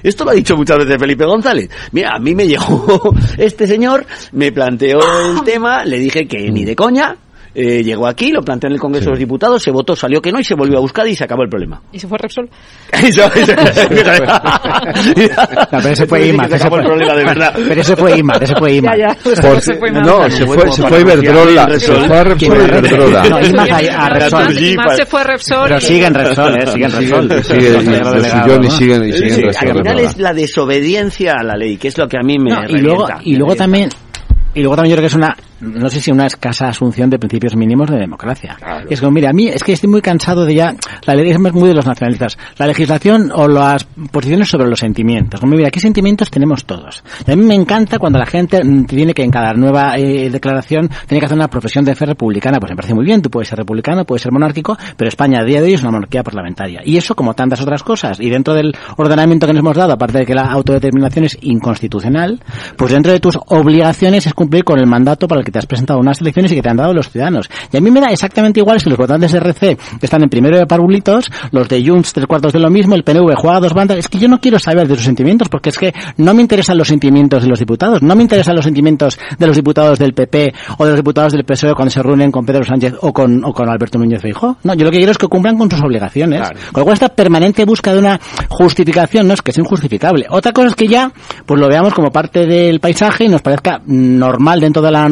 [0.03, 1.69] Esto lo ha dicho muchas veces Felipe González.
[1.91, 6.65] Mira, a mí me llegó este señor, me planteó el tema, le dije que ni
[6.65, 7.15] de coña,
[7.53, 10.31] eh, llegó aquí, lo planteó en el Congreso de los Diputados, se votó, salió que
[10.31, 11.81] no y se volvió a buscar y se acabó el problema.
[11.91, 12.49] Y se fue Repsol.
[14.41, 17.53] No, pero ese fue sí Ima, ese acabó el fue- problema de verdad.
[17.67, 18.95] Pero ese fue Ima, ese fue Ima.
[18.97, 19.17] Ya, ya.
[19.23, 22.55] pues se fue no, se fue, se fue Iberdrola, se fue a Repsol.
[22.55, 23.23] Iberdrola.
[23.29, 24.75] No, Ima a, a Repsol.
[24.75, 25.63] Más se fue Repsol.
[25.67, 27.29] Pero y- sigue en Repsol, eh, sigue en Repsol.
[27.29, 29.77] Sigue- sigue- Eso es lo lo delegado, siguieron y siguen y siguen Sí, Repsol al
[29.77, 32.77] final es la desobediencia a la ley, que es lo que a mí me y
[32.77, 33.63] luego revienta, y me luego revienta.
[33.63, 33.89] también
[34.53, 37.19] y luego también yo creo que es una no sé si una escasa asunción de
[37.19, 38.57] principios mínimos de democracia.
[38.89, 40.75] Es como, mira, a mí es que estoy muy cansado de ya,
[41.05, 45.39] la ley es muy de los nacionalistas, la legislación o las posiciones sobre los sentimientos.
[45.39, 47.03] Como, mira, ¿qué sentimientos tenemos todos?
[47.25, 50.29] Y a mí me encanta cuando la gente mm, tiene que en cada nueva eh,
[50.29, 52.59] declaración tiene que hacer una profesión de fe republicana.
[52.59, 55.43] Pues me parece muy bien, tú puedes ser republicano, puedes ser monárquico, pero España a
[55.43, 56.81] día de hoy es una monarquía parlamentaria.
[56.83, 58.19] Y eso como tantas otras cosas.
[58.19, 62.41] Y dentro del ordenamiento que nos hemos dado, aparte de que la autodeterminación es inconstitucional,
[62.77, 65.65] pues dentro de tus obligaciones es cumplir con el mandato para el que te has
[65.65, 67.49] presentado a unas elecciones y que te han dado los ciudadanos.
[67.71, 70.57] Y a mí me da exactamente igual si los votantes de RC están en primero
[70.57, 73.97] de parulitos, los de Junts tres cuartos de lo mismo, el PNV juega dos bandas.
[73.97, 76.77] Es que yo no quiero saber de sus sentimientos porque es que no me interesan
[76.77, 80.53] los sentimientos de los diputados, no me interesan los sentimientos de los diputados del PP
[80.77, 83.53] o de los diputados del PSOE cuando se reúnen con Pedro Sánchez o con, o
[83.53, 84.57] con Alberto Núñez Feijóo.
[84.63, 86.49] No, yo lo que quiero es que cumplan con sus obligaciones.
[86.71, 88.19] Con lo cual esta permanente búsqueda de una
[88.49, 90.25] justificación no es que sea injustificable.
[90.29, 91.11] Otra cosa es que ya
[91.45, 95.07] pues lo veamos como parte del paisaje y nos parezca normal dentro de la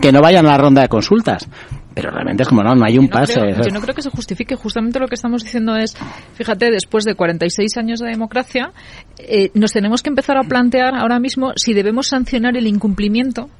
[0.00, 1.48] que no vayan a la ronda de consultas.
[1.92, 3.34] pero realmente es como no, no hay un Yo no pase.
[3.34, 4.54] creo- yo no creo que se justifique.
[4.54, 5.94] Justamente lo que estamos diciendo es,
[6.34, 8.70] fíjate, después de 46 años de democracia,
[9.18, 13.50] eh, nos tenemos que empezar a plantear ahora mismo si debemos sancionar el incumplimiento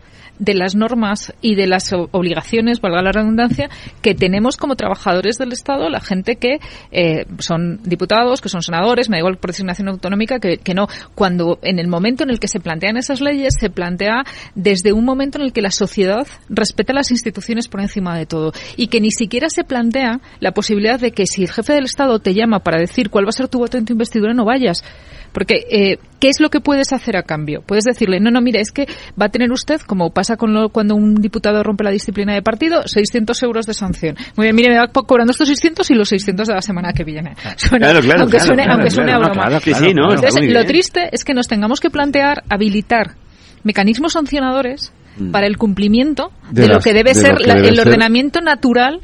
[0.40, 3.68] de las normas y de las obligaciones, valga la redundancia,
[4.02, 6.58] que tenemos como trabajadores del Estado, la gente que
[6.90, 10.88] eh, son diputados, que son senadores, me da igual por designación autonómica, que, que no.
[11.14, 15.04] Cuando en el momento en el que se plantean esas leyes, se plantea desde un
[15.04, 19.00] momento en el que la sociedad respeta las instituciones por encima de todo y que
[19.00, 22.60] ni siquiera se plantea la posibilidad de que si el jefe del Estado te llama
[22.60, 24.82] para decir cuál va a ser tu voto en tu investidura, no vayas.
[25.32, 27.62] Porque, eh, ¿qué es lo que puedes hacer a cambio?
[27.64, 28.86] Puedes decirle, no, no, mira, es que
[29.20, 32.42] va a tener usted, como pasa con lo, cuando un diputado rompe la disciplina de
[32.42, 34.16] partido, 600 euros de sanción.
[34.36, 36.92] Muy bien, mire, me va co- cobrando estos 600 y los 600 de la semana
[36.92, 37.34] que viene.
[37.56, 39.46] Suena- Claro, claro, aunque suene, claro, aunque suene claro, a broma.
[39.46, 43.14] claro, sí, sí, no, está Entonces, lo triste es que nos tengamos que plantear habilitar
[43.62, 44.92] mecanismos sancionadores
[45.32, 47.86] para el cumplimiento de, De lo que debe de ser que la- debe el ser.
[47.88, 49.00] ordenamiento natural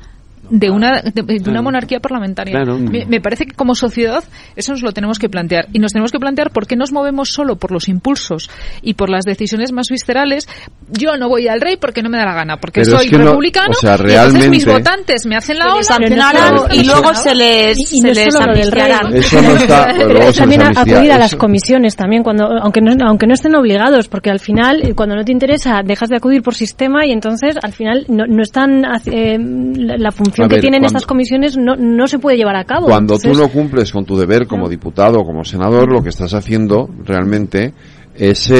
[0.50, 2.52] de una de, de una monarquía parlamentaria.
[2.52, 2.78] Claro.
[2.78, 4.24] Me, me parece que como sociedad
[4.56, 7.30] eso nos lo tenemos que plantear y nos tenemos que plantear por qué nos movemos
[7.30, 8.50] solo por los impulsos
[8.82, 10.48] y por las decisiones más viscerales.
[10.90, 13.10] Yo no voy al rey porque no me da la gana, porque Pero es soy
[13.10, 16.74] que no- republicano o sea, y entonces mis realmente- votantes me hacen la ola no
[16.74, 18.92] y luego se les, Y- y no se es les del rey.
[19.14, 22.46] Eso no está, pero luego se también les acudir a las Eso- comisiones también cuando
[22.62, 26.08] aunque no aunque no estén obligados porque al final eh, cuando no te interesa dejas
[26.08, 30.48] de acudir por sistema y entonces al final no, no están eh, la, la función
[30.48, 32.86] que tienen cuando- estas comisiones no, no se puede llevar a cabo.
[32.86, 36.10] Cuando tú Entonces, no cumples con tu deber como diputado o como senador, lo que
[36.10, 37.72] estás haciendo realmente
[38.14, 38.54] es, eh,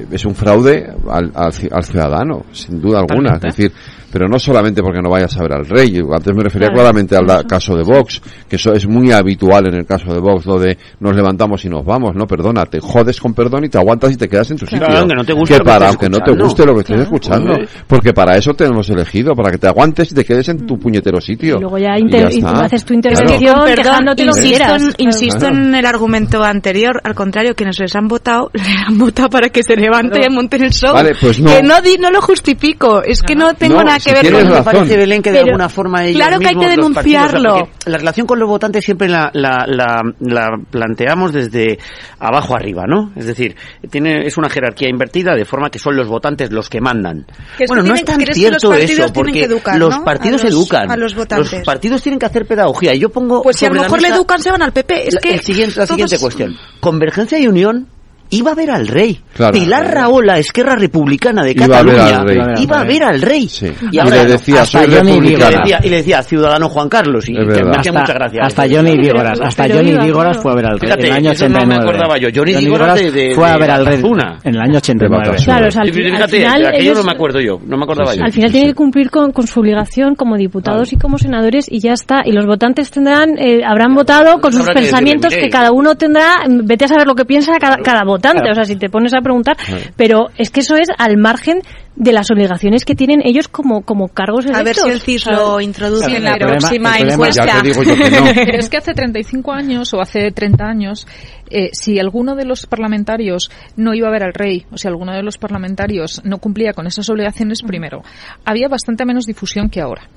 [0.00, 3.34] eh, es un fraude al, al al ciudadano, sin duda alguna.
[3.36, 3.72] Es decir,
[4.16, 6.00] pero no solamente porque no vayas a ver al rey.
[6.10, 6.80] Antes me refería Claro.
[6.80, 10.46] claramente al caso de Vox, que eso es muy habitual en el caso de Vox,
[10.46, 12.14] lo de nos levantamos y nos vamos.
[12.16, 14.86] No, perdona, te jodes con perdón y te aguantas y te quedas en tu Claro,
[14.86, 14.98] sitio.
[15.00, 17.58] aunque no te guste que para, aunque no te guste lo que estés escuchando.
[17.86, 20.78] Porque para eso te hemos elegido, para que te aguantes y te quedes en tu
[20.78, 21.56] puñetero sitio.
[21.58, 25.84] y luego ya, Y y haces tu intervención perdón, insisto, quieras en, insisto en el
[25.84, 30.20] argumento anterior, al contrario, quienes les han votado, les han votado para que se levante
[30.26, 30.94] y monten el show.
[30.94, 31.50] Vale, pues no.
[31.54, 34.42] Que no, di- no lo justifico, es que no tengo No, nada que ver con
[34.44, 34.64] me razón.
[34.64, 37.28] parece, Belén, que de Pero alguna forma ellos claro que hay que los partidos, o
[37.28, 37.54] sea, denunciarlo.
[37.74, 41.78] porque la relación con los votantes siempre la, la, la, la planteamos desde
[42.18, 43.12] abajo arriba, ¿no?
[43.16, 43.54] Es decir,
[43.90, 47.26] tiene, es una jerarquía invertida de forma que son los votantes los que mandan.
[47.58, 49.44] Que es que bueno, no tienen- es tan que cierto los partidos eso, porque que
[49.44, 50.04] educar, los ¿no?
[50.04, 50.90] partidos a los, educan.
[50.90, 51.52] A los votantes.
[51.52, 52.94] Los partidos tienen que hacer pedagogía.
[52.94, 55.08] Y yo pongo pues si a lo mejor le educan, se van al PP.
[55.08, 56.56] Es la, que el siguiente- la todos- siguiente cuestión.
[56.80, 57.88] Convergencia y Unión
[58.30, 59.20] iba a ver al rey.
[59.34, 59.52] Claro.
[59.52, 62.62] Pilar Raola, Esquerra Republicana de Iba a ver Cataluña, al rey.
[62.64, 63.48] iba a ver al rey.
[63.48, 63.66] Sí.
[63.92, 65.50] Y, Y ahora le decía, hasta soy Johnny republicana.
[65.50, 67.28] Y le decía, y le decía, ciudadano Juan Carlos.
[67.28, 68.40] Y que me hacía Hasta, mucha gracia.
[68.42, 68.62] hasta.
[68.68, 70.42] Johnny Vígoras, hasta Johnny Vígoras claro.
[70.42, 71.66] fue a ver al rey Fíjate, en el año eso no 89.
[71.66, 72.28] me acordaba yo.
[72.34, 74.02] Johnny Vígoras Vígoras de- de- fue a ver al rey
[74.44, 75.26] en el año 89.
[75.28, 75.44] Batasuna.
[75.54, 77.84] Claro, o sea, al, Sí, fíjate, final aquello ellos- no me acuerdo yo, no me
[77.84, 78.24] acordaba Sí, yo.
[78.24, 81.80] Al final tienen que cumplir con, con su obligación como diputados y como senadores y
[81.80, 82.22] ya está.
[82.24, 86.44] Y los votantes tendrán, eh, habrán votado con sus pensamientos que cada uno tendrá.
[86.48, 88.50] mm, Vete a saber lo que piensa cada, cada Claro.
[88.50, 89.56] O sea, si te pones a preguntar.
[89.96, 91.60] Pero es que eso es al margen
[91.96, 94.60] de las obligaciones que tienen ellos como, como cargos electos.
[94.60, 97.62] A ver si el CIS lo introduce en la pero- próxima encuesta.
[97.62, 97.62] No.
[98.34, 101.06] Pero es que hace 35 años o hace 30 años,
[101.50, 105.12] eh, si alguno de los parlamentarios no iba a ver al rey, o si alguno
[105.12, 108.02] de los parlamentarios no cumplía con esas obligaciones, primero,
[108.44, 110.08] había bastante menos difusión que ahora.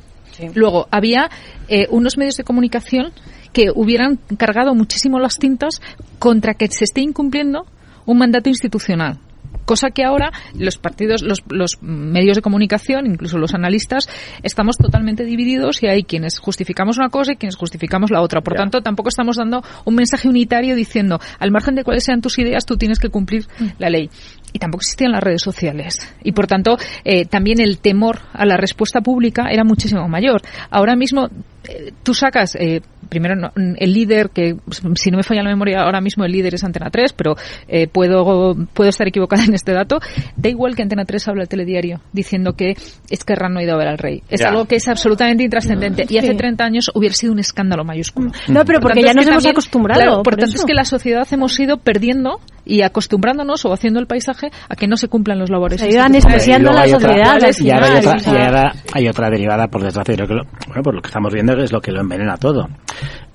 [0.54, 1.30] Luego, había
[1.68, 3.12] eh, unos medios de comunicación
[3.52, 5.82] que hubieran cargado muchísimo las tintas
[6.18, 7.66] contra que se esté incumpliendo
[8.10, 9.20] un mandato institucional.
[9.66, 14.10] Cosa que ahora los partidos, los, los medios de comunicación, incluso los analistas,
[14.42, 18.42] estamos totalmente divididos y hay quienes justificamos una cosa y quienes justificamos la otra.
[18.42, 22.40] Por tanto, tampoco estamos dando un mensaje unitario diciendo, al margen de cuáles sean tus
[22.40, 23.46] ideas, tú tienes que cumplir
[23.78, 24.10] la ley.
[24.54, 25.96] Y tampoco existían las redes sociales.
[26.24, 30.42] Y por tanto, eh, también el temor a la respuesta pública era muchísimo mayor.
[30.72, 31.28] Ahora mismo,
[31.68, 34.56] eh, tú sacas, eh, primero, no, el líder, que
[34.96, 37.36] si no me falla la memoria, ahora mismo el líder es Antena 3, pero
[37.68, 40.00] eh, puedo, puedo estar equivocada en este dato.
[40.36, 42.76] Da igual que Antena 3 habla al telediario diciendo que
[43.10, 44.24] Esquerra no ha ido a ver al rey.
[44.30, 44.50] Es Ya.
[44.50, 46.06] algo que es absolutamente intrascendente.
[46.10, 46.38] Y hace Sí.
[46.38, 48.32] 30 años hubiera sido un escándalo mayúsculo.
[48.48, 50.02] No, pero Por porque tanto, ya nos hemos también- acostumbrado.
[50.02, 50.58] claro, por por tanto, eso.
[50.58, 52.40] es que la sociedad hemos ido perdiendo
[52.70, 55.82] y acostumbrándonos o haciendo el paisaje a que no se cumplan los labores.
[55.82, 56.14] Se ayudan
[56.62, 60.28] luego la sociedad, y ahora, hay otra, y ahora hay otra derivada, por desgracia, creo
[60.28, 62.68] que lo, bueno, por lo que estamos viendo es lo que lo envenena todo.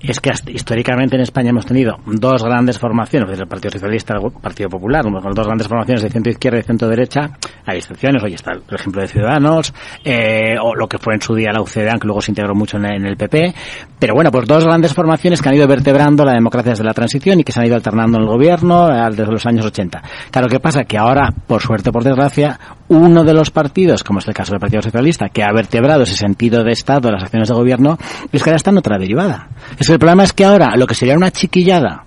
[0.07, 4.25] Es que históricamente en España hemos tenido dos grandes formaciones, desde el Partido Socialista y
[4.25, 7.31] el Partido Popular, con dos grandes formaciones de centro izquierda y centro derecha,
[7.65, 9.73] Hay excepciones, hoy está el ejemplo de Ciudadanos,
[10.03, 12.77] eh, o lo que fue en su día la UCD, que luego se integró mucho
[12.77, 13.53] en, el PP.
[13.97, 17.39] Pero bueno, pues dos grandes formaciones que han ido vertebrando la democracia desde la transición
[17.39, 20.03] y que se han ido alternando en el gobierno eh, desde los años 80.
[20.29, 20.83] Claro, ¿qué pasa?
[20.83, 24.59] Que ahora, por suerte, por desgracia, uno de los partidos, como es el caso del
[24.59, 27.97] Partido Socialista, que ha vertebrado ese sentido de Estado las acciones de gobierno,
[28.31, 29.49] es que ahora está en otra derivada.
[29.79, 32.05] Es que el problema es que ahora lo que sería una chiquillada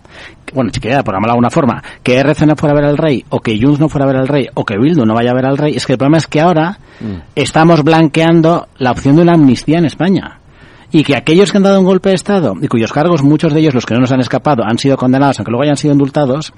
[0.52, 3.24] bueno, chiquillada, por llamarlo de alguna forma, que RC no fuera a ver al rey,
[3.28, 5.34] o que Junts no fuera a ver al rey, o que Bildu no vaya a
[5.34, 6.78] ver al rey, es que el problema es que ahora
[7.34, 10.37] estamos blanqueando la opción de una amnistía en España.
[10.90, 13.60] Y que aquellos que han dado un golpe de Estado, y cuyos cargos, muchos de
[13.60, 16.54] ellos, los que no nos han escapado, han sido condenados, aunque luego hayan sido indultados,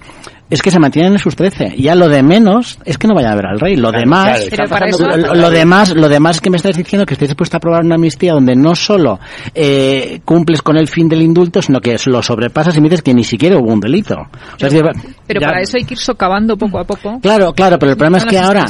[0.48, 1.74] es que se mantienen en sus 13.
[1.77, 3.74] Y ya lo de menos es que no vayan a ver al rey.
[3.74, 7.05] Lo demás, Pero para eso- lo, lo demás, lo demás es que me estáis diciendo
[7.07, 9.19] que estáis dispuesto a aprobar una amnistía donde no solo
[9.55, 13.12] eh, cumples con el fin del indulto, sino que lo sobrepasas y me dices que
[13.15, 14.15] ni siquiera hubo un delito.
[14.15, 14.90] O sea, es decir,
[15.27, 17.19] Pero ya- para eso hay que ir socavando poco a poco.
[17.20, 18.66] Claro, claro, pero el problema es que ahora.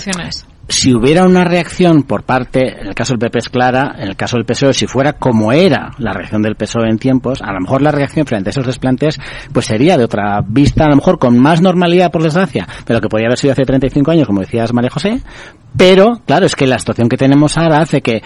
[0.70, 4.16] Si hubiera una reacción por parte, en el caso del PP es clara, en el
[4.16, 7.60] caso del PSOE, si fuera como era la reacción del PSOE en tiempos, a lo
[7.60, 9.18] mejor la reacción frente a esos desplantes,
[9.52, 13.00] pues sería de otra vista, a lo mejor con más normalidad, por desgracia, de lo
[13.00, 15.20] que podía haber sido hace 35 años, como decías María José,
[15.76, 18.22] pero, claro, es que la situación que tenemos ahora hace que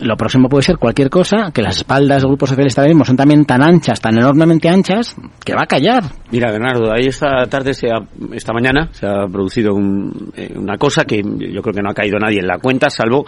[0.00, 3.44] lo próximo puede ser cualquier cosa, que las espaldas del Grupo Socialista mismo son también
[3.44, 5.14] tan anchas, tan enormemente anchas,
[5.44, 6.02] que va a callar.
[6.30, 10.76] Mira, Bernardo, ahí esta tarde, se ha- esta mañana, se ha producido un- eh, una
[10.76, 13.24] cosa que yo creo que no ha caído nadie en la cuenta, salvo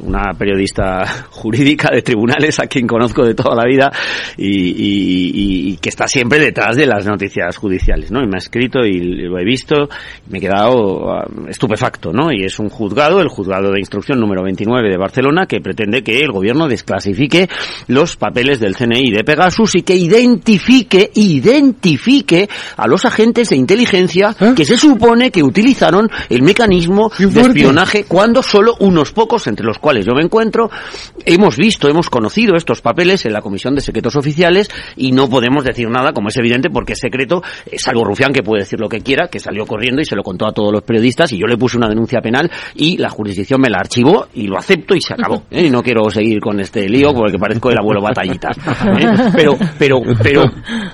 [0.00, 3.90] una periodista jurídica de tribunales a quien conozco de toda la vida
[4.36, 8.20] y, y- y- y que está siempre detrás de las noticias judiciales, ¿no?
[8.22, 9.88] Y me ha escrito y lo he visto
[10.28, 12.32] y me he quedado ah, estupefacto, ¿no?
[12.32, 16.20] Y es un juzgado, el juzgado de instrucción número 29 de Barcelona, que pretende que
[16.20, 17.50] el gobierno desclasifique
[17.88, 24.34] los papeles del CNI de Pegasus y que identifique, identifique a los agentes de inteligencia
[24.56, 29.78] que se supone que utilizaron el mecanismo de espionaje cuando solo unos pocos, entre los
[29.78, 30.70] cuales yo me encuentro,
[31.24, 35.64] hemos visto, hemos conocido estos papeles en la Comisión de Secretos Oficiales y no podemos
[35.64, 38.88] decir nada, como es evidente, porque es secreto, eh, salvo Rufián que puede decir lo
[38.88, 41.46] que quiera, que salió corriendo y se lo contó a todos los periodistas y yo
[41.46, 45.00] le puse una denuncia penal y la jurisdicción me la archivó y lo acepto y
[45.00, 45.44] se acabó.
[45.50, 45.66] ¿eh?
[45.66, 48.50] Y no quiero seguir con este lío porque parezco el abuelo batallita.
[48.98, 49.30] ¿eh?
[49.34, 50.44] Pero, pero, pero,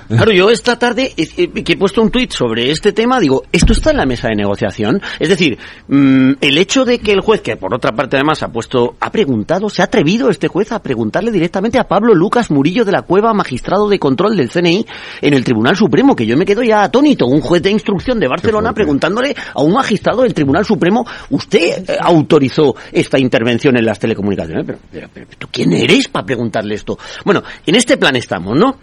[0.08, 3.90] claro, yo esta tarde que he puesto un tuit sobre este tema, digo, ¿esto está
[3.90, 5.00] en la mesa de negociación?
[5.18, 5.58] Es decir,
[5.88, 9.10] mm, el hecho de que el juez, que por otra parte además ha puesto, ha
[9.10, 13.02] preguntado, se ha atrevido este juez a preguntarle directamente a Pablo Lucas Murillo de la
[13.02, 14.86] Cueva, magistrado de control del CNI
[15.22, 18.28] en el Tribunal Supremo, que yo me quedo ya atónito, un juez de instrucción de
[18.28, 23.98] Barcelona preguntándole a un magistrado del Tribunal Supremo, ¿usted eh, autorizó esta intervención en las
[23.98, 24.64] telecomunicaciones?
[24.66, 26.98] Pero, pero, pero, ¿tú quién eres para preguntarle esto?
[27.24, 28.76] Bueno, en este plan estamos, ¿no?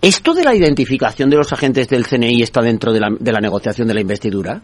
[0.00, 3.40] ¿Esto de la identificación de los agentes del CNI está dentro de la, de la
[3.40, 4.60] negociación de la investidura?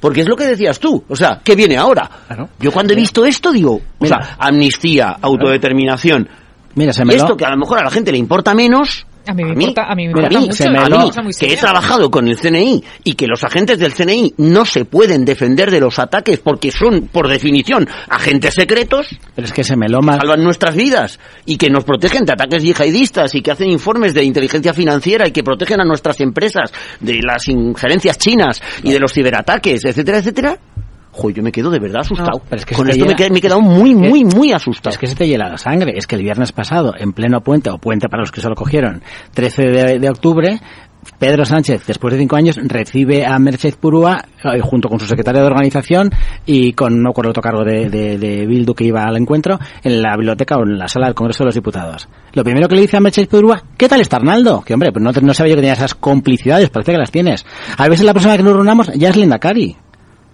[0.00, 2.10] Porque es lo que decías tú, o sea, ¿qué viene ahora?
[2.60, 6.28] Yo cuando he visto esto digo, o sea, amnistía, autodeterminación,
[6.74, 9.34] Mira, se me esto que a lo mejor a la gente le importa menos, A
[9.34, 10.64] mí me a mí, importa, a mí me a importa mí, mucho.
[10.64, 13.78] a mí, una cosa muy que he trabajado con el CNI y que los agentes
[13.78, 19.08] del CNI no se pueden defender de los ataques porque son, por definición, agentes secretos,
[19.34, 22.62] Pero es que se me lo salvan nuestras vidas y que nos protegen de ataques
[22.62, 27.20] yihadistas y que hacen informes de inteligencia financiera y que protegen a nuestras empresas de
[27.22, 30.58] las injerencias chinas y de los ciberataques, etcétera, etcétera.
[31.16, 32.40] Jo, yo me quedo de verdad asustado.
[32.48, 34.92] pero es que Con esto me, llena- qued- me he quedado muy, muy, muy asustado.
[34.92, 35.94] Es que se te hiela la sangre.
[35.96, 38.54] Es que el viernes pasado, en pleno puente, o puente para los que se lo
[38.54, 39.02] cogieron,
[39.34, 40.60] 13 de, de octubre,
[41.20, 45.40] Pedro Sánchez, después de cinco años, recibe a Merced Purúa, eh, junto con su secretaria
[45.40, 46.10] de organización
[46.44, 50.02] y con, no recuerdo otro cargo de, de, de Bildu que iba al encuentro, en
[50.02, 52.08] la biblioteca o en la sala del Congreso de los Diputados.
[52.32, 54.62] Lo primero que le dice a Merced Purúa, ¿qué tal está Arnaldo?
[54.66, 57.46] Que hombre, pues no, no sabía yo que tenía esas complicidades, parece que las tienes.
[57.78, 59.76] A veces la persona que nos reunamos ya es Linda Cari.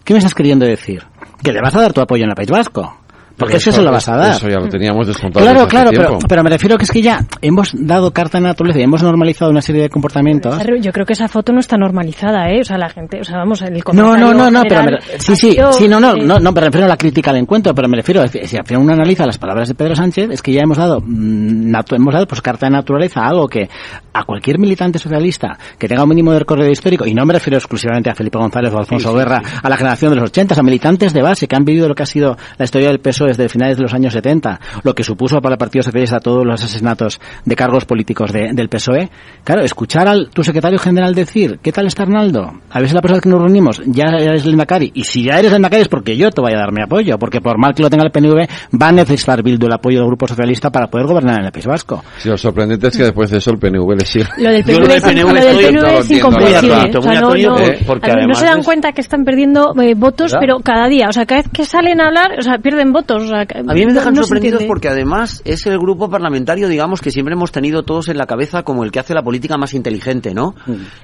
[0.05, 1.03] ¿Qué me estás queriendo decir?
[1.43, 3.02] Que le vas a dar tu apoyo en el País Vasco.
[3.37, 4.33] Porque Pero es que eso- se lo vas a dar.
[4.37, 5.45] Eso ya lo teníamos descontado.
[5.45, 8.39] Claro, desde hace claro, pero, pero me refiero que es que ya hemos dado carta
[8.39, 10.57] de naturaleza y hemos normalizado una serie de comportamientos.
[10.81, 12.61] Yo creo que esa foto no está normalizada, ¿eh?
[12.61, 15.01] O sea, la gente, o sea, vamos, el No, comentario no, no, no, pero me-
[15.19, 17.37] sí, sí, sido, sí, no, no, eh, no, no, me refiero a la crítica al
[17.39, 20.31] encuentro, pero me refiero, a si al final uno analiza las palabras de Pedro Sánchez,
[20.31, 23.49] es que ya hemos dado, mm, natu- hemos dado pues carta de naturaleza a algo
[23.49, 23.69] que
[24.13, 27.57] a cualquier militante socialista que tenga un mínimo de recorrido histórico, y no me refiero
[27.59, 30.63] exclusivamente a Felipe González o a Alfonso Guerra, a la generación de los 80, a
[30.63, 33.49] militantes de base que han vivido lo que ha sido la historia del PSOE Desde
[33.49, 37.21] finales de los años 70, lo que supuso para el Partido Socialista todos los asesinatos
[37.45, 39.11] de cargos políticos de- del PSOE,
[39.45, 42.53] claro, escuchar al tu secretario general decir, ¿qué tal está Arnaldo?
[42.71, 44.91] A ver si la persona que nos reunimos ya eres el Macari.
[44.95, 47.19] Y si ya eres el Macari es porque yo te voy a dar mi apoyo,
[47.19, 48.49] porque por mal que lo tenga el PNV,
[48.81, 51.67] va a necesitar Bildu el apoyo del Grupo Socialista para poder gobernar en el País
[51.67, 52.03] Vasco.
[52.19, 54.27] Sí, lo sorprendente es que después de eso el PNV le sigue.
[54.39, 56.75] Lo del PNV, es- PNV es incomprensible.
[56.99, 60.41] O sea, no, no- se dan cuenta que están perdiendo eh, votos, ¿Verdad?
[60.41, 61.09] pero cada día.
[61.09, 63.12] O sea, cada vez que salen a hablar, o sea, pierden votos.
[63.17, 66.69] O sea, que- A mí me dejan no sorprendidos porque además es el grupo parlamentario,
[66.69, 69.57] digamos, que siempre hemos tenido todos en la cabeza como el que hace la política
[69.57, 70.55] más inteligente, ¿no?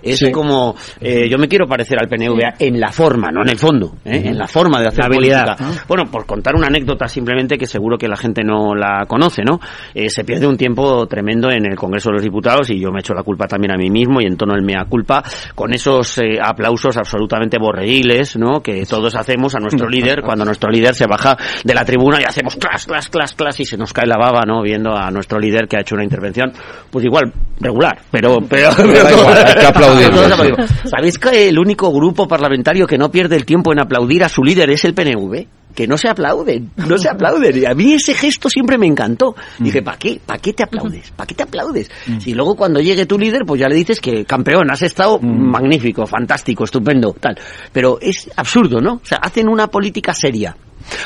[0.02, 0.30] Es Sí.
[0.32, 3.94] como, eh, yo me quiero parecer al PNV en la forma, no en el fondo,
[4.04, 4.22] ¿eh?
[4.26, 5.56] en la forma de hacer La política.
[5.60, 5.70] ¿no?
[5.88, 9.60] Bueno, por contar una anécdota simplemente que seguro que la gente no la conoce, ¿no?
[9.94, 13.00] Eh, se pierde un tiempo tremendo en el Congreso de los Diputados y yo me
[13.00, 15.22] echo la culpa también a mí mismo y en tono el mea culpa
[15.54, 18.60] con esos eh, aplausos absolutamente borreguiles, ¿no?
[18.62, 22.24] Que todos hacemos a nuestro líder cuando nuestro líder se baja de la tribuna y
[22.24, 24.62] hacemos clas, clas, clas, clas y se nos cae la baba, ¿no?
[24.62, 26.52] Viendo a nuestro líder que ha hecho una intervención,
[26.90, 28.38] pues igual, regular, pero...
[28.48, 30.08] pero, igual, hay que aplaudir.
[30.84, 34.42] ¿Sabéis que el único grupo parlamentario que no pierde el tiempo en aplaudir a su
[34.42, 35.46] líder es el PNV?
[35.74, 37.56] Que no se aplauden, no se aplauden.
[37.56, 39.36] Y a mí ese gesto siempre me encantó.
[39.58, 40.20] Dije, ¿para qué?
[40.24, 41.12] ¿Para qué te aplaudes?
[41.12, 41.90] ¿Para qué te aplaudes?
[42.18, 46.04] Si luego cuando llegue tu líder, pues ya le dices que campeón, has estado magnífico,
[46.06, 47.38] fantástico, estupendo, tal.
[47.72, 48.94] Pero es absurdo, ¿no?
[48.94, 50.56] O sea, hacen una política seria.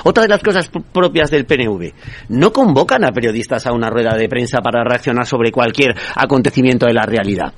[0.04, 1.92] Otra de las cosas propias del PNV,
[2.28, 6.94] no convocan a periodistas a una rueda de prensa para reaccionar sobre cualquier acontecimiento de
[6.94, 7.52] la realidad.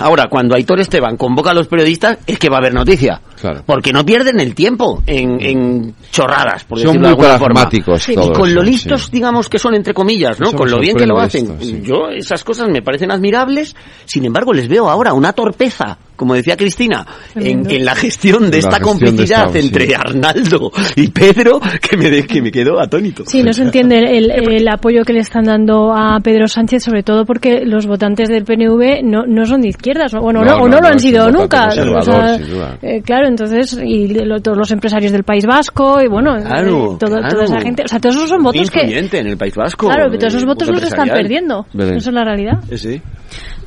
[0.00, 3.20] Ahora, cuando Aitor Esteban convoca a los periodistas, es que va a haber noticia.
[3.40, 3.64] Claro.
[3.66, 7.68] Porque no pierden el tiempo en, en chorradas, por Son decirlo de muy alguna forma.
[7.72, 8.70] Y con lo sí.
[8.70, 10.52] listos, digamos, que son entre comillas, ¿no?
[10.52, 11.50] Con lo bien que lo hacen.
[11.50, 11.82] esto, sí.
[11.82, 13.74] Yo, esas cosas me parecen admirables.
[14.04, 18.68] Sin embargo, les veo ahora una torpeza, como decía Cristina, en, la gestión de La
[18.68, 19.58] esta gestión de complicidad sí.
[19.60, 23.22] entre Arnaldo y Pedro, que me, de- que me quedo atónito.
[23.26, 27.02] Sí, no se entiende el, el apoyo que le están dando a Pedro Sánchez, sobre
[27.02, 30.56] todo porque los votantes del PNV no, no son de izquierdas, o- bueno, No, no,
[30.64, 31.66] o no, no lo han sido nunca.
[31.68, 32.78] conservador, O sea, sin duda.
[32.82, 36.96] eh, claro, entonces, y lo- todos los empresarios del País Vasco, y bueno, Claro, eh,
[36.98, 37.28] todo- claro.
[37.28, 39.86] toda esa gente, o sea, todos esos son votos que, en el País Vasco.
[39.86, 41.64] claro, que todos esos votos los están perdiendo.
[41.78, 42.58] Eso es la realidad.
[42.76, 43.00] Sí.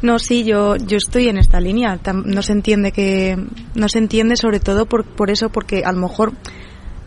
[0.01, 1.99] No, sí, yo, yo estoy en esta línea.
[2.25, 3.37] No se entiende que,
[3.75, 6.33] no se entiende sobre todo por, por eso, porque a lo mejor,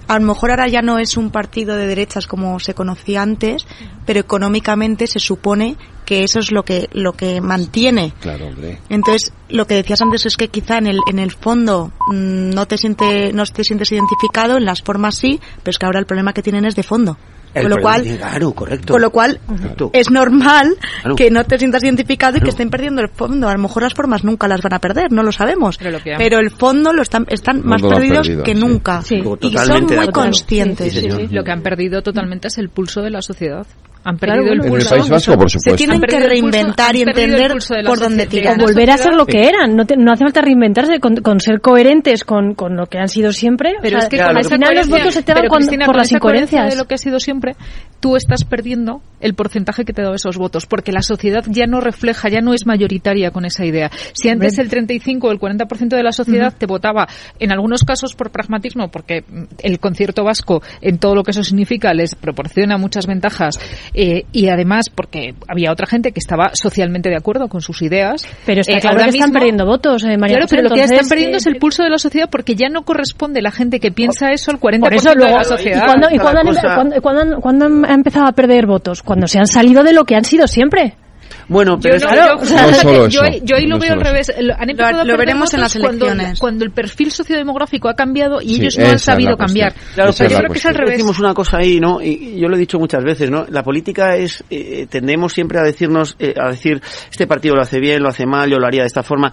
[0.06, 3.66] a lo mejor ahora ya no es un partido de derechas como se conocía antes,
[4.06, 8.12] pero económicamente se supone que eso es lo que, lo que mantiene.
[8.20, 8.78] Claro, hombre.
[8.88, 12.66] Entonces, lo que decías antes es que quizá en el, en el fondo mm, no
[12.66, 16.06] te siente, no te sientes identificado, en las formas sí, pero es que ahora el
[16.06, 17.16] problema que tienen es de fondo.
[17.54, 18.92] El Con lo cual, claro, correcto.
[18.94, 19.90] con lo cual Correcto.
[19.92, 21.14] es normal Claro.
[21.16, 23.48] que no te sientas identificado y que estén perdiendo el fondo.
[23.48, 25.76] A lo mejor las formas nunca las van a perder, no lo sabemos.
[25.78, 28.60] Pero lo que han- Pero el fondo lo están, están más perdidos perdido, que sí.
[28.60, 29.02] nunca.
[29.02, 29.16] Sí.
[29.40, 30.92] Y son muy conscientes.
[30.92, 31.08] Sí.
[31.30, 33.66] Lo que han perdido totalmente es el pulso de la sociedad.
[34.04, 34.90] Han perdido el En el pulso.
[34.90, 37.52] País Vasco, por Se tienen que reinventar y entender
[37.86, 40.42] por dónde O una volver a ser lo que eran, no, te- no hace falta
[40.42, 43.74] reinventarse, con, con ser coherentes con, con lo que han sido siempre.
[43.80, 45.56] Pero O sea, es que Claro, con al final los votos se te van con-
[45.58, 46.70] Cristina, por con las esa incoherencias.
[46.70, 47.56] de lo que ha sido siempre,
[48.00, 51.80] tú estás perdiendo el porcentaje que te da esos votos, porque la sociedad ya no
[51.80, 53.90] refleja, ya no es mayoritaria con esa idea.
[54.12, 57.08] Si antes el 35 o el 40% de la sociedad te votaba,
[57.38, 59.24] en algunos casos por pragmatismo, porque
[59.62, 63.58] el concierto vasco, en todo lo que eso significa, les proporciona muchas ventajas,
[63.94, 68.26] eh, y además porque había otra gente que estaba socialmente de acuerdo con sus ideas.
[68.44, 70.74] Pero está Eh, claro ahora que están perdiendo votos, eh, María Claro, José, pero lo
[70.74, 73.50] que están perdiendo es el eh, pulso de la sociedad porque ya no corresponde la
[73.52, 75.84] gente que piensa eso al 40% Por eso luego, de la ¿y sociedad.
[75.86, 79.02] cuándo, y cuándo han, cosa- cuándo- cuándo han- cuándo han empezado a perder votos?
[79.02, 80.94] Cuando se han salido de lo que han sido siempre.
[81.48, 83.56] Bueno, pero Yo es no, que- yo- o sea, No fíjate, solo yo, eso, yo
[83.56, 84.32] ahí lo no veo al revés.
[84.40, 86.38] Lo- Han empezado Lo- a lo veremos en las cuando, elecciones.
[86.40, 89.74] cuando el perfil sociodemográfico ha cambiado y Sí, ellos no han sabido cambiar.
[89.94, 90.92] Claro, pero yo creo que es al revés.
[90.92, 92.00] Decimos una cosa ahí, ¿no?
[92.00, 93.44] Y yo lo he dicho muchas veces, ¿no?
[93.50, 96.80] La política es, eh, tendemos siempre a decirnos, eh, a decir,
[97.10, 99.32] este partido lo hace bien, lo hace mal, yo lo haría de esta forma.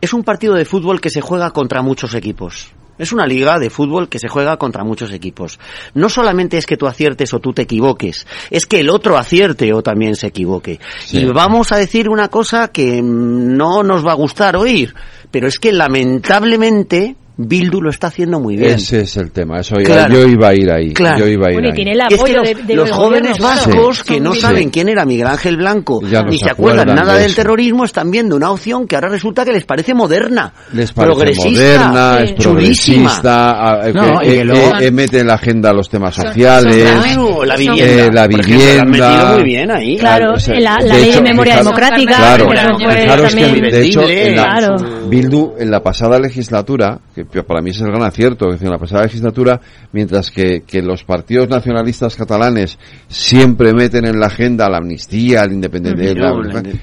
[0.00, 2.70] Es un partido de fútbol que se juega contra muchos equipos.
[2.98, 5.58] Es una liga de fútbol que se juega contra muchos equipos.
[5.94, 9.72] No solamente es que tú aciertes o tú te equivoques, es que el otro acierte
[9.72, 10.80] o también se equivoque.
[11.04, 11.18] Sí.
[11.18, 14.94] Y vamos a decir una cosa que mm, no nos va a gustar oír,
[15.30, 18.76] pero es que lamentablemente Bildu lo está haciendo muy bien.
[18.76, 19.60] Ese es el tema.
[19.60, 20.14] Eso iba- Claro.
[20.14, 20.94] yo iba a ir ahí.
[20.94, 21.18] Claro.
[21.18, 21.76] Yo iba a ir Bueno, y ahí.
[21.76, 24.02] tiene el Es que apoyo los, de- de- los jóvenes vascos Sí.
[24.14, 24.40] que no Sí.
[24.40, 27.84] saben quién era Miguel Ángel Blanco Ya ni se acuerdan acuerdan nada de del terrorismo
[27.84, 31.48] están viendo una opción que ahora resulta que les parece moderna, Les parece progresista,
[31.88, 32.96] moderna, es chulísima.
[33.20, 37.56] progresista, a- No, eh, luego- eh, mete en la agenda los temas sociales, Claro, la
[37.56, 39.32] vivienda, eh, la vivienda.
[39.34, 39.98] muy bien ahí.
[39.98, 42.16] Claro, o sea, la, la de ley hecho, de memoria fijaros- democrática.
[42.16, 44.76] Claro, que de hecho en la, Claro.
[45.08, 48.46] Bildu en la pasada legislatura, que para mí ese es el gran acierto.
[48.46, 49.60] Es decir, en la pasada legislatura,
[49.92, 52.78] mientras que, que los partidos nacionalistas catalanes
[53.08, 56.14] siempre meten en la agenda la amnistía, la independencia,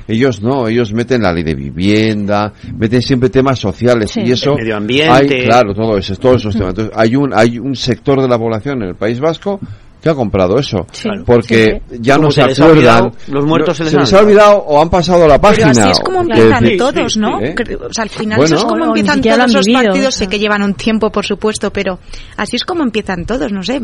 [0.07, 4.77] ellos no, ellos meten la ley de vivienda, meten siempre temas sociales y eso, medio
[4.77, 6.69] ambiente, hay, claro, todo eso, todos esos temas.
[6.69, 9.59] Entonces, hay un, hay un sector de la población en el País Vasco
[10.03, 10.85] que ha comprado eso.
[11.25, 13.13] porque ya no se, acuerdan.
[13.27, 15.71] los muertos se les, ha olvidado o han pasado la página.
[15.71, 17.39] Pero así es como empiezan todos, ¿no?
[17.39, 17.55] ¿Eh?
[17.89, 20.15] O sea, al final eso es como empiezan todos los partidos.
[20.15, 21.99] Sé que llevan un tiempo, por supuesto, pero
[22.35, 23.53] así es como empiezan todos.
[23.53, 23.79] No sé,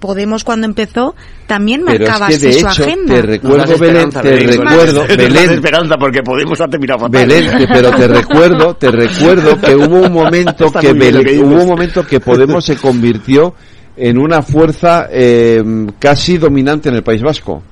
[0.00, 1.14] Podemos cuando empezó
[1.46, 3.14] también marcaba es que de su hecho, agenda.
[3.14, 5.50] Te recuerdo, Belén, te recuerdo, Belén.
[5.50, 7.28] esperanza porque Podemos ha terminado fatal.
[7.28, 10.90] Belén, pero te recuerdo, te recuerdo que hubo un momento que,
[11.38, 13.54] hubo un momento que Podemos se convirtió
[13.96, 15.62] en una fuerza eh,
[15.98, 17.62] casi dominante en el País Vasco,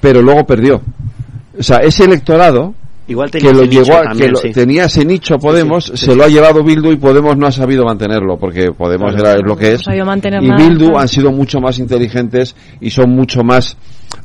[0.00, 0.80] pero luego perdió.
[1.58, 2.74] O sea, ese electorado
[3.08, 6.96] Igual que lo llegó que tenía ese nicho Podemos se lo ha llevado Bildu y
[6.96, 9.82] Podemos no ha sabido mantenerlo porque Podemos era lo que es.
[9.86, 13.78] Y Bildu han sido mucho más inteligentes y son mucho más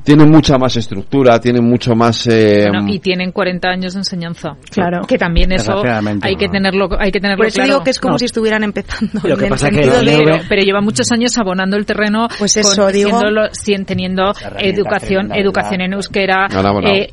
[0.04, 2.28] tienen mucha más estructura, tienen mucho más...
[2.28, 4.56] Eh, y tienen 40 años de enseñanza.
[4.70, 5.02] Claro.
[5.08, 5.82] Que también eso
[6.22, 9.22] hay que tenerlo hay que tenerlo Por eso digo que es como si estuvieran empezando.
[9.24, 13.20] Lo que pasa que pero, pero, lleva muchos años abonando el terreno, pues eso, digo,
[13.86, 16.48] teniendo educación educación en euskera,
[16.84, 17.10] eh,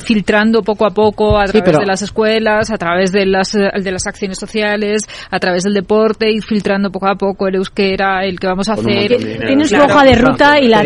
[0.00, 4.06] filtrando poco a poco a través de las escuelas, a través de las de las
[4.06, 8.46] acciones sociales, a través del deporte, y filtrando poco a poco el euskera, el que
[8.46, 9.16] vamos a hacer.
[9.46, 10.82] Tiene su hoja de ruta y la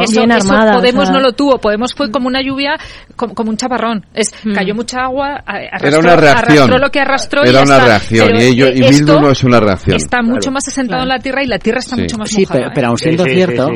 [0.00, 2.76] la tiene Podemos no lo tuvo, Podemos fue como una lluvia,
[3.16, 4.06] como, un chaparrón.
[4.14, 4.52] Es, mm.
[4.52, 6.58] Cayó mucha agua, arrastró, Era una reacción.
[6.58, 9.60] arrastró lo que arrastró Era y una reacción, y, ello, y Bildu no es una
[9.60, 9.96] reacción.
[9.96, 12.60] Está mucho más asentado en la tierra y la tierra está mucho más sí, mojada.
[12.60, 13.70] pero, pero aún siendo cierto,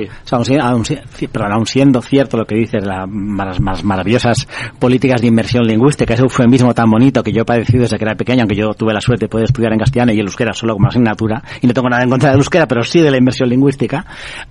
[0.61, 4.47] aún, siendo cierto lo que dices, las más, maravillosas
[4.79, 8.15] políticas de inversión lingüística, ese eufemismo tan bonito que yo he padecido desde que era
[8.15, 10.75] pequeño, aunque yo tuve la suerte de poder estudiar en castellano y el euskera solo
[10.75, 13.49] como asignatura, y no tengo nada en contra del euskera, pero sí de la inversión
[13.49, 14.05] lingüística,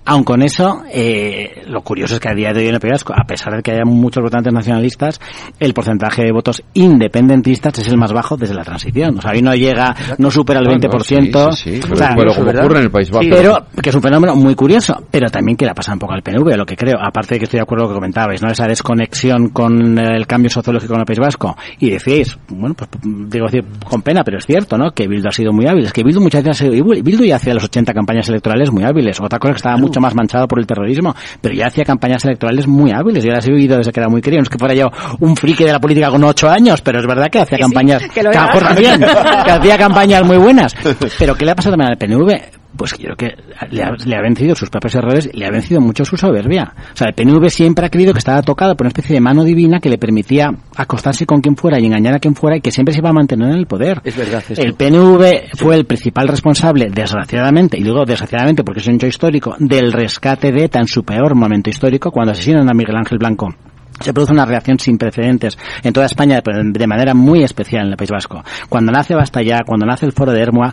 [0.04, 3.04] aun con eso, eh, lo curioso es que a día de hoy en el País
[3.14, 5.20] a pesar de que haya muchos votantes nacionalistas,
[5.58, 9.18] el porcentaje de votos independentistas es el más bajo desde la transición.
[9.18, 11.52] O sea, ahí no llega, no supera el 20%.
[11.52, 11.80] Sí,
[12.16, 13.26] pero, como ocurre en el País Vasco.
[13.30, 16.12] pero que es un fenómeno muy curioso, pero también que le ha pasado un poco
[16.12, 18.42] al PNV, lo que creo, aparte de que estoy de acuerdo con lo que comentabais,
[18.42, 18.50] ¿no?
[18.50, 21.56] Esa desconexión con el cambio sociológico en el País Vasco.
[21.78, 24.92] Y decíais, bueno, pues digo decir con pena, pero es cierto, ¿no?
[24.92, 25.84] Que Bildu ha sido muy hábil.
[25.84, 28.84] Es que Bildu muchas veces ha sido, Bildu ya hacía los 80 campañas electorales muy
[28.84, 29.20] hábiles.
[29.20, 32.66] Otra cosa que estaba mucho más manchado por el terrorismo, pero ya hacía campañas electorales
[32.66, 33.24] muy hábiles.
[33.24, 34.40] Yo las he vivido desde que era muy querido.
[34.40, 34.90] No es que fuera yo
[35.20, 38.20] un friki de la política con ocho años, pero es verdad que hacía campañas, que,
[39.44, 40.74] que hacía campañas muy buenas.
[41.18, 42.59] Pero ¿qué le ha pasado también al PNV?
[42.80, 43.36] Pues yo creo que
[43.72, 46.72] le ha, vencido sus propios errores, le ha vencido mucho su soberbia.
[46.94, 49.44] O sea, el PNV siempre ha creído que estaba tocado por una especie de mano
[49.44, 52.70] divina que le permitía acostarse con quien fuera y engañar a quien fuera y que
[52.70, 54.00] siempre se iba a mantener en el poder.
[54.02, 54.42] Es verdad.
[54.56, 59.54] El PNV fue el principal responsable, desgraciadamente, y digo desgraciadamente porque es un hecho histórico,
[59.58, 63.54] del rescate de ETA en su peor momento histórico cuando asesinan a Miguel Ángel Blanco
[64.00, 67.96] se produce una reacción sin precedentes en toda España de manera muy especial en el
[67.98, 68.42] País Vasco.
[68.70, 70.72] Cuando nace Bastalla, cuando nace el Foro de Hermoa,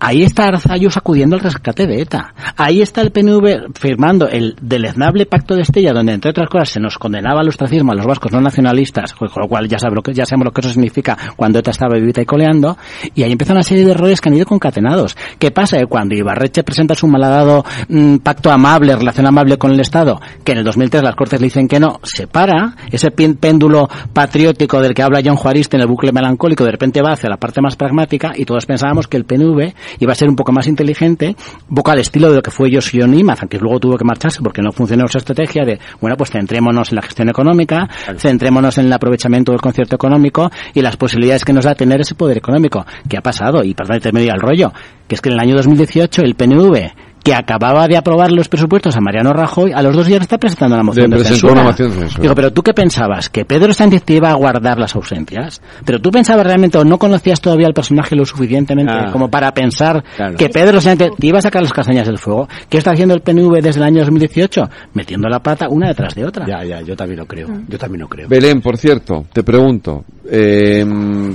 [0.00, 2.32] Ahí está Arzayus acudiendo al rescate de ETA.
[2.56, 6.80] Ahí está el PNV firmando el deleznable pacto de Estella, donde entre otras cosas se
[6.80, 10.14] nos condenaba al ostracismo a los vascos no nacionalistas, con lo cual ya, lo que,
[10.14, 12.78] ya sabemos lo que eso significa cuando ETA estaba vivita y coleando,
[13.14, 15.16] y ahí empieza una serie de errores que han ido concatenados.
[15.38, 15.78] ¿Qué pasa?
[15.88, 20.58] Cuando Ibarreche presenta su malhadado mm, pacto amable, relación amable con el Estado, que en
[20.58, 25.02] el 2003 las Cortes le dicen que no, se para, ese péndulo patriótico del que
[25.02, 28.32] habla John Juariste en el bucle melancólico de repente va hacia la parte más pragmática
[28.36, 31.36] y todos pensábamos que el PNV iba a ser un poco más inteligente,
[31.68, 34.40] un poco al estilo de lo que fue Yoshio Nimaz, aunque luego tuvo que marcharse
[34.42, 38.86] porque no funcionó esa estrategia de, bueno, pues centrémonos en la gestión económica, centrémonos en
[38.86, 42.84] el aprovechamiento del concierto económico y las posibilidades que nos da tener ese poder económico.
[43.08, 43.62] ¿Qué ha pasado?
[43.64, 44.72] Y perdón, te al rollo,
[45.06, 48.96] que es que en el año 2018 el PNV que acababa de aprobar los presupuestos
[48.96, 51.76] a Mariano Rajoy, a los dos días está presentando la moción de, censura.
[52.18, 56.00] Digo, pero tú qué pensabas, que Pedro Sánchez te iba a guardar las ausencias, pero
[56.00, 59.10] tú pensabas realmente o no conocías todavía al personaje lo suficientemente ah.
[59.12, 60.02] como para pensar
[60.38, 62.48] que Pedro Sánchez te iba a sacar las castañas del fuego.
[62.70, 64.70] ¿Qué está haciendo el PNV desde el año 2018?
[64.94, 66.46] Metiendo la pata una detrás de otra.
[66.46, 67.48] Ya, ya, yo también lo creo.
[67.48, 67.66] Mm.
[67.68, 68.26] Yo también lo creo.
[68.26, 70.82] Belén, por cierto, te pregunto, eh,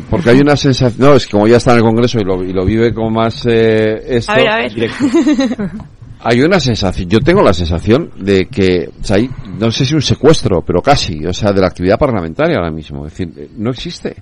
[0.10, 2.44] porque hay una sensación, no, es que como ya está en el Congreso y lo,
[2.44, 4.72] y lo vive como más eh, esto, a ver, a ver.
[6.24, 9.30] hay una sensación, yo tengo la sensación de que, o sea, hay,
[9.60, 13.06] no sé si un secuestro, pero casi, o sea, de la actividad parlamentaria ahora mismo.
[13.06, 14.16] Es decir, no existe.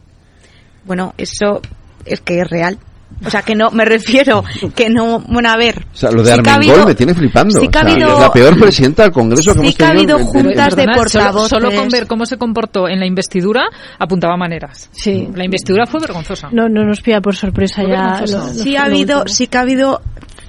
[0.86, 1.62] Bueno, eso
[2.06, 2.78] es que es real.
[3.26, 4.42] O sea, que no, me refiero,
[4.74, 5.86] que no, bueno, a ver.
[5.94, 7.60] O sea, lo de sí ha Armengol habido- me tiene flipando.
[7.60, 9.84] sí que ha O sea, habido- la peor presidenta del Congreso que Sí hemos que
[9.84, 10.16] ha tenido.
[10.16, 11.50] habido en- en- juntas de solo- portavoces.
[11.50, 13.64] Solo, con ver cómo se comportó en la investidura
[14.00, 14.90] apuntaba maneras.
[14.94, 15.28] Sí.
[15.36, 16.48] La investidura fue vergonzosa.
[16.54, 18.22] No, no nos pilla por sorpresa Fue ya.
[18.22, 19.36] lo- lo- sí ha habido, último.
[19.36, 20.02] sí que ha habido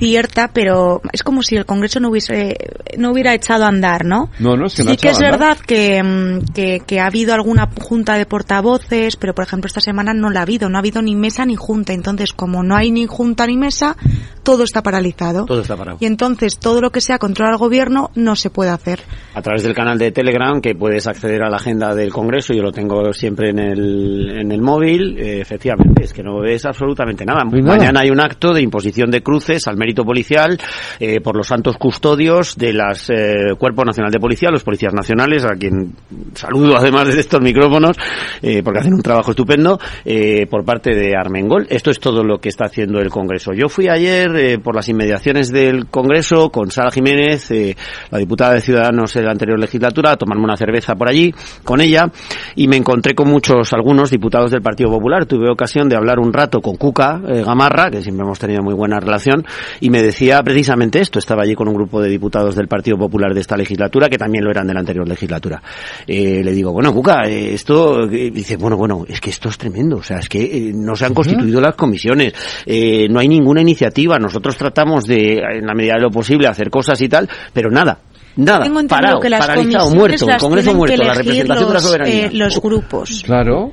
[0.03, 2.57] cierta, pero es como si el Congreso no hubiese,
[2.99, 4.31] no hubiera echado a andar, ¿no?
[4.41, 5.31] No, no, es que no sí ha que es andar.
[5.31, 9.81] verdad que, mm, que, que ha habido alguna junta de portavoces, pero por ejemplo esta
[9.81, 12.75] semana no la ha habido, no ha habido ni mesa ni junta, entonces como no
[12.75, 13.97] hay ni junta ni mesa,
[14.43, 15.47] todo está paralizado.
[15.47, 15.99] Todo está parado.
[16.01, 19.01] Y entonces todo lo que sea controlar al gobierno no se puede hacer.
[19.35, 22.63] a través del canal de Telegram que puedes acceder a la agenda del Congreso, yo
[22.63, 27.25] lo tengo siempre en el, en el móvil, eh, efectivamente, es que no ves absolutamente
[27.25, 27.45] nada.
[27.45, 30.59] Mañana hay un acto de imposición de cruces al mérito policial
[30.99, 35.55] eh, por los santos custodios del eh, Cuerpo Nacional de Policía, los policías nacionales, a
[35.55, 35.95] quien
[36.35, 37.97] saludo además desde estos micrófonos,
[38.41, 41.67] eh, porque hacen un trabajo estupendo, eh, por parte de Armengol.
[41.69, 43.53] Esto es todo lo que está haciendo el Congreso.
[43.53, 47.77] Yo fui ayer eh, por las inmediaciones del Congreso con Sara Jiménez, eh,
[48.11, 51.33] la diputada de Ciudadanos de la anterior legislatura, a tomarme una cerveza por allí
[51.65, 52.11] con ella
[52.57, 55.27] y me encontré con muchos, algunos diputados del Partido Popular.
[55.27, 59.01] Tuve ocasión de hablar un rato con Cuca Gamarra, que siempre hemos tenido muy buena
[59.01, 59.45] relación,
[59.81, 61.19] y me decía precisamente esto.
[61.19, 64.45] Estaba allí con un grupo de diputados del Partido Popular de esta legislatura, que también
[64.45, 65.63] lo eran de la anterior legislatura.
[66.07, 69.59] Eh, le digo, bueno, Cuca, eh, esto, eh, dice, bueno, bueno, es que esto es
[69.59, 69.97] tremendo.
[69.97, 72.33] O sea, es que eh, no se han constituido las comisiones,
[72.67, 74.19] eh, no hay ninguna iniciativa.
[74.19, 77.99] Nosotros tratamos de, en la medida de lo posible, hacer cosas y tal, pero nada.
[78.35, 81.81] Nada, Tengo entendido parado, que las paralizado, muerto, el Congreso muerto, la representación de la
[81.81, 82.27] soberanía.
[82.27, 83.23] eh, los grupos.
[83.27, 83.73] Claro.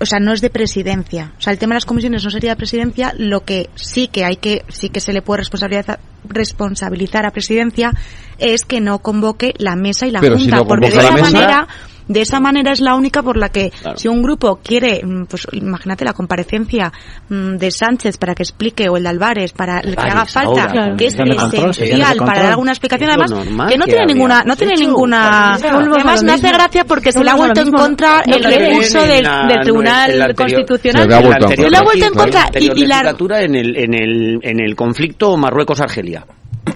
[0.00, 1.32] O sea, no es de presidencia.
[1.38, 3.14] O sea, el tema de las comisiones no sería de presidencia.
[3.16, 7.92] Lo que sí que hay que, sí que se le puede responsabilizar, responsabilizar a presidencia
[8.38, 11.12] es que no convoque la mesa y la Pero si junta, no porque de esa
[11.12, 11.68] mesa- manera,
[12.08, 13.96] de esa manera es la única por la que Claro.
[13.98, 16.92] si un grupo quiere, mm, pues imagínate la comparecencia
[17.28, 20.62] mm, de Sánchez para que explique o el de Álvarez para el que haga falta,
[20.64, 20.96] ahora, Claro.
[20.96, 24.72] que es esencial para dar alguna explicación, además normal que no tiene ninguna, no tiene
[24.74, 29.02] hecho ninguna, además lo hace gracia porque se le ha vuelto en contra el recurso
[29.02, 29.26] del,
[29.62, 31.02] Tribunal Constitucional.
[31.04, 32.48] Se le ha vuelto en contra.
[32.58, 36.24] Y- la- legislatura en el, en el, en el conflicto Marruecos-Argelia.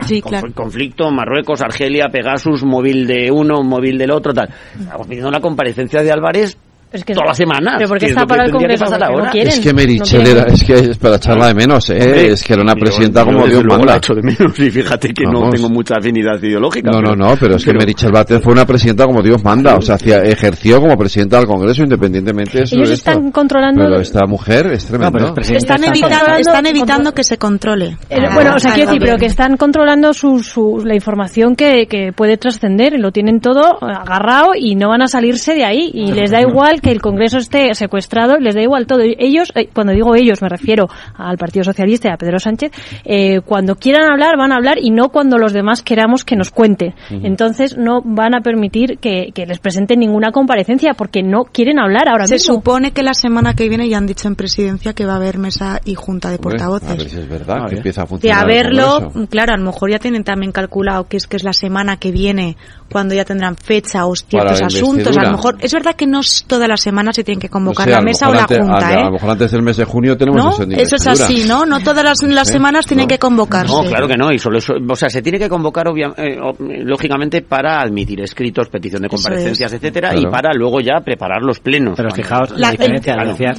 [0.07, 0.49] Sí, claro.
[0.55, 4.49] Conflicto Marruecos, Argelia, Pegasus, móvil de uno, móvil del otro, tal.
[4.79, 6.57] Estamos pidiendo la comparecencia de Álvarez
[6.91, 7.75] Es que- todas las semanas.
[7.77, 8.85] ¿Pero por qué que es está para el que Congreso?
[8.85, 9.31] pasar Porque no ahora.
[9.31, 9.53] quieren.
[9.53, 11.99] Es que Merichel era, es que es para echarla de menos, ¿eh?
[12.01, 13.99] Hombre, es que era una yo- presidenta yo como Dios manda.
[13.99, 16.91] de menos y fíjate que no tengo mucha afinidad ideológica.
[16.91, 19.77] No, no, pero- no, pero es que Merichel Batet fue una presidenta como Dios manda,
[19.77, 22.75] o sea, hacía, ejerció como presidenta del Congreso independientemente de eso.
[22.77, 23.11] Ellos esto.
[23.11, 25.35] están controlando- Pero esta mujer es tremenda.
[25.41, 27.97] Están está evitando, están evitando que se controle.
[28.09, 31.55] Eh, Ah, bueno, o sea, quiero decir, pero que están controlando su, su- la información
[31.55, 35.65] que, que puede trascender, y lo tienen todo agarrado y no van a salirse de
[35.65, 35.91] ahí.
[35.93, 39.01] Y les da igual que el Congreso esté secuestrado, les da igual todo.
[39.01, 42.73] Ellos, eh, cuando digo ellos, me refiero al Partido Socialista y a Pedro Sánchez,
[43.05, 46.51] eh, cuando quieran hablar, van a hablar y no cuando los demás queramos que nos
[46.51, 46.95] cuente.
[47.11, 52.09] Entonces, no van a permitir que, que les presenten ninguna comparecencia porque no quieren hablar
[52.09, 52.55] ahora Se mismo.
[52.55, 55.39] supone que la semana que viene ya han dicho en presidencia que va a haber
[55.39, 56.91] mesa y junta de portavoces.
[56.91, 58.39] A ver si es verdad que empieza a de funcionar.
[58.39, 61.53] el haberlo, claro, a lo mejor ya tienen también calculado que es que es la
[61.53, 62.57] semana que viene
[62.91, 65.17] cuando ya tendrán fecha o ciertos asuntos.
[65.17, 67.87] A lo mejor es verdad que no es todas las semanas se tienen que convocar
[67.89, 68.97] sé, a la mesa o la antes- junta, a, ¿eh?
[68.97, 70.65] a lo mejor antes del mes de junio tenemos ¿No?
[70.75, 71.65] eso es así, ¿no?
[71.65, 72.53] No todas las, las Sí.
[72.53, 73.09] semanas tienen No.
[73.09, 73.73] que convocarse.
[73.75, 76.39] No, claro que no, y solo eso, o sea, se tiene que convocar obvia- eh,
[76.41, 76.55] o-
[76.85, 79.77] lógicamente para admitir escritos, petición de comparecencias, es.
[79.79, 80.29] etcétera, Claro.
[80.29, 81.95] y para luego ya preparar los plenos.
[81.97, 83.55] Pero fijaos la, La- diferencia, el- decía,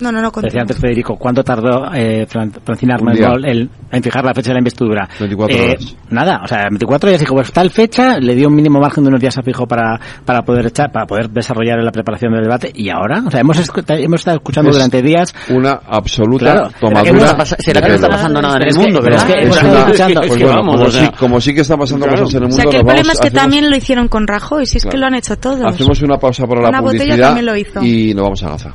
[0.00, 2.94] No, no, no, decía antes Federico, ¿cuánto tardó eh, Fran- Francina.
[2.96, 5.08] Armengol en fijar la fecha de la investidura?
[5.20, 5.96] 24 Eh, horas.
[6.10, 9.08] Nada, o sea, 24 días dijo, pues tal fecha, le dio un mínimo margen de
[9.08, 12.72] unos días a fijo para, para poder echar, para poder desarrollar la preparación del debate,
[12.74, 13.56] y ahora, o sea, hemos,
[13.88, 16.70] hemos estado escuchando Es durante días Una absoluta Claro.
[16.70, 17.26] ¿Será que tomadura.
[17.42, 19.38] está será que no está pasando nada en el que- mundo, pero es que- Es
[19.44, 21.60] hemos una- estado escuchando- pues es que bueno, como, o sea, sí, como sí que
[21.60, 22.20] están pasando claro.
[22.22, 23.76] cosas en el O mundo, sea, que el problema vamos- es que hacemos- también lo
[23.76, 25.00] hicieron con Rajoy, si es que Claro.
[25.00, 25.64] lo han hecho todos.
[25.64, 27.82] Hacemos una pausa para la Una botella publicidad también lo hizo.
[27.82, 28.74] y nos vamos a Gaza.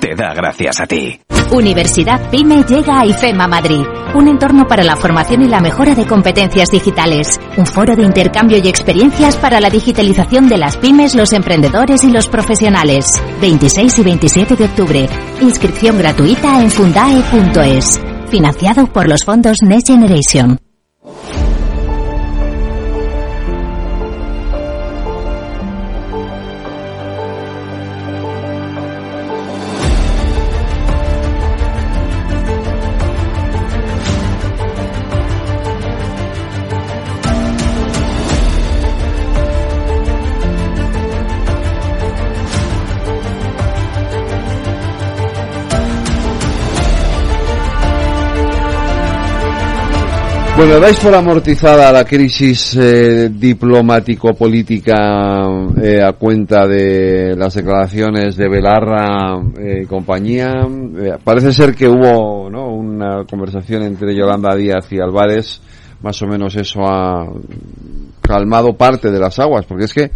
[0.00, 1.20] te da gracias a ti.
[1.50, 6.06] Universidad PyME llega a IFEMA Madrid, un entorno para la formación y la mejora de
[6.06, 11.32] competencias digitales, un foro de intercambio y experiencias para la digitalización de las pymes, los
[11.32, 13.22] emprendedores y los profesionales.
[13.40, 15.08] 26 y 27 de octubre.
[15.40, 18.00] Inscripción gratuita en fundae.es.
[18.30, 20.71] Financiado por los fondos Next Generation.
[50.64, 54.94] Bueno, dais por amortizada la crisis eh, diplomático-política
[55.82, 60.52] eh, a cuenta de las declaraciones de Belarra y compañía.
[60.96, 62.68] Eh, parece ser que hubo ¿no?
[62.68, 65.60] una conversación entre Yolanda Díaz y Álvarez.
[66.00, 67.26] Más o menos eso ha
[68.20, 70.12] calmado parte de las aguas, porque es que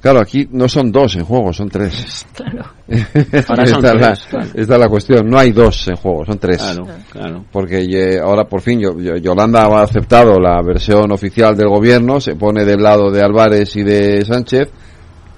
[0.00, 2.26] Claro, aquí no son dos en juego, son tres.
[2.32, 2.64] Claro.
[2.88, 5.28] esta, es la, esta, es la, cuestión.
[5.28, 6.56] No hay dos en juego, son tres.
[6.56, 7.44] Claro, claro.
[7.52, 12.82] Porque ahora por fin Yolanda ha aceptado la versión oficial del gobierno, se pone del
[12.82, 14.70] lado de Álvarez y de Sánchez,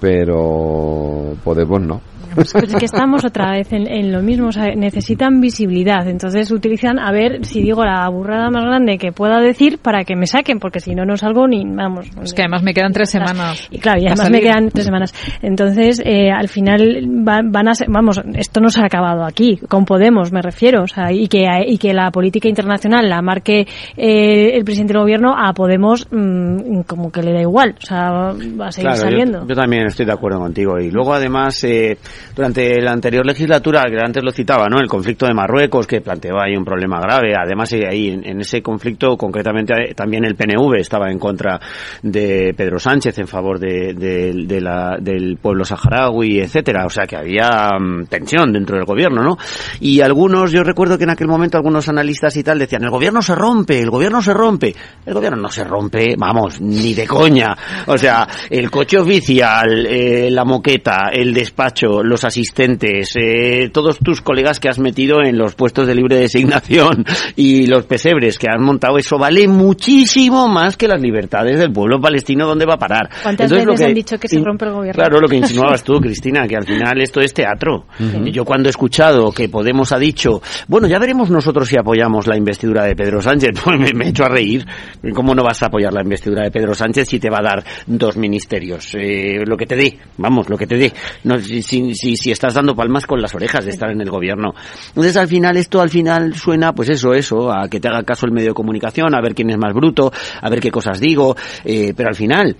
[0.00, 2.11] pero Podemos no.
[2.34, 6.98] Pues es que estamos otra vez en, lo mismo, o sea, necesitan visibilidad, entonces utilizan
[6.98, 10.58] a ver si digo la burrada más grande que pueda decir para que me saquen,
[10.58, 12.06] porque si no, no salgo ni, vamos.
[12.22, 13.68] Es que además me quedan tres semanas.
[13.70, 15.14] Y claro, y además me quedan tres semanas.
[15.42, 19.84] Entonces, eh, al final van a ser, vamos, esto no se ha acabado aquí, con
[19.84, 24.56] Podemos me refiero, o sea, y que, y que la política internacional la marque eh,
[24.56, 28.68] el presidente del gobierno a Podemos mm, como que le da igual, o sea, va
[28.68, 29.40] a seguir saliendo.
[29.42, 31.98] Yo, yo, también estoy de acuerdo contigo y luego además eh,
[32.34, 34.78] durante la anterior legislatura, que antes lo citaba, ¿no?
[34.78, 37.34] El conflicto de Marruecos, que planteó ahí un problema grave.
[37.36, 41.60] Además, eh, ahí en, ese conflicto, concretamente, eh, también el PNV estaba en contra
[42.02, 46.86] de Pedro Sánchez en favor de, del pueblo saharaui, etcétera.
[46.86, 49.38] O sea, que había um, tensión dentro del gobierno, ¿no?
[49.80, 53.22] Y algunos, yo recuerdo que en aquel momento algunos analistas y tal decían, el gobierno
[53.22, 54.74] se rompe, el gobierno se rompe.
[55.04, 57.56] El gobierno no se rompe, vamos, ni de coña.
[57.86, 64.20] O sea, el coche oficial, eh, la moqueta, el despacho, los asistentes, eh, todos tus
[64.20, 67.04] colegas que has metido en los puestos de libre designación
[67.36, 72.00] y los pesebres que has montado, eso vale muchísimo más que las libertades del pueblo
[72.00, 73.08] palestino donde va a parar.
[73.22, 75.02] ¿Cuántas veces han dicho que se rompe el gobierno?
[75.02, 77.86] Claro, lo que insinuabas tú, Cristina, que al final esto es teatro.
[78.30, 82.36] Yo cuando he escuchado que Podemos ha dicho, bueno, ya veremos nosotros si apoyamos la
[82.36, 84.66] investidura de Pedro Sánchez, pues me, he hecho a reír.
[85.14, 87.64] ¿Cómo no vas a apoyar la investidura de Pedro Sánchez si te va a dar
[87.86, 88.94] dos ministerios?
[88.94, 90.92] Eh, lo que te dé, vamos, lo que te dé.
[91.24, 94.54] No, si, si, si estás dando palmas con las orejas de estar en el gobierno.
[94.88, 98.26] Entonces al final esto al final suena pues eso, eso, a que te haga caso
[98.26, 101.36] el medio de comunicación, a ver quién es más bruto, a ver qué cosas digo,
[101.64, 102.56] eh, pero al final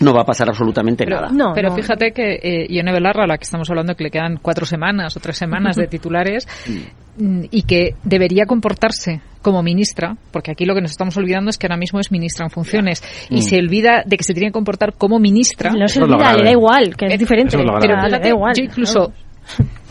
[0.00, 1.30] no va a pasar absolutamente nada.
[1.30, 4.38] No, pero fíjate que eh, Ione Belarra, a la que estamos hablando, que le quedan
[4.40, 6.46] cuatro semanas o tres semanas de titulares,
[7.18, 11.58] mm, y que debería comportarse como ministra, porque aquí lo que nos estamos olvidando es
[11.58, 13.42] que ahora mismo es ministra en funciones, y mm.
[13.42, 15.72] se olvida de que se tiene que comportar como ministra.
[15.72, 17.56] No se olvida, le da igual, que es, diferente.
[17.56, 18.54] pero le da igual.
[18.56, 19.12] Yo incluso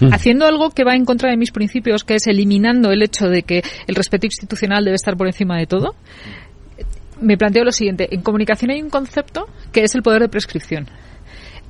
[0.11, 3.43] haciendo algo que va en contra de mis principios, que es eliminando el hecho de
[3.43, 5.95] que el respeto institucional debe estar por encima de todo,
[7.21, 8.13] me planteo lo siguiente.
[8.13, 10.87] En comunicación hay un concepto que es el poder de prescripción.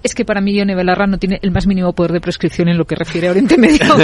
[0.04, 2.78] Es que para mí Ione Belarra no tiene el más mínimo poder de prescripción en
[2.78, 3.80] lo que refiere a Oriente Medio.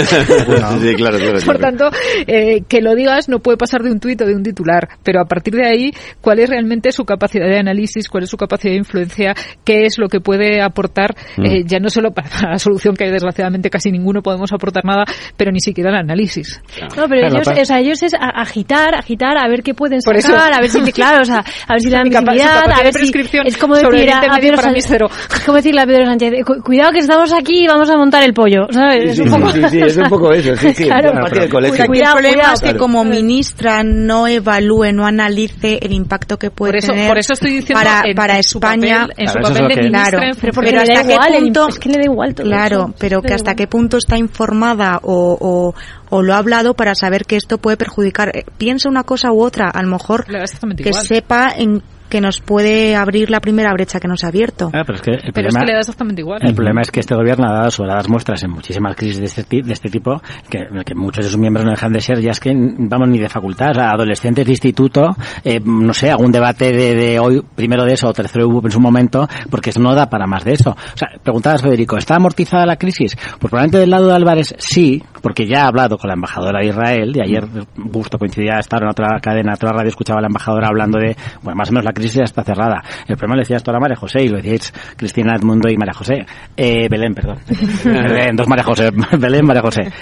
[0.78, 1.58] Sí, claro, claro, Por claro.
[1.58, 1.90] tanto,
[2.26, 5.20] eh, que lo digas no puede pasar de un tuit o de un titular, pero
[5.20, 8.08] a partir de ahí, ¿cuál es realmente su capacidad de análisis?
[8.08, 9.34] ¿Cuál es su capacidad de influencia?
[9.64, 11.14] ¿Qué es lo que puede aportar?
[11.36, 11.44] Mm.
[11.44, 15.04] eh, ya no solo para la solución, que desgraciadamente casi ninguno podemos aportar nada,
[15.36, 16.60] pero ni siquiera el análisis.
[16.96, 20.52] No, pero ellos, o sea, ellos es a- agitar, agitar, a ver qué pueden sacar,
[20.52, 22.98] a ver si, claro, o sea, a ver si visibilidad, capacidad a de ver si
[23.00, 24.88] prescripción es como decir a, a para mí es
[25.46, 28.32] como decirle a Pedro Sánchez, "Cu- cuidado que estamos aquí y vamos a montar el
[28.34, 29.16] pollo, ¿sabes?
[29.16, 30.84] Sí, Es un poco- sí, sí, es un poco eso, sí, sí.
[30.84, 31.12] Claro.
[31.50, 31.86] Colegio.
[31.86, 32.54] Cuidado, el problema cuidado.
[32.54, 32.78] es que Claro.
[32.78, 37.32] como ministra no evalúe, no analice el impacto que puede Por eso- tener por eso
[37.32, 39.06] estoy diciendo para, en- para en su España.
[39.08, 41.68] papel- en su es papel lo de que- ministra Claro, en pero, hasta qué punto,
[41.68, 43.56] es que le da igual todo claro, eso, pero que hasta igual.
[43.56, 45.74] qué punto está informada o, o,
[46.10, 48.30] o lo ha hablado para saber que esto puede perjudicar.
[48.36, 51.06] Eh, Piensa una cosa u otra, a lo mejor que igual.
[51.06, 54.70] sepa en que nos puede abrir la primera brecha que nos ha abierto.
[54.72, 56.40] Ah, pero es que el Pero es problema, que le da exactamente igual.
[56.42, 59.62] el problema es que este gobierno ha dado sobradas muestras en muchísimas crisis de este,
[59.62, 62.40] de este tipo, que, que muchos de sus miembros no dejan de ser, ya es
[62.40, 66.72] que, vamos, ni de facultad, o sea, adolescentes de instituto, eh, no sé, algún debate
[66.72, 69.94] de, de hoy, primero de eso, o tercero hubo en su momento, porque eso no
[69.94, 70.70] da para más de eso.
[70.70, 73.16] O sea, preguntabas, Federico, ¿está amortizada la crisis?
[73.16, 76.66] Pues probablemente del lado de Álvarez sí, porque ya ha hablado con la embajadora de
[76.68, 77.44] Israel, y ayer
[77.92, 81.16] justo coincidía estar en otra cadena, en otra radio, escuchaba a la embajadora hablando de,
[81.42, 82.82] bueno, más o menos la crisis ya está cerrada.
[83.06, 85.94] El problema lo decías tú ahora María José, y lo decíais Cristina Edmundo y María
[85.94, 86.26] José.
[86.56, 87.38] Eh, Belén, perdón.
[87.84, 88.90] Belén, dos María José.
[89.18, 89.92] Belén, María José.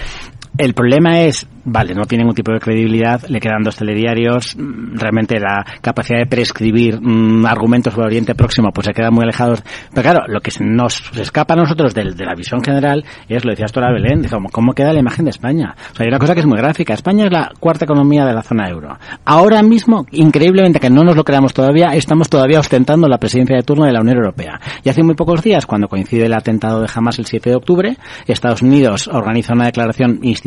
[0.57, 4.97] El problema es, vale, no tiene ningún tipo de credibilidad, le quedan dos telediarios, mm,
[4.97, 9.61] realmente la capacidad de prescribir mm, argumentos sobre Oriente Próximo pues se quedan muy alejados.
[9.93, 13.51] Pero claro, lo que nos escapa a nosotros del- de, la visión general es, lo
[13.51, 15.75] decías tú ahora Belén, de cómo, cómo queda la imagen de España.
[15.91, 16.95] O sea, hay una cosa que es muy gráfica.
[16.95, 18.97] España es la cuarta economía de la zona euro.
[19.25, 23.61] Ahora mismo, increíblemente, que no nos lo creamos todavía, estamos todavía ostentando la presidencia de
[23.61, 24.59] turno de la Unión Europea.
[24.83, 27.97] Y hace muy pocos días, cuando coincide el atentado de Hamas el 7 de octubre,
[28.25, 30.46] Estados Unidos organiza una declaración institucional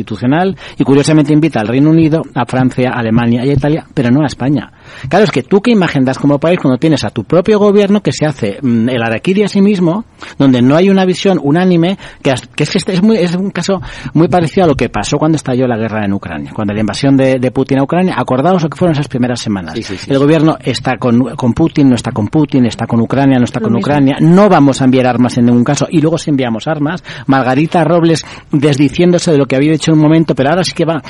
[0.77, 4.23] y curiosamente invita al Reino Unido, a Francia, a Alemania y a Italia, pero no
[4.23, 4.71] a España.
[5.09, 8.01] Claro, es que tú qué imagen das como país cuando tienes a tu propio gobierno
[8.01, 10.05] que se hace mm, el araquiri a sí mismo,
[10.37, 13.51] donde no hay una visión unánime, que, que es que este es, muy, es un
[13.51, 13.81] caso
[14.13, 17.17] muy parecido a lo que pasó cuando estalló la guerra en Ucrania, cuando la invasión
[17.17, 19.75] de, de Putin a Ucrania, acordaos lo que fueron esas primeras semanas.
[20.07, 23.59] el gobierno está con, con Putin, no está con Putin, está con Ucrania, no está
[23.59, 23.85] Lo con mismo.
[23.85, 27.83] Ucrania, no vamos a enviar armas en ningún caso, y luego si enviamos armas, Margarita
[27.83, 31.01] Robles desdiciéndose de lo que había hecho en un momento, pero ahora sí que va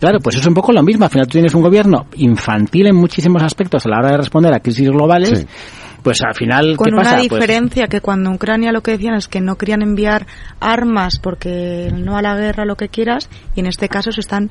[0.00, 1.04] Claro, pues es un poco lo mismo.
[1.04, 4.52] Al final tú tienes un gobierno infantil en muchísimos aspectos a la hora de responder
[4.54, 5.46] a crisis globales.
[6.02, 7.16] Pues al final, Con ¿qué una pasa?
[7.16, 10.26] Pues- diferencia que cuando en Ucrania lo que decían es que no querían enviar
[10.60, 14.50] armas porque no a la guerra lo que quieras y en este caso se están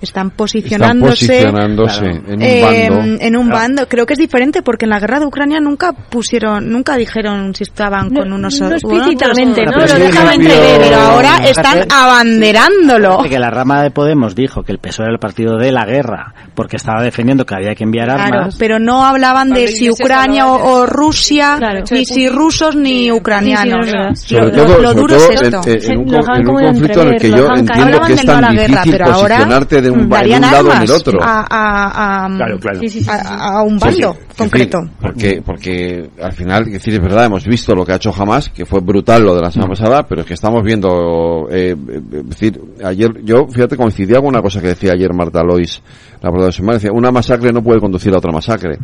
[0.00, 3.16] están Están posicionándose, posicionándose en un eh, bando.
[3.24, 3.60] en un Claro.
[3.60, 3.88] bando.
[3.88, 7.62] Creo que es diferente porque en la guerra de Ucrania nunca pusieron, nunca dijeron si
[7.64, 9.72] estaban con unos no o- explícitamente, ¿no?
[9.78, 13.22] Lo dejaba entrever, pero ahora están abanderándolo.
[13.28, 16.34] Que la rama de Podemos dijo que el PSOE era el partido de la guerra
[16.56, 18.56] porque estaba defendiendo que había que enviar Claro, armas.
[18.58, 21.84] pero no hablaban de si Ucrania o, o Rusia, Claro.
[21.92, 23.86] ni si rusos ni ucranianos.
[24.18, 25.60] Sí, sí, Lo- Sobre lo, todo, lo sobre duro todo es esto.
[25.66, 28.00] en, en- en un, Lo en un de conflicto en el que yo lo entiendo
[28.00, 30.68] que es tan la guerra, difícil pero ahora posicionarte de un, en darían un lado
[30.68, 31.18] o en el otro.
[31.22, 32.80] A, a- a- Claro, claro.
[32.88, 34.00] Sí, a- a un Sí, sí.
[34.02, 34.78] bando En concreto.
[34.80, 38.12] fin, porque, porque al final, es decir, es verdad, hemos visto lo que ha hecho
[38.16, 41.74] Hamas, que fue brutal lo de la semana pasada, pero es que estamos viendo, eh,
[41.76, 45.82] eh, es decir, ayer, yo, fíjate, coincidía con una cosa que decía ayer Marta Lois,
[46.30, 48.78] la de decía, una masacre no puede conducir a otra masacre.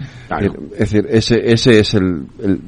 [0.73, 2.61] Es decir, ese, ese es el, el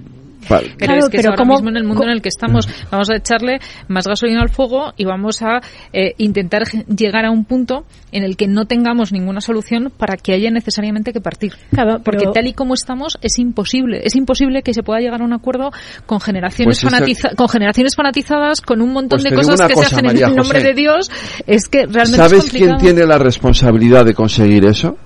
[0.48, 2.22] pa- Pero Claro, es que es pero ahora ¿cómo- mismo en el mundo en el
[2.22, 2.68] que estamos.
[2.90, 3.58] Vamos a echarle
[3.88, 5.60] más gasolina al fuego y vamos a
[5.92, 10.32] eh, intentar llegar a un punto en el que no tengamos ninguna solución para que
[10.32, 11.52] haya necesariamente que partir.
[11.70, 14.00] Claro, Porque pero- tal y como estamos es imposible.
[14.04, 15.70] Es imposible que se pueda llegar a un acuerdo
[16.06, 19.88] con generaciones, Pues esta- con generaciones fanatizadas, con un montón Pues de cosas que cosa,
[19.88, 20.68] se hacen María en el nombre José.
[20.68, 21.10] de Dios.
[21.46, 24.96] Es que realmente ¿Sabes es quién tiene la responsabilidad de conseguir eso?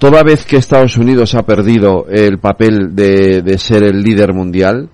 [0.00, 4.88] Toda vez que Estados Unidos ha perdido el papel de, de ser el líder mundial,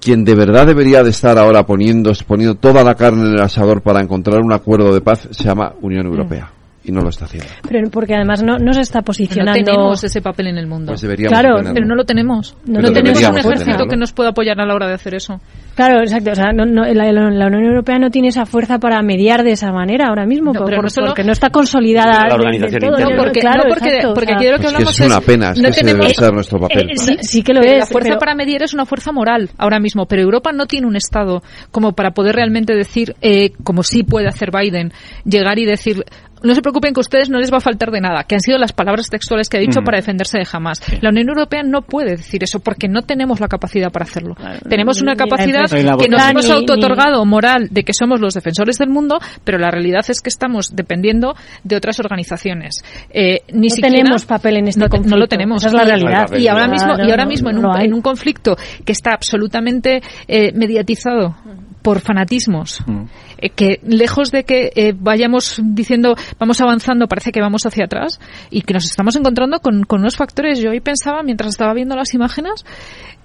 [0.00, 3.80] quien de verdad debería de estar ahora poniendo, poniendo toda la carne en el asador
[3.80, 6.50] para encontrar un acuerdo de paz se llama Unión Europea.
[6.88, 7.48] Y no lo está haciendo.
[7.68, 9.52] Pero porque además no, no se está No posicionando.
[9.62, 10.92] tenemos ese papel en el mundo.
[10.92, 11.74] Pues deberíamos claro, tenerlo.
[11.74, 12.56] pero no lo tenemos.
[12.66, 13.86] No No, tenemos un ejército tenerlo.
[13.88, 15.38] que nos pueda apoyar a la hora de hacer eso.
[15.74, 16.32] Claro, exacto.
[16.32, 19.70] O sea, no, no, la, Unión Europea no tiene esa fuerza para mediar de esa
[19.70, 22.26] manera ahora mismo, No, por- no solo- porque no está consolidada.
[22.28, 22.90] La organización todo.
[22.92, 23.16] interna.
[23.16, 24.76] No, porque, claro, no porque, exacto, porque o sea, aquí de lo que Es que
[24.76, 26.90] hablamos es una pena, es no que ese debe tenemos- ser nuestro papel.
[26.90, 27.78] eh, sí, sí que lo Pero es.
[27.80, 30.86] La fuerza pero- para mediar es una fuerza moral ahora mismo, pero Europa no tiene
[30.86, 34.92] un Estado como para poder realmente decir, eh, como sí puede hacer Biden,
[35.24, 36.02] llegar y decir
[36.42, 38.40] no se preocupen que a ustedes no les va a faltar de nada, que han
[38.40, 40.80] sido las palabras textuales que ha dicho para defenderse de Hamas.
[41.02, 44.34] La Unión Europea no puede decir eso porque no tenemos la capacidad para hacerlo.
[44.68, 49.18] tenemos una capacidad que nos hemos auto-otorgado moral de que somos los defensores del mundo,
[49.44, 51.34] pero la realidad es que estamos dependiendo
[51.64, 52.82] de otras organizaciones.
[53.10, 55.18] Eh, ni No siquiera- tenemos papel en este no, te- no conflicto.
[55.18, 55.58] lo tenemos.
[55.64, 56.32] Esa es la realidad.
[56.36, 60.52] Y ahora mismo, y ahora mismo en, un, en un conflicto que está absolutamente eh,
[60.54, 61.36] mediatizado
[61.82, 62.80] por fanatismos,
[63.38, 68.20] eh, que lejos de que eh, vayamos diciendo vamos avanzando, parece que vamos hacia atrás
[68.50, 70.60] y que nos estamos encontrando con, con unos factores.
[70.60, 72.64] Yo hoy pensaba, mientras estaba viendo las imágenes,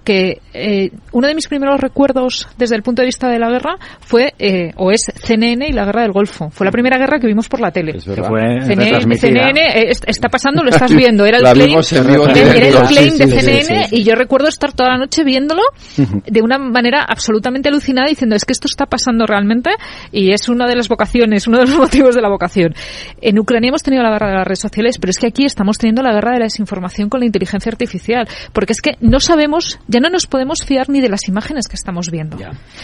[0.04, 3.76] que eh, uno de mis primeros recuerdos desde el punto de vista de la guerra
[4.00, 6.50] fue, eh, o es CNN y la guerra del Golfo.
[6.50, 7.92] Fue la primera guerra que vimos por la tele.
[7.94, 9.16] Que fue CNN.
[9.16, 11.24] CNN, eh, est- está pasando, lo estás viendo.
[11.24, 13.96] Era el La claim, era- el claim de sí, sí, CNN sí.
[13.96, 15.62] y yo recuerdo estar toda la noche viéndolo
[15.96, 19.70] de una manera absolutamente alucinada diciendo es que esto está pasando realmente
[20.12, 22.74] y es una de las vocaciones, uno de los motivos de la vocación.
[23.20, 25.78] En Ucrania hemos tenido la guerra de las redes sociales, pero es que aquí estamos
[25.78, 29.78] teniendo la guerra de la desinformación con la inteligencia artificial, porque es que no sabemos,
[29.88, 32.36] ya no nos podemos fiar ni de las imágenes que estamos viendo.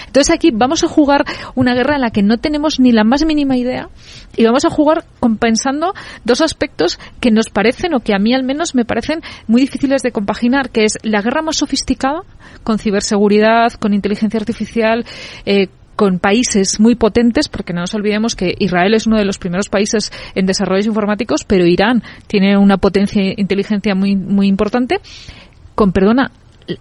[0.07, 1.25] Entonces aquí vamos a jugar
[1.55, 3.89] una guerra en la que no tenemos ni la más mínima idea
[4.37, 5.93] y vamos a jugar compensando
[6.25, 10.03] dos aspectos que nos parecen o que a mí al menos me parecen muy difíciles
[10.03, 12.23] de compaginar, que es la guerra más sofisticada
[12.63, 15.05] con ciberseguridad, con inteligencia artificial,
[15.47, 19.39] eh, con países muy potentes, porque no nos olvidemos que Israel es uno de los
[19.39, 25.01] primeros países en desarrollos informáticos, pero Irán tiene una potencia de inteligencia muy, muy importante,
[25.75, 26.31] con, perdona,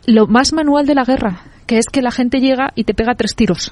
[0.05, 3.13] lo más manual de la guerra, que es que la gente llega y te pega
[3.13, 3.71] tres tiros.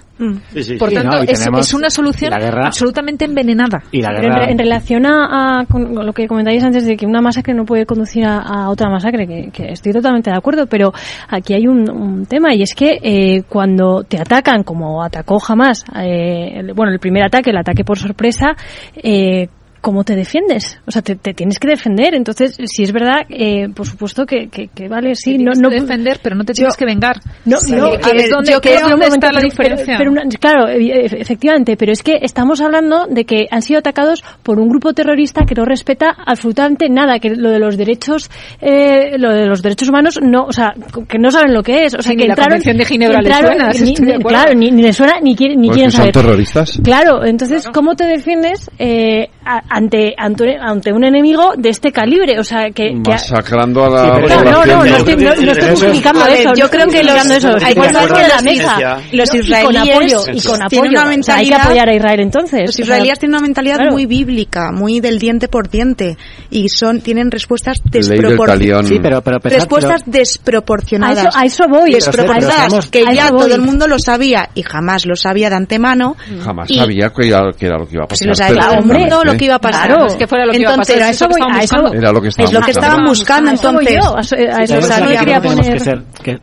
[0.54, 3.82] Sí, sí, Por sí, tanto, es, una solución guerra- absolutamente envenenada.
[3.92, 4.46] Y la en, guerra...
[4.52, 7.88] en relación a, a con lo que comentáis antes de que una masacre no puede
[7.88, 10.94] conducir a, a otra masacre, que, que estoy totalmente de acuerdo, pero
[11.28, 15.84] aquí hay un, un tema y es que eh, cuando te atacan, como atacó jamás,
[15.96, 18.56] el- bueno, el primer ataque, el ataque por sorpresa,
[18.96, 19.48] eh,
[19.82, 20.80] ¿Cómo te defiendes?
[20.86, 22.14] O sea, te, te tienes que defender.
[22.16, 25.60] Entonces, si es verdad, eh, por supuesto que, que, que vale, sí, Te no, tienes
[25.60, 27.18] no que defender, pero no te tienes que vengar.
[27.46, 29.50] no, Sí, no, que es ver, donde, yo que es creo- momento, está la pero-
[29.50, 29.96] diferencia.
[29.98, 33.80] pero una- claro, e- e- efectivamente, pero es que estamos hablando de que han sido
[33.80, 38.30] atacados por un grupo terrorista que no respeta absolutamente nada, que lo de los derechos,
[38.62, 40.74] eh, lo de los derechos humanos, no, o sea,
[41.08, 42.86] que no saben lo que es, o sea, Sí, que ni la entraron, Convención de
[42.86, 45.76] Ginebra les entraron- suena, si ni- claro, ni, ni les suena ni, quieren- ni Pues
[45.78, 46.14] quieren que son saber.
[46.14, 46.80] terroristas.
[46.84, 52.40] Claro, entonces, ¿cómo te defiendes eh, a- ante, ante, ante un enemigo de este calibre?
[52.40, 52.90] O sea, que...
[53.04, 56.54] que Masacrando a la Sí, no, no, no estoy, no, no estoy justificando eso.
[56.56, 57.50] yo no creo que los- eso.
[57.64, 58.78] hay que poner en la mesa.
[59.12, 61.02] Los Y con israelíes apoyo, y con tienen apoyo.
[61.08, 62.62] una O sea, hay que mentalidad- apoyar a Israel entonces.
[62.62, 63.92] Los O sea, israelíes tienen una mentalidad claro.
[63.92, 66.18] muy bíblica, muy del diente por diente
[66.50, 68.48] y son tienen respuestas desproporcionadas.
[68.60, 68.86] talión.
[68.86, 71.18] Sí, pero, pero pensad, respuestas pero- desproporcionadas.
[71.26, 71.92] A eso- a eso voy.
[71.94, 76.16] Desproporcionadas, Pero que ya todo el mundo lo sabía y jamás lo sabía de antemano.
[76.44, 78.36] Jamás sabía que era, lo que iba a pasar.
[78.36, 79.88] Si Hombre, lo que iba a pasar.
[79.88, 80.06] Claro.
[80.08, 81.42] Es que fuera lo que iba a Entonces, pasar, a es eso lo que voy,
[81.42, 81.98] estaban a eso buscando.
[82.00, 83.10] Era lo que Es lo que estaban buscando.
[83.10, 83.96] buscando A eso entonces.
[83.96, 85.74] yo, a eso- Sí, que tenemos poner...
[85.74, 86.04] que ser...
[86.24, 86.40] que-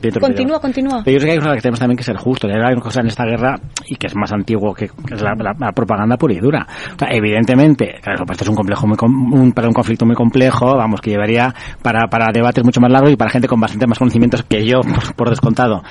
[0.00, 1.00] pido Continúa, continúa.
[1.02, 2.50] Pero yo creo que hay una cosa que tenemos también que ser justos.
[2.52, 3.54] Hay una cosa en esta guerra
[3.86, 6.66] y que es más antiguo que, que es la, la- la propaganda pura y dura.
[6.94, 10.14] O sea, evidentemente, claro, esto es un complejo muy com- un, para un conflicto muy
[10.14, 13.86] complejo, vamos, que llevaría para, para debates mucho más largos y para gente con bastante
[13.86, 15.82] más conocimientos que yo, por, por descontado.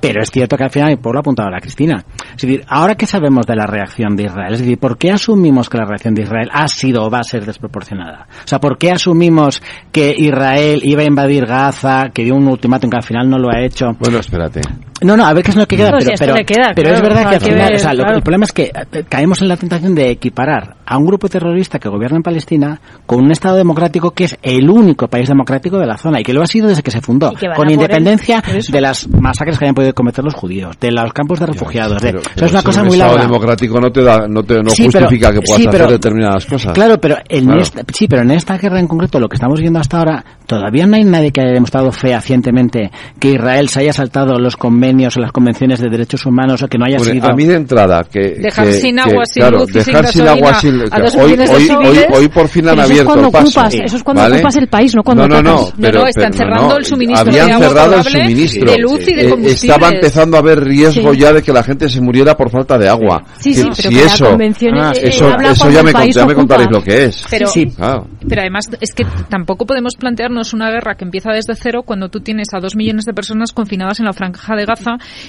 [0.00, 2.04] Pero es cierto que al final, y por lo ha apuntado la Cristina,
[2.34, 5.68] es decir, ahora que sabemos de la reacción de Israel, es decir, ¿por qué asumimos
[5.68, 8.26] que la reacción de Israel ha sido o va a ser desproporcionada?
[8.44, 9.62] O sea, ¿por qué asumimos
[9.92, 13.50] que Israel iba a invadir Gaza, que dio un ultimátum que al final no lo
[13.50, 13.92] ha hecho?
[13.98, 14.62] Bueno, espérate.
[15.02, 16.72] No, no, a ver qué es lo que queda, No, pero, si pero, le queda,
[16.74, 18.16] pero es claro, verdad que hay al que final, ver, o sea, lo- claro.
[18.16, 21.78] el problema es que eh, caemos en la tentación de equiparar a un grupo terrorista
[21.78, 25.86] que gobierna en Palestina con un Estado democrático que es el único país democrático de
[25.86, 28.72] la zona y que lo ha sido desde que se fundó, que con independencia eso.
[28.72, 32.02] de las masacres que hayan podido cometer los judíos, de los campos de refugiados.
[32.02, 33.26] de, Pero- o sea, pero es una si cosa un muy Estado larga.
[33.30, 35.96] democrático no te da, no te, no Sí, pero- justifica que puedas sí, pero- hacer
[35.98, 36.72] determinadas cosas.
[36.74, 37.60] Claro, pero en Claro.
[37.62, 40.86] esta, sí, pero en esta guerra en concreto, lo que estamos viendo hasta ahora, todavía
[40.86, 45.20] no hay nadie que haya demostrado fehacientemente que Israel se haya saltado los convenios o
[45.20, 47.28] las convenciones de derechos humanos o que no haya Bueno, sido.
[47.28, 49.84] a mí de entrada que Dejar que- sin que, agua, sin claro, luz y sin
[49.84, 52.06] dejar sin agua sin a dos hoy, millones de hoy, hoy, civiles.
[52.12, 54.22] hoy por fin han Pero eso es abierto cuando el paso ocupas, eso es cuando
[54.22, 54.34] ¿vale?
[54.36, 56.84] ocupas el país, no cuando no, no, no, pero, no, están pero cerrando no, el
[56.84, 59.64] suministro habían de agua cerrado el suministro de luz y de Eh, combustibles.
[59.64, 61.18] estaba empezando a haber riesgo Sí.
[61.18, 63.74] ya de que la gente se muriera por falta de agua Sí, sí, Que pero
[63.74, 67.04] si que la eso ah, eh, eso, eso ya me, ya me contaréis lo que
[67.04, 68.06] es Pero- Claro.
[68.28, 72.08] Pero además es que tampoco podemos plantearnos plantearnos una guerra que empieza desde cero cuando
[72.08, 74.79] tú tienes a dos millones de personas confinadas en la franja de Gaza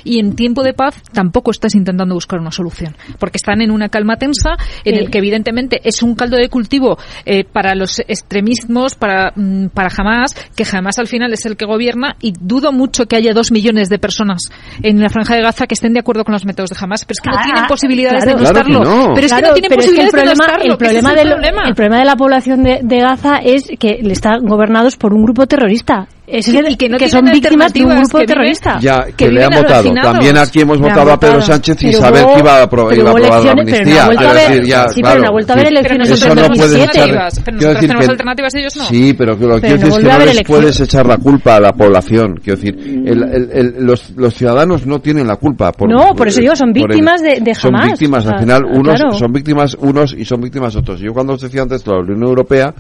[0.04, 3.90] y en tiempo de paz tampoco estás intentando buscar una solución, porque están en una
[3.90, 4.52] calma tensa
[4.86, 9.68] en el que evidentemente es un caldo de cultivo eh, para los extremismos, para, mm,
[9.68, 13.34] para Hamas, que Hamas al final es el que gobierna y dudo mucho que haya
[13.34, 14.44] dos millones de personas
[14.82, 17.14] en la franja de Gaza que estén de acuerdo con los métodos de Hamas, pero
[17.14, 18.40] es que no Ah, tienen posibilidades claro.
[18.40, 18.52] de no
[18.82, 19.14] Claro.
[19.16, 20.72] Pero es que no tienen pero es que el posibilidades de no problema, estarlo.
[20.72, 21.62] el problema, es el del- problema.
[21.68, 25.24] el problema de la población de, de Gaza es que le están gobernados por un
[25.24, 26.08] grupo terrorista.
[26.28, 28.80] Es Sí, el- y que no son tienen víctimas de un alternativas, grupo que terrorista.
[28.80, 29.94] Ya, que, que le han votado.
[30.02, 31.42] También aquí hemos votado a Pedro.
[31.42, 33.56] Sánchez sin Pero saber hubo- que iba a, apro- pero iba a aprobar la pero
[33.56, 34.06] no amnistía.
[34.06, 35.62] vuelto a Quiero haber- decir, ya, sí, pero claro, no ha vuelto a sí.
[35.62, 36.88] elecciones Pero Eso nosotros no tenemos puedes echar.
[36.88, 38.84] alternativas, pero nosotros decir tenemos que- alternativas, ellos no.
[38.86, 41.06] Sí, pero que lo que Pero quiero no decir es que no les puedes echar
[41.08, 42.40] la culpa a la población.
[42.44, 45.72] Quiero decir, el- el- el- los, los ciudadanos no tienen la culpa.
[45.74, 47.88] Por, No, por eso digo, son víctimas de- de Son Hamás.
[47.94, 51.00] víctimas, al final, unos son víctimas unos y son víctimas otros.
[51.02, 52.74] Yo cuando os decía antes que la Unión Europea,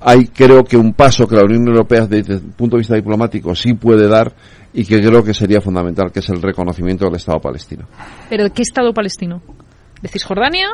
[0.00, 3.54] hay creo que un paso que la Unión Europea desde el punto de vista diplomático
[3.54, 4.32] sí puede dar
[4.72, 7.86] y que creo que sería fundamental, que es el reconocimiento del Estado palestino.
[8.28, 9.42] ¿Pero de qué Estado palestino?
[10.00, 10.68] ¿De Cisjordania?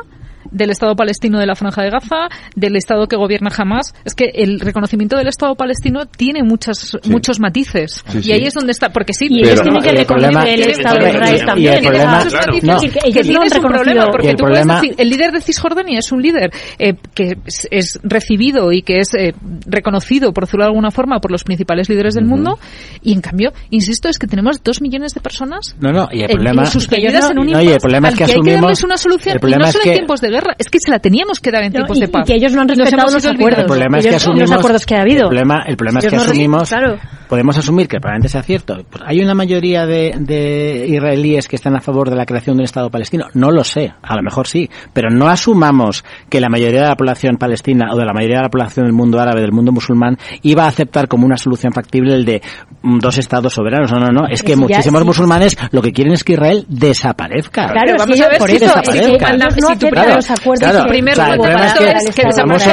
[0.51, 2.27] ¿Del Estado palestino de la Franja de Gaza?
[2.55, 3.93] ¿Del Estado que gobierna Hamas?
[4.05, 8.03] Es que el reconocimiento del Estado palestino tiene muchas, muchos matices.
[8.07, 8.31] Sí, y sí.
[8.31, 8.89] ahí es donde está.
[8.89, 11.39] Porque sí, Y ellos tienen que el reconocer problema- el Estado de problema- Israel y
[11.39, 11.83] el también.
[11.83, 12.47] problema- Muchos claro.
[12.53, 12.79] matices No.
[12.79, 15.31] que- ellos no han un problema, porque Y el tú puedes problema- decir, el líder
[15.31, 19.33] de Cisjordania es un líder eh, que es, es recibido y que es eh,
[19.65, 22.59] reconocido, por decirlo de alguna forma, por los principales líderes del mundo,
[23.01, 26.31] y en cambio, insisto, es que tenemos dos millones de personas No, no, y el
[26.31, 26.65] eh, problema...
[26.65, 28.61] suspendidas en un no, y el problema es al que hay que asumimos...
[28.61, 30.69] darles una solución, el y problema no es solo que- en tiempos de guerra, es
[30.69, 32.23] que se la teníamos que dar en No, tiempos y- de paz.
[32.25, 33.59] y que ellos no han respetado los acuerdos.
[33.59, 35.23] El problema es que los asumimos acuerdos que ha habido.
[35.23, 36.97] El problema, el problema es que no asumimos, claro.
[37.27, 38.77] podemos asumir que probablemente sea cierto.
[39.05, 42.65] Hay una mayoría de, de israelíes que están a favor de la creación de un
[42.65, 43.25] Estado palestino.
[43.33, 46.95] No lo sé, a lo mejor sí, pero no asumamos que la mayoría de la
[46.95, 50.17] población palestina o de la mayoría de la población del mundo árabe, del mundo musulmán,
[50.43, 52.41] iba a aceptar como una solución factible el de
[52.81, 53.91] mm, dos Estados soberanos.
[53.91, 54.27] No, no, no.
[54.29, 55.07] Es que ya- muchísimos sí.
[55.07, 57.67] musulmanes lo que quieren es que Israel desaparezca.
[57.67, 59.77] Claro, Pero es vamos que a ellos- ver por si eso, es que no si
[59.79, 59.87] tú-
[60.29, 62.15] los acuerdos claro, que- Primer o sea, el punto problema para es eso que es
[62.15, 62.69] que el desaparezca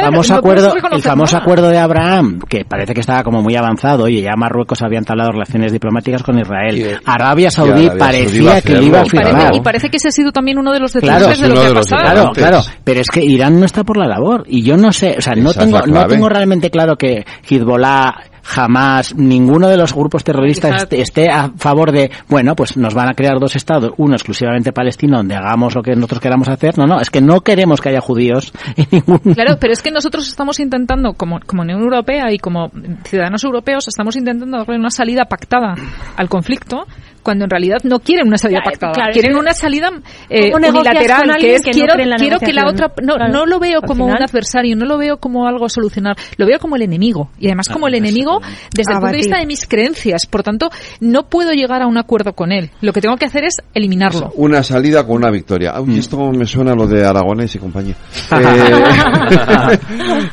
[0.00, 4.08] famoso, el acuerdo, el famoso acuerdo de Abraham, que parece que estaba como muy avanzado
[4.08, 6.98] y ya Marruecos había entablado relaciones diplomáticas con Israel.
[7.04, 9.54] Arabia Saudí parecía que lo iba a hacerlo, Y parece, firmar.
[9.56, 11.66] y parece que ese ha sido también uno de los Claro, detonantes de lo que
[11.66, 12.02] ha pasado.
[12.02, 15.16] Claro, claro, pero es que Irán no está por la labor y yo no sé,
[15.18, 18.14] o sea, no tengo, no tengo realmente claro que Hezbollah
[18.46, 23.08] jamás ninguno de los grupos terroristas esté, esté a favor de, bueno, pues nos van
[23.08, 26.78] a crear dos estados, uno exclusivamente palestino donde hagamos lo que nosotros queramos hacer.
[26.78, 29.90] No, no, es que no queremos que haya judíos en ningún Claro, pero es que
[29.90, 32.70] nosotros estamos intentando, como, como Unión Europea y como
[33.04, 35.74] ciudadanos europeos, estamos intentando darle una salida pactada
[36.16, 36.86] al conflicto,
[37.26, 38.92] cuando en realidad no quieren una salida Claro, pactada.
[38.92, 39.90] claro, quieren es que- una salida
[40.30, 42.92] eh, ¿Cómo negocias unilateral, que es quiero, quiero que la otra...
[43.02, 46.14] No, Claro, no lo veo como un adversario, no lo veo como algo a solucionar,
[46.36, 47.30] lo veo como el enemigo.
[47.40, 48.40] Y además como el enemigo
[48.72, 50.26] desde el punto de vista de mis creencias.
[50.26, 50.70] Por tanto,
[51.00, 52.70] no puedo llegar a un acuerdo con él.
[52.80, 54.30] Lo que tengo que hacer es eliminarlo.
[54.36, 55.80] Una salida con una victoria.
[55.80, 57.96] Uy, esto me suena lo de Aragonés y compañía.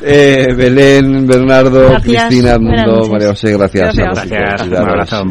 [0.04, 2.26] Eh, eh, Belén, Bernardo, Gracias.
[2.26, 3.08] Cristina, noches.
[3.10, 3.96] María José, gracias.
[3.96, 4.28] Gracias.
[4.28, 5.24] Gracias, un abrazo.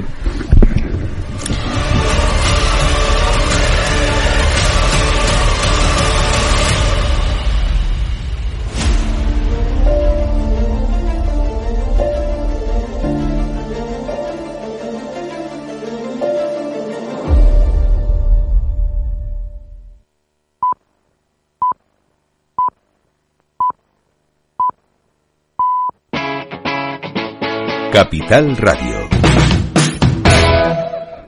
[28.04, 29.03] Capital Radio.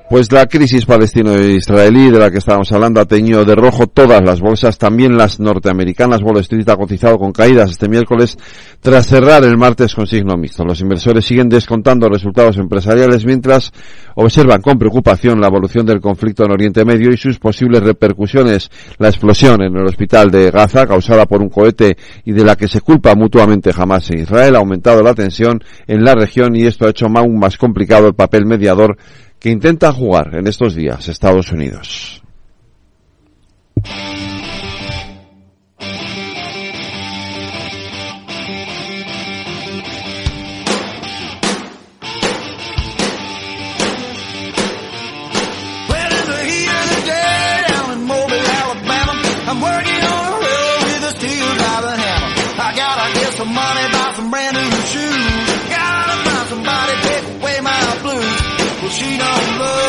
[0.08, 4.40] Pues la crisis palestino-israelí de la que estábamos hablando ha teñido de rojo todas las
[4.40, 6.22] bolsas, también las norteamericanas.
[6.22, 8.38] Wall Street ha cotizado con caídas este miércoles
[8.82, 10.64] tras cerrar el martes con signo mixto.
[10.64, 13.74] Los inversores siguen descontando resultados empresariales mientras
[14.14, 18.70] observan con preocupación la evolución del conflicto en Oriente Medio y sus posibles repercusiones.
[19.00, 22.68] La explosión en el hospital de Gaza, causada por un cohete y de la que
[22.68, 26.86] se culpa mutuamente Hamas e Israel, ha aumentado la tensión en la región y esto
[26.86, 28.98] ha hecho aún más complicado el papel mediador
[29.46, 32.24] que intenta jugar en estos días Estados Unidos.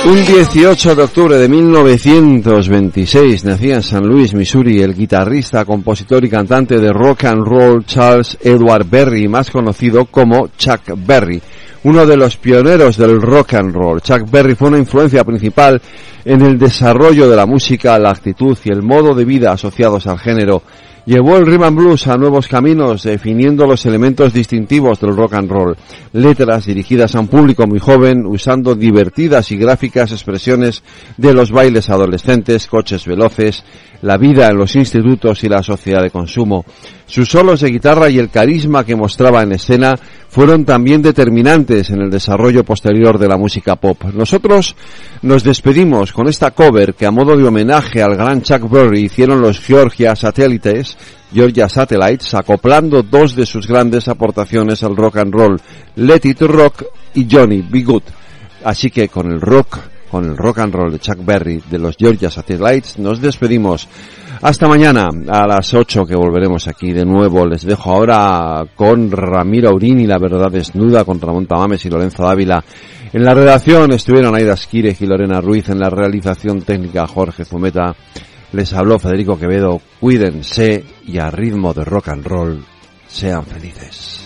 [0.07, 6.31] Un 18 de octubre de 1926 nacía en San Luis, Missouri, el guitarrista, compositor y
[6.31, 11.43] cantante de rock and roll Charles Edward Berry, más conocido como Chuck Berry,
[11.83, 14.01] uno de los pioneros del rock and roll.
[14.01, 15.83] Chuck Berry fue una influencia principal
[16.25, 20.21] en el desarrollo de la música, la actitud y el modo de vida asociados al
[20.21, 20.63] género
[21.07, 25.49] Llevó el rhythm and blues a nuevos caminos, definiendo los elementos distintivos del rock and
[25.49, 25.77] roll.
[26.13, 30.83] Letras dirigidas a un público muy joven, usando divertidas y gráficas expresiones
[31.17, 33.63] de los bailes adolescentes, coches veloces,
[34.03, 36.65] la vida en los institutos y la sociedad de consumo.
[37.07, 39.95] Sus solos de guitarra y el carisma que mostraba en escena
[40.29, 44.03] fueron también determinantes en el desarrollo posterior de la música pop.
[44.13, 44.75] Nosotros
[45.23, 49.41] nos despedimos con esta cover que a modo de homenaje al gran Chuck Berry hicieron
[49.41, 50.97] los Georgia Satellites,
[51.33, 55.61] Georgia Satellites, acoplando dos de sus grandes aportaciones al rock and roll,
[55.97, 58.03] Let It Rock y Johnny Be Good.
[58.65, 59.79] Así que con el rock,
[60.17, 63.87] con el rock and roll de Chuck Berry de los Georgia Satellites nos despedimos.
[64.41, 67.45] Hasta mañana a las 8 que volveremos aquí de nuevo.
[67.45, 72.65] Les dejo ahora con Ramiro Aurini, La Verdad Desnuda, con Ramón Tamames y Lorenzo Dávila.
[73.13, 77.95] En la redacción estuvieron Aida Esquírez y Lorena Ruiz, en la realización técnica Jorge Zumeta.
[78.53, 79.83] Les habló Federico Quevedo.
[80.01, 82.65] Cuídense y a ritmo de rock and roll
[83.07, 84.23] sean felices.